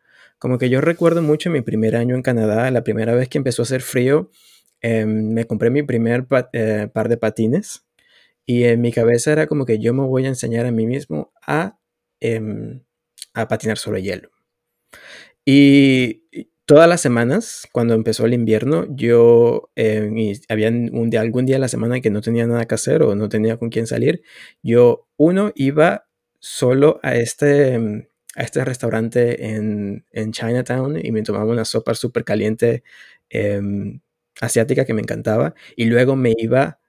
Como 0.41 0.57
que 0.57 0.71
yo 0.71 0.81
recuerdo 0.81 1.21
mucho 1.21 1.51
mi 1.51 1.61
primer 1.61 1.95
año 1.97 2.15
en 2.17 2.23
Canadá, 2.23 2.71
la 2.71 2.83
primera 2.83 3.15
vez 3.15 3.29
que 3.29 3.37
empezó 3.37 3.61
a 3.61 3.65
hacer 3.65 3.83
frío, 3.83 4.31
em, 4.81 5.35
me 5.35 5.45
compré 5.45 5.69
mi 5.69 5.83
primer 5.83 6.27
eh, 6.55 6.89
par 6.93 7.11
de 7.11 7.19
patines 7.19 7.85
y 8.47 8.65
en 8.65 8.81
mi 8.81 8.91
cabeza 8.93 9.33
era 9.33 9.47
como 9.47 9.67
que 9.67 9.79
yo 9.79 9.95
me 9.95 10.05
voy 10.05 10.25
a 10.27 10.29
enseñar 10.29 10.67
a 10.67 10.73
mí 10.73 10.87
mismo 10.87 11.33
a, 11.47 11.79
em, 12.21 12.83
a 13.35 13.49
patinar 13.49 13.79
sobre 13.79 14.03
hielo. 14.03 14.31
Y 15.45 16.25
todas 16.67 16.89
las 16.89 17.01
semanas, 17.01 17.67
cuando 17.73 17.95
empezó 17.95 18.27
el 18.27 18.35
invierno, 18.35 18.87
yo, 18.89 19.71
eh, 19.77 20.35
había 20.49 20.69
un 20.71 21.11
día, 21.11 21.21
algún 21.21 21.47
día 21.47 21.57
de 21.57 21.61
la 21.61 21.69
semana 21.69 22.01
que 22.01 22.11
no 22.11 22.21
tenía 22.23 22.47
nada 22.47 22.67
que 22.67 22.75
hacer 22.75 23.03
o 23.03 23.15
no 23.15 23.29
tenía 23.29 23.59
con 23.59 23.71
quién 23.71 23.87
salir, 23.87 24.23
yo, 24.63 25.07
uno, 25.17 25.53
iba 25.55 26.07
solo 26.39 27.01
a 27.03 27.17
este, 27.17 28.10
a 28.37 28.43
este 28.43 28.65
restaurante 28.65 29.47
en, 29.55 30.05
en 30.13 30.33
Chinatown 30.33 30.99
y 31.05 31.13
me 31.13 31.23
tomaba 31.23 31.51
una 31.51 31.65
sopa 31.65 31.95
súper 31.95 32.25
caliente 32.25 32.83
em, 33.29 34.01
asiática 34.41 34.85
que 34.85 34.95
me 34.95 35.03
encantaba 35.03 35.55
y 35.77 35.87
luego 35.87 36.17
me 36.17 36.35
iba, 36.39 36.81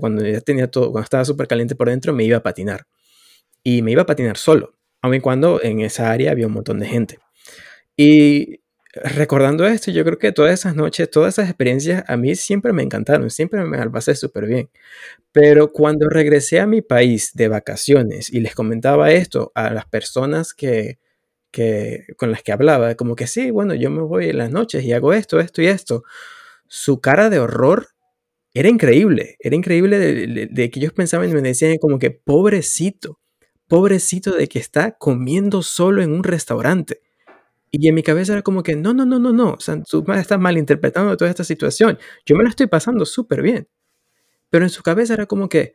cuando 0.00 0.26
ya 0.26 0.40
tenía 0.40 0.70
todo, 0.70 0.90
cuando 0.92 1.04
estaba 1.04 1.24
súper 1.24 1.46
caliente 1.48 1.74
por 1.76 1.88
dentro, 1.88 2.12
me 2.12 2.24
iba 2.24 2.38
a 2.38 2.42
patinar. 2.42 2.86
Y 3.64 3.82
me 3.82 3.92
iba 3.92 4.02
a 4.02 4.06
patinar 4.06 4.36
solo, 4.36 4.74
aun 5.02 5.20
cuando 5.20 5.62
en 5.62 5.80
esa 5.80 6.10
área 6.10 6.32
había 6.32 6.46
un 6.48 6.54
montón 6.54 6.80
de 6.80 6.86
gente. 6.86 7.18
Y 7.96 8.61
recordando 8.92 9.66
esto, 9.66 9.90
yo 9.90 10.04
creo 10.04 10.18
que 10.18 10.32
todas 10.32 10.52
esas 10.52 10.74
noches, 10.74 11.10
todas 11.10 11.34
esas 11.34 11.48
experiencias 11.48 12.04
a 12.06 12.16
mí 12.16 12.34
siempre 12.34 12.72
me 12.72 12.82
encantaron, 12.82 13.30
siempre 13.30 13.64
me 13.64 13.78
la 13.78 13.90
pasé 13.90 14.14
súper 14.14 14.46
bien. 14.46 14.70
Pero 15.32 15.72
cuando 15.72 16.08
regresé 16.08 16.60
a 16.60 16.66
mi 16.66 16.82
país 16.82 17.32
de 17.34 17.48
vacaciones 17.48 18.30
y 18.30 18.40
les 18.40 18.54
comentaba 18.54 19.12
esto 19.12 19.52
a 19.54 19.70
las 19.72 19.86
personas 19.86 20.54
que, 20.54 20.98
que 21.50 22.06
con 22.16 22.30
las 22.32 22.42
que 22.42 22.52
hablaba, 22.52 22.94
como 22.96 23.16
que 23.16 23.26
sí, 23.26 23.50
bueno, 23.50 23.74
yo 23.74 23.90
me 23.90 24.02
voy 24.02 24.30
en 24.30 24.38
las 24.38 24.50
noches 24.50 24.84
y 24.84 24.92
hago 24.92 25.12
esto, 25.12 25.40
esto 25.40 25.62
y 25.62 25.66
esto, 25.66 26.04
su 26.68 27.00
cara 27.00 27.30
de 27.30 27.38
horror 27.38 27.88
era 28.54 28.68
increíble, 28.68 29.36
era 29.40 29.56
increíble 29.56 29.98
de, 29.98 30.70
que 30.70 30.80
ellos 30.80 30.92
pensaban 30.92 31.28
y 31.30 31.32
me 31.32 31.40
decían 31.40 31.78
como 31.78 31.98
que 31.98 32.10
pobrecito, 32.10 33.18
pobrecito 33.68 34.32
de 34.32 34.48
que 34.48 34.58
está 34.58 34.92
comiendo 34.92 35.62
solo 35.62 36.02
en 36.02 36.12
un 36.12 36.24
restaurante 36.24 37.00
y 37.72 37.88
en 37.88 37.94
mi 37.94 38.02
cabeza 38.02 38.34
era 38.34 38.42
como 38.42 38.62
que, 38.62 38.76
no, 38.76 38.92
no, 38.92 39.06
no, 39.06 39.18
no, 39.18 39.32
no, 39.32 39.52
o 39.54 39.60
sea, 39.60 39.82
tú 39.82 40.04
estás 40.12 40.38
malinterpretando 40.38 41.16
toda 41.16 41.30
esta 41.30 41.42
situación. 41.42 41.98
Yo 42.26 42.36
me 42.36 42.44
la 42.44 42.50
estoy 42.50 42.66
pasando 42.66 43.06
súper 43.06 43.40
bien. 43.40 43.66
Pero 44.50 44.66
en 44.66 44.70
su 44.70 44.82
cabeza 44.82 45.14
era 45.14 45.24
como 45.26 45.48
que, 45.48 45.74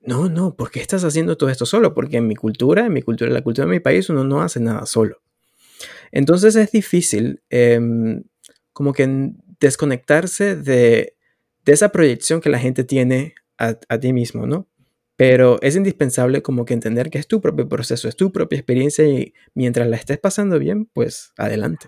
no, 0.00 0.28
no, 0.28 0.54
¿por 0.54 0.70
qué 0.70 0.80
estás 0.80 1.04
haciendo 1.04 1.36
todo 1.36 1.50
esto 1.50 1.66
solo? 1.66 1.94
Porque 1.94 2.18
en 2.18 2.28
mi 2.28 2.36
cultura, 2.36 2.86
en 2.86 2.92
mi 2.92 3.02
cultura, 3.02 3.28
en 3.28 3.34
la 3.34 3.42
cultura 3.42 3.66
de 3.66 3.72
mi 3.72 3.80
país, 3.80 4.08
uno 4.08 4.22
no 4.24 4.42
hace 4.42 4.60
nada 4.60 4.86
solo. 4.86 5.20
Entonces 6.12 6.54
es 6.56 6.70
difícil 6.70 7.42
em, 7.50 8.22
como 8.72 8.92
que 8.92 9.32
desconectarse 9.60 10.56
de, 10.56 11.16
de, 11.64 11.72
esa 11.72 11.90
proyección 11.90 12.40
que 12.40 12.50
la 12.50 12.60
gente 12.60 12.84
tiene 12.84 13.34
a, 13.58 13.76
a 13.88 13.98
ti 13.98 14.12
mismo, 14.12 14.46
¿no? 14.46 14.68
Pero 15.24 15.62
es 15.62 15.76
indispensable 15.76 16.42
como 16.42 16.64
que 16.64 16.74
entender 16.74 17.08
que 17.08 17.18
es 17.18 17.28
tu 17.28 17.40
propio 17.40 17.68
proceso, 17.68 18.08
es 18.08 18.16
tu 18.16 18.32
propia 18.32 18.58
experiencia 18.58 19.06
y 19.06 19.34
mientras 19.54 19.86
la 19.86 19.94
estés 19.94 20.18
pasando 20.18 20.58
bien, 20.58 20.86
pues 20.92 21.32
adelante. 21.36 21.86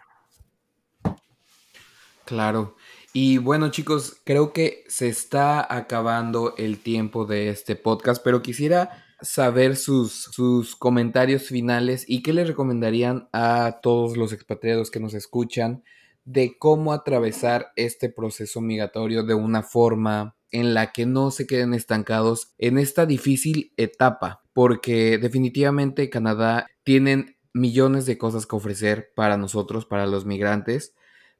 Claro. 2.24 2.76
Y 3.12 3.39
bueno 3.39 3.72
chicos, 3.72 4.18
creo 4.24 4.53
que 4.53 4.85
se 4.87 5.09
está 5.09 5.66
acabando 5.68 6.55
el 6.59 6.78
tiempo 6.78 7.26
de 7.26 7.49
este 7.49 7.74
podcast, 7.74 8.22
pero 8.22 8.41
quisiera 8.41 9.05
saber 9.20 9.74
sus, 9.74 10.12
sus 10.12 10.76
comentarios 10.76 11.43
finales 11.43 12.05
y 12.07 12.22
qué 12.22 12.32
le 12.32 12.45
recomendarían 12.45 13.28
a 13.32 13.80
todos 13.82 14.16
los 14.16 14.32
expatriados 14.32 14.93
que 14.93 15.01
nos 15.01 15.12
escuchan 15.12 15.82
de 16.24 16.57
cómo 16.57 16.93
atravesar 16.93 17.72
este 17.74 18.11
proceso 18.11 18.61
migratorio 18.61 19.24
de 19.24 19.35
una 19.35 19.64
forma 19.64 20.37
en 20.55 20.73
la 20.73 20.93
que 20.93 21.05
no 21.05 21.33
se 21.33 21.49
queden 21.49 21.75
estancados 21.75 22.55
en 22.59 22.79
esta 22.79 23.07
difícil 23.07 23.73
etapa, 23.77 24.45
porque 24.53 25.19
definitivamente 25.19 26.09
Canadá 26.11 26.69
tienen 26.85 27.37
millones 27.53 28.07
de 28.07 28.19
cosas 28.19 28.47
que 28.47 28.55
ofrecer 28.55 29.11
para 29.17 29.37
nosotros, 29.37 29.85
para 29.85 30.07
los 30.07 30.27
migrantes, 30.27 30.95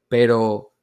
pero 0.09 0.75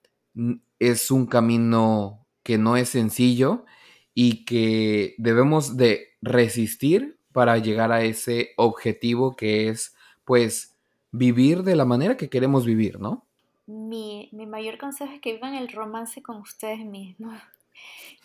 es 0.80 1.12
un 1.12 1.26
camino 1.26 2.26
que 2.42 2.58
no 2.58 2.78
es 2.78 2.88
sencillo 2.88 3.66
y 4.14 4.46
que 4.46 5.14
debemos 5.18 5.76
de 5.76 6.16
resistir 6.22 7.20
para 7.34 7.58
llegar 7.58 7.92
a 7.92 8.04
ese 8.04 8.52
objetivo 8.56 9.36
que 9.36 9.68
es 9.68 9.94
pues 10.24 10.78
vivir 11.12 11.64
de 11.64 11.76
la 11.76 11.84
manera 11.84 12.16
que 12.16 12.30
queremos 12.30 12.66
vivir, 12.66 12.98
¿no? 12.98 13.26
Mi, 13.68 14.30
mi 14.32 14.48
mayor 14.48 14.78
consejo 14.78 15.12
es 15.14 15.20
que 15.20 15.34
vivan 15.34 15.54
el 15.56 15.68
romance 15.68 16.22
con 16.22 16.38
ustedes 16.38 16.80
mismos 16.86 17.38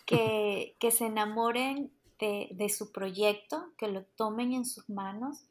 que, 0.06 0.76
que 0.78 0.90
se 0.90 1.06
enamoren 1.06 1.92
de, 2.18 2.48
de, 2.52 2.68
su 2.70 2.92
proyecto, 2.92 3.72
que 3.76 3.88
lo 3.88 4.04
tomen 4.04 4.54
en 4.54 4.64
sus 4.64 4.88
manos 4.88 5.46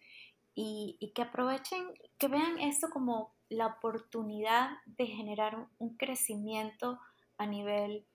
y, 0.55 0.97
y, 0.99 1.11
que 1.11 1.21
aprovechen, 1.21 1.93
que 2.17 2.27
vean 2.27 2.59
esto 2.59 2.89
como 2.89 3.35
la 3.49 3.67
oportunidad 3.67 4.77
de 4.85 5.05
generar 5.05 5.67
un, 5.77 5.97
crecimiento 5.97 6.99
a 7.37 7.45
nivel 7.45 8.07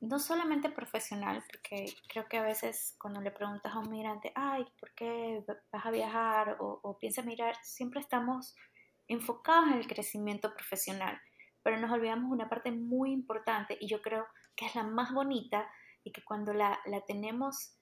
no 0.00 0.18
solamente 0.18 0.68
profesional, 0.68 1.42
porque 1.50 1.92
creo 2.08 2.28
que 2.28 2.38
a 2.38 2.42
veces 2.42 2.94
cuando 3.00 3.20
le 3.20 3.30
preguntas 3.30 3.72
a 3.72 3.78
un 3.78 3.90
migrante, 3.90 4.32
ay, 4.34 4.66
¿por 4.78 4.92
qué 4.94 5.42
vas 5.72 5.86
a 5.86 5.90
viajar 5.90 6.56
o, 6.60 6.80
o 6.82 6.98
piensa 6.98 7.22
mirar? 7.22 7.56
Siempre 7.62 8.00
estamos 8.00 8.54
enfocados 9.08 9.68
en 9.68 9.78
el 9.78 9.86
crecimiento 9.86 10.52
profesional, 10.54 11.18
pero 11.62 11.78
nos 11.78 11.90
olvidamos 11.90 12.30
una 12.30 12.48
parte 12.48 12.70
muy 12.70 13.10
importante 13.12 13.76
y 13.80 13.88
yo 13.88 14.02
creo 14.02 14.26
que 14.58 14.66
es 14.66 14.74
la 14.74 14.82
más 14.82 15.12
bonita 15.14 15.70
y 16.02 16.10
que 16.10 16.24
cuando 16.24 16.52
la, 16.52 16.80
la 16.86 17.00
tenemos 17.02 17.74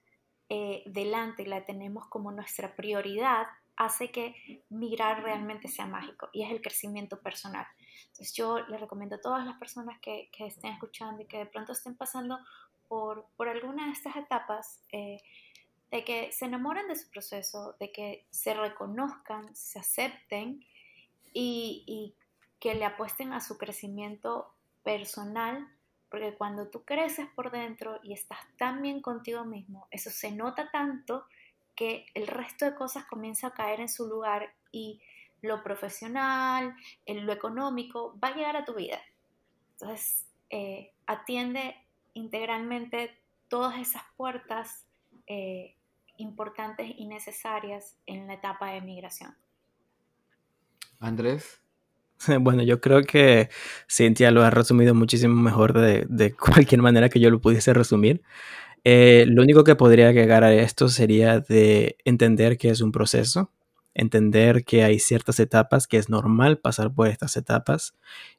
eh, 0.47 0.83
delante 0.85 1.41
y 1.41 1.47
la 1.47 1.65
tenemos 1.65 2.07
como 2.07 2.31
nuestra 2.31 2.75
prioridad, 2.75 3.47
hace 3.75 4.11
que 4.11 4.63
migrar 4.69 5.23
realmente 5.23 5.67
sea 5.67 5.87
mágico 5.87 6.29
y 6.31 6.43
es 6.43 6.51
el 6.51 6.61
crecimiento 6.61 7.19
personal. 7.19 7.65
Entonces 8.01 8.33
yo 8.33 8.59
le 8.67 8.77
recomiendo 8.77 9.15
a 9.15 9.21
todas 9.21 9.43
las 9.43 9.57
personas 9.57 9.99
que, 9.99 10.29
que 10.31 10.45
estén 10.45 10.73
escuchando 10.73 11.21
y 11.23 11.25
que 11.25 11.39
de 11.39 11.45
pronto 11.47 11.71
estén 11.71 11.95
pasando 11.95 12.37
por, 12.87 13.25
por 13.35 13.49
alguna 13.49 13.87
de 13.87 13.93
estas 13.93 14.15
etapas, 14.15 14.83
eh, 14.91 15.17
de 15.89 16.03
que 16.03 16.31
se 16.31 16.45
enamoren 16.45 16.87
de 16.87 16.95
su 16.95 17.09
proceso, 17.09 17.75
de 17.79 17.91
que 17.91 18.25
se 18.29 18.53
reconozcan, 18.53 19.55
se 19.55 19.79
acepten 19.79 20.63
y, 21.33 21.83
y 21.87 22.15
que 22.59 22.75
le 22.75 22.85
apuesten 22.85 23.33
a 23.33 23.41
su 23.41 23.57
crecimiento 23.57 24.53
personal 24.83 25.67
porque 26.09 26.35
cuando 26.35 26.67
tú 26.67 26.83
creces 26.83 27.27
por 27.35 27.51
dentro 27.51 27.99
y 28.03 28.13
estás 28.13 28.39
tan 28.57 28.81
bien 28.81 29.01
contigo 29.01 29.45
mismo, 29.45 29.87
eso 29.91 30.09
se 30.09 30.31
nota 30.31 30.69
tanto 30.71 31.25
que 31.75 32.05
el 32.13 32.27
resto 32.27 32.65
de 32.65 32.75
cosas 32.75 33.05
comienza 33.05 33.47
a 33.47 33.53
caer 33.53 33.81
en 33.81 33.89
su 33.89 34.07
lugar 34.07 34.53
y 34.71 35.01
lo 35.41 35.63
profesional, 35.63 36.75
lo 37.05 37.33
económico, 37.33 38.17
va 38.23 38.29
a 38.29 38.35
llegar 38.35 38.55
a 38.55 38.65
tu 38.65 38.73
vida. 38.73 38.99
Entonces, 39.73 40.25
eh, 40.49 40.91
atiende 41.05 41.75
integralmente 42.13 43.15
todas 43.47 43.77
esas 43.79 44.01
puertas 44.15 44.85
eh, 45.27 45.75
importantes 46.17 46.89
y 46.97 47.05
necesarias 47.05 47.95
en 48.05 48.27
la 48.27 48.33
etapa 48.33 48.71
de 48.71 48.81
migración. 48.81 49.35
Andrés. 50.99 51.61
Bueno, 52.39 52.63
yo 52.63 52.81
creo 52.81 53.03
que 53.03 53.49
Cintia 53.89 54.31
lo 54.31 54.43
ha 54.43 54.49
resumido 54.49 54.95
muchísimo 54.95 55.35
mejor 55.35 55.73
de, 55.73 56.35
cualquier 56.39 56.81
manera 56.81 57.09
que 57.09 57.19
yo 57.19 57.29
lo 57.29 57.41
pudiese 57.41 57.73
resumir. 57.73 58.21
Eh, 58.83 59.25
lo 59.27 59.43
único 59.43 59.63
que 59.63 59.75
podría 59.75 60.09
agregar 60.09 60.43
a 60.43 60.53
esto 60.53 60.89
sería 60.89 61.39
de 61.41 61.97
entender 62.05 62.57
que 62.57 62.69
es 62.69 62.81
un 62.81 62.91
proceso, 62.91 63.51
entender 63.93 64.63
que 64.65 64.83
hay 64.83 64.99
ciertas 64.99 65.39
etapas, 65.39 65.87
que 65.87 65.97
es 65.97 66.09
normal 66.09 66.59
pasar 66.59 66.93
por 66.93 67.07
estas 67.07 67.35
etapas 67.37 67.95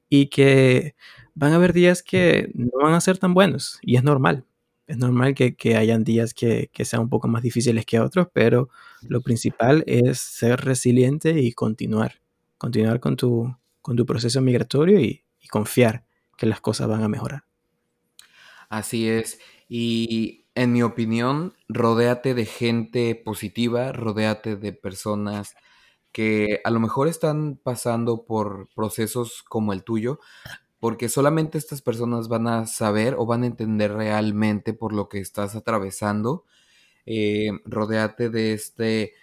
y 0.09 0.29
que 0.29 0.95
van 1.35 1.53
a 1.53 1.57
haber 1.57 1.73
días 1.73 2.03
que 2.03 2.51
no 2.55 2.71
van 2.83 2.95
a 2.95 3.01
ser 3.01 3.19
tan 3.19 3.35
buenos 3.35 3.79
y 3.83 3.97
es 3.97 4.05
normal. 4.05 4.45
Es 4.87 4.97
normal 4.97 5.35
que, 5.35 5.77
hayan 5.77 6.03
días 6.03 6.33
que, 6.33 6.71
que 6.73 6.87
sean 6.87 7.03
un 7.03 7.09
poco 7.11 7.29
más 7.29 7.43
difíciles 7.43 7.85
que 7.85 8.01
otros, 8.01 8.29
pero 8.33 8.71
lo 9.03 9.21
principal 9.21 9.85
es 9.87 10.19
ser 10.19 10.63
resiliente 10.63 11.41
y 11.41 11.53
continuar. 11.53 12.23
Continuar 12.57 12.99
con 12.99 13.17
tu, 13.17 13.55
con 13.89 13.97
tu 13.97 14.05
proceso 14.05 14.43
migratorio 14.43 15.01
y, 15.01 15.25
confiar 15.51 16.05
que 16.37 16.45
las 16.45 16.61
cosas 16.61 16.89
van 16.89 17.03
a 17.03 17.09
mejorar. 17.09 17.45
Así 18.69 19.09
es. 19.09 19.41
Y 19.67 20.45
en 20.55 20.75
mi 20.75 20.83
opinión, 20.83 21.55
rodéate 21.71 22.35
de 22.35 22.45
gente 22.45 23.15
positiva, 23.15 23.93
rodéate 23.93 24.57
de 24.57 24.75
personas 24.75 25.57
que 26.13 26.61
a 26.65 26.71
lo 26.71 26.81
mejor 26.81 27.09
están 27.09 27.57
pasando 27.57 28.27
por 28.27 28.69
procesos 28.75 29.43
como 29.43 29.73
el 29.73 29.85
tuyo, 29.85 30.21
porque 30.81 31.09
solamente 31.09 31.57
estas 31.57 31.81
personas 31.81 32.29
van 32.29 32.47
a 32.47 32.67
saber 32.67 33.15
o 33.17 33.25
van 33.25 33.43
a 33.43 33.47
entender 33.47 33.95
realmente 33.95 34.75
por 34.75 34.93
lo 34.93 35.09
que 35.09 35.21
estás 35.21 35.57
atravesando. 35.57 36.45
Eh, 37.07 37.53
rodéate 37.65 38.29
de 38.29 38.53
este 38.53 39.15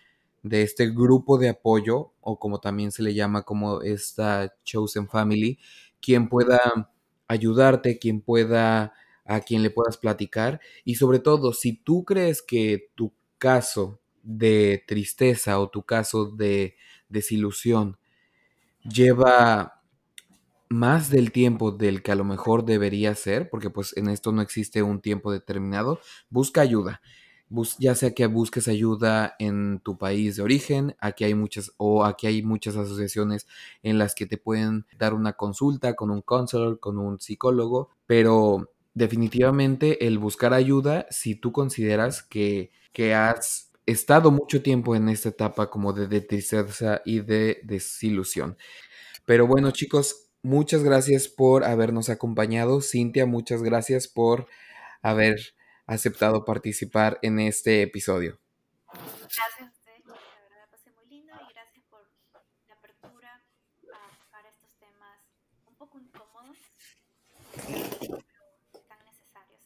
de 0.45 0.61
este 0.61 0.91
grupo 0.91 1.37
de 1.39 1.49
apoyo, 1.49 2.13
o 2.21 2.39
como 2.39 2.59
también 2.59 2.91
se 2.91 3.01
le 3.03 3.13
llama 3.13 3.43
como 3.43 3.81
esta 3.81 4.55
Chosen 4.63 5.09
Family, 5.09 5.57
quien 6.01 6.29
pueda 6.29 6.91
ayudarte, 7.27 7.97
quien 7.97 8.21
pueda, 8.21 8.93
a 9.25 9.41
quien 9.41 9.63
le 9.63 9.71
puedas 9.71 9.97
platicar. 9.97 10.61
Y 10.83 10.95
sobre 10.95 11.19
todo, 11.19 11.51
si 11.53 11.73
tú 11.73 12.05
crees 12.05 12.43
que 12.43 12.91
tu 12.95 13.11
caso 13.39 13.99
de 14.21 14.83
tristeza 14.87 15.59
o 15.59 15.69
tu 15.69 15.83
caso 15.83 16.25
de, 16.27 16.75
desilusión 17.09 17.97
lleva 18.83 19.81
más 20.69 21.09
del 21.09 21.31
tiempo 21.31 21.71
del 21.71 22.01
que 22.01 22.11
a 22.11 22.15
lo 22.15 22.23
mejor 22.23 22.65
debería 22.65 23.15
ser, 23.15 23.49
porque 23.49 23.69
pues 23.69 23.95
en 23.97 24.09
esto 24.09 24.31
no 24.31 24.41
existe 24.41 24.83
un 24.83 25.01
tiempo 25.01 25.31
determinado, 25.31 25.99
busca 26.29 26.61
ayuda. 26.61 27.01
Ya 27.79 27.95
sea 27.95 28.13
que 28.13 28.25
busques 28.27 28.67
ayuda 28.67 29.35
en 29.39 29.79
tu 29.79 29.97
país 29.97 30.35
de 30.35 30.43
origen, 30.43 30.95
aquí 30.99 31.23
hay 31.23 31.35
muchas 31.35 31.71
o 31.77 32.03
aquí 32.03 32.27
hay 32.27 32.41
muchas 32.41 32.75
asociaciones 32.75 33.47
en 33.83 33.97
las 33.97 34.15
que 34.15 34.25
te 34.25 34.37
pueden 34.37 34.85
dar 34.97 35.13
una 35.13 35.33
consulta 35.33 35.95
con 35.95 36.09
un 36.09 36.21
counselor, 36.21 36.79
con 36.79 36.97
un 36.97 37.19
psicólogo, 37.19 37.89
pero 38.07 38.71
definitivamente 38.93 40.07
el 40.07 40.17
buscar 40.17 40.53
ayuda 40.53 41.05
si 41.11 41.35
tú 41.35 41.51
consideras 41.51 42.23
que, 42.23 42.71
que 42.93 43.13
has 43.13 43.71
estado 43.85 44.31
mucho 44.31 44.61
tiempo 44.61 44.95
en 44.95 45.09
esta 45.09 45.29
etapa 45.29 45.69
como 45.69 45.93
de 45.93 46.21
tristeza 46.21 47.01
y 47.05 47.19
de 47.19 47.59
desilusión. 47.63 48.57
Pero 49.25 49.47
bueno, 49.47 49.71
chicos, 49.71 50.29
muchas 50.43 50.83
gracias 50.83 51.27
por 51.27 51.63
habernos 51.63 52.09
acompañado. 52.09 52.81
Cintia, 52.81 53.25
muchas 53.25 53.61
gracias 53.61 54.07
por 54.07 54.47
haber 55.01 55.54
aceptado 55.85 56.45
participar 56.45 57.19
en 57.21 57.39
este 57.39 57.81
episodio. 57.81 58.39
Gracias 58.91 59.59
a 59.59 59.71
ustedes, 59.71 60.05
la 60.05 60.13
verdad 60.49 60.69
pasé 60.71 60.91
muy 60.91 61.05
lindo 61.07 61.33
y 61.33 61.53
gracias 61.53 61.83
por 61.89 62.01
la 62.67 62.75
apertura 62.75 63.43
a 63.91 64.49
estos 64.49 64.75
temas 64.79 65.19
un 65.67 65.75
poco 65.75 65.99
incómodos, 65.99 66.57
pero 67.67 68.83
tan 68.87 69.05
necesarios. 69.05 69.61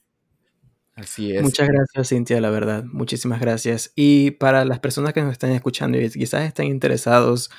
Así 0.96 1.36
es. 1.36 1.42
Muchas 1.42 1.68
gracias, 1.68 2.10
Cintia, 2.10 2.42
la 2.42 2.50
verdad. 2.50 2.84
Muchísimas 2.86 3.40
gracias. 3.40 3.92
Y 3.96 4.32
para 4.32 4.66
las 4.66 4.80
personas 4.80 5.14
que 5.14 5.22
nos 5.22 5.34
están 5.34 5.52
escuchando 5.52 5.98
y 6.00 6.10
quizás 6.10 6.46
estén 6.46 6.68
interesados 6.68 7.50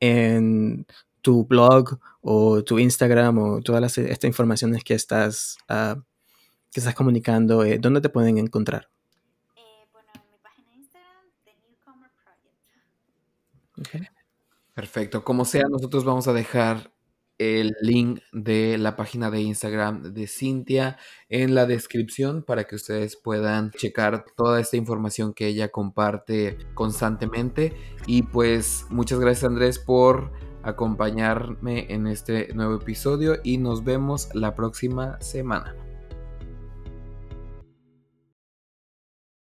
en 0.00 0.86
tu 1.22 1.44
blog 1.44 1.98
o 2.20 2.62
tu 2.62 2.78
Instagram 2.78 3.38
o 3.38 3.60
todas 3.60 3.98
estas 3.98 4.28
informaciones 4.28 4.84
que 4.84 4.94
estás, 4.94 5.58
uh, 5.68 6.00
que 6.72 6.80
estás 6.80 6.94
comunicando, 6.94 7.64
eh, 7.64 7.78
¿dónde 7.78 8.00
te 8.00 8.08
pueden 8.08 8.38
encontrar? 8.38 8.88
Eh, 9.56 9.86
bueno, 9.92 10.08
en 10.14 10.30
mi 10.30 10.38
página 10.38 10.70
de 10.70 10.76
Instagram, 10.76 11.24
The 11.44 11.54
Newcomer 11.68 12.10
Project. 13.74 14.10
Perfecto. 14.74 15.24
Como 15.24 15.44
sea, 15.44 15.64
nosotros 15.70 16.04
vamos 16.04 16.28
a 16.28 16.32
dejar 16.32 16.92
el 17.38 17.74
link 17.80 18.20
de 18.32 18.78
la 18.78 18.96
página 18.96 19.30
de 19.30 19.40
Instagram 19.40 20.14
de 20.14 20.26
Cintia 20.26 20.96
en 21.28 21.54
la 21.54 21.66
descripción 21.66 22.42
para 22.42 22.64
que 22.64 22.76
ustedes 22.76 23.16
puedan 23.16 23.70
checar 23.72 24.24
toda 24.36 24.60
esta 24.60 24.76
información 24.76 25.34
que 25.34 25.46
ella 25.46 25.68
comparte 25.68 26.58
constantemente. 26.74 27.74
Y 28.06 28.22
pues 28.22 28.86
muchas 28.90 29.18
gracias 29.18 29.44
Andrés 29.44 29.78
por 29.78 30.32
acompañarme 30.62 31.92
en 31.92 32.06
este 32.06 32.52
nuevo 32.54 32.76
episodio 32.76 33.38
y 33.44 33.58
nos 33.58 33.84
vemos 33.84 34.28
la 34.34 34.54
próxima 34.54 35.20
semana. 35.20 35.85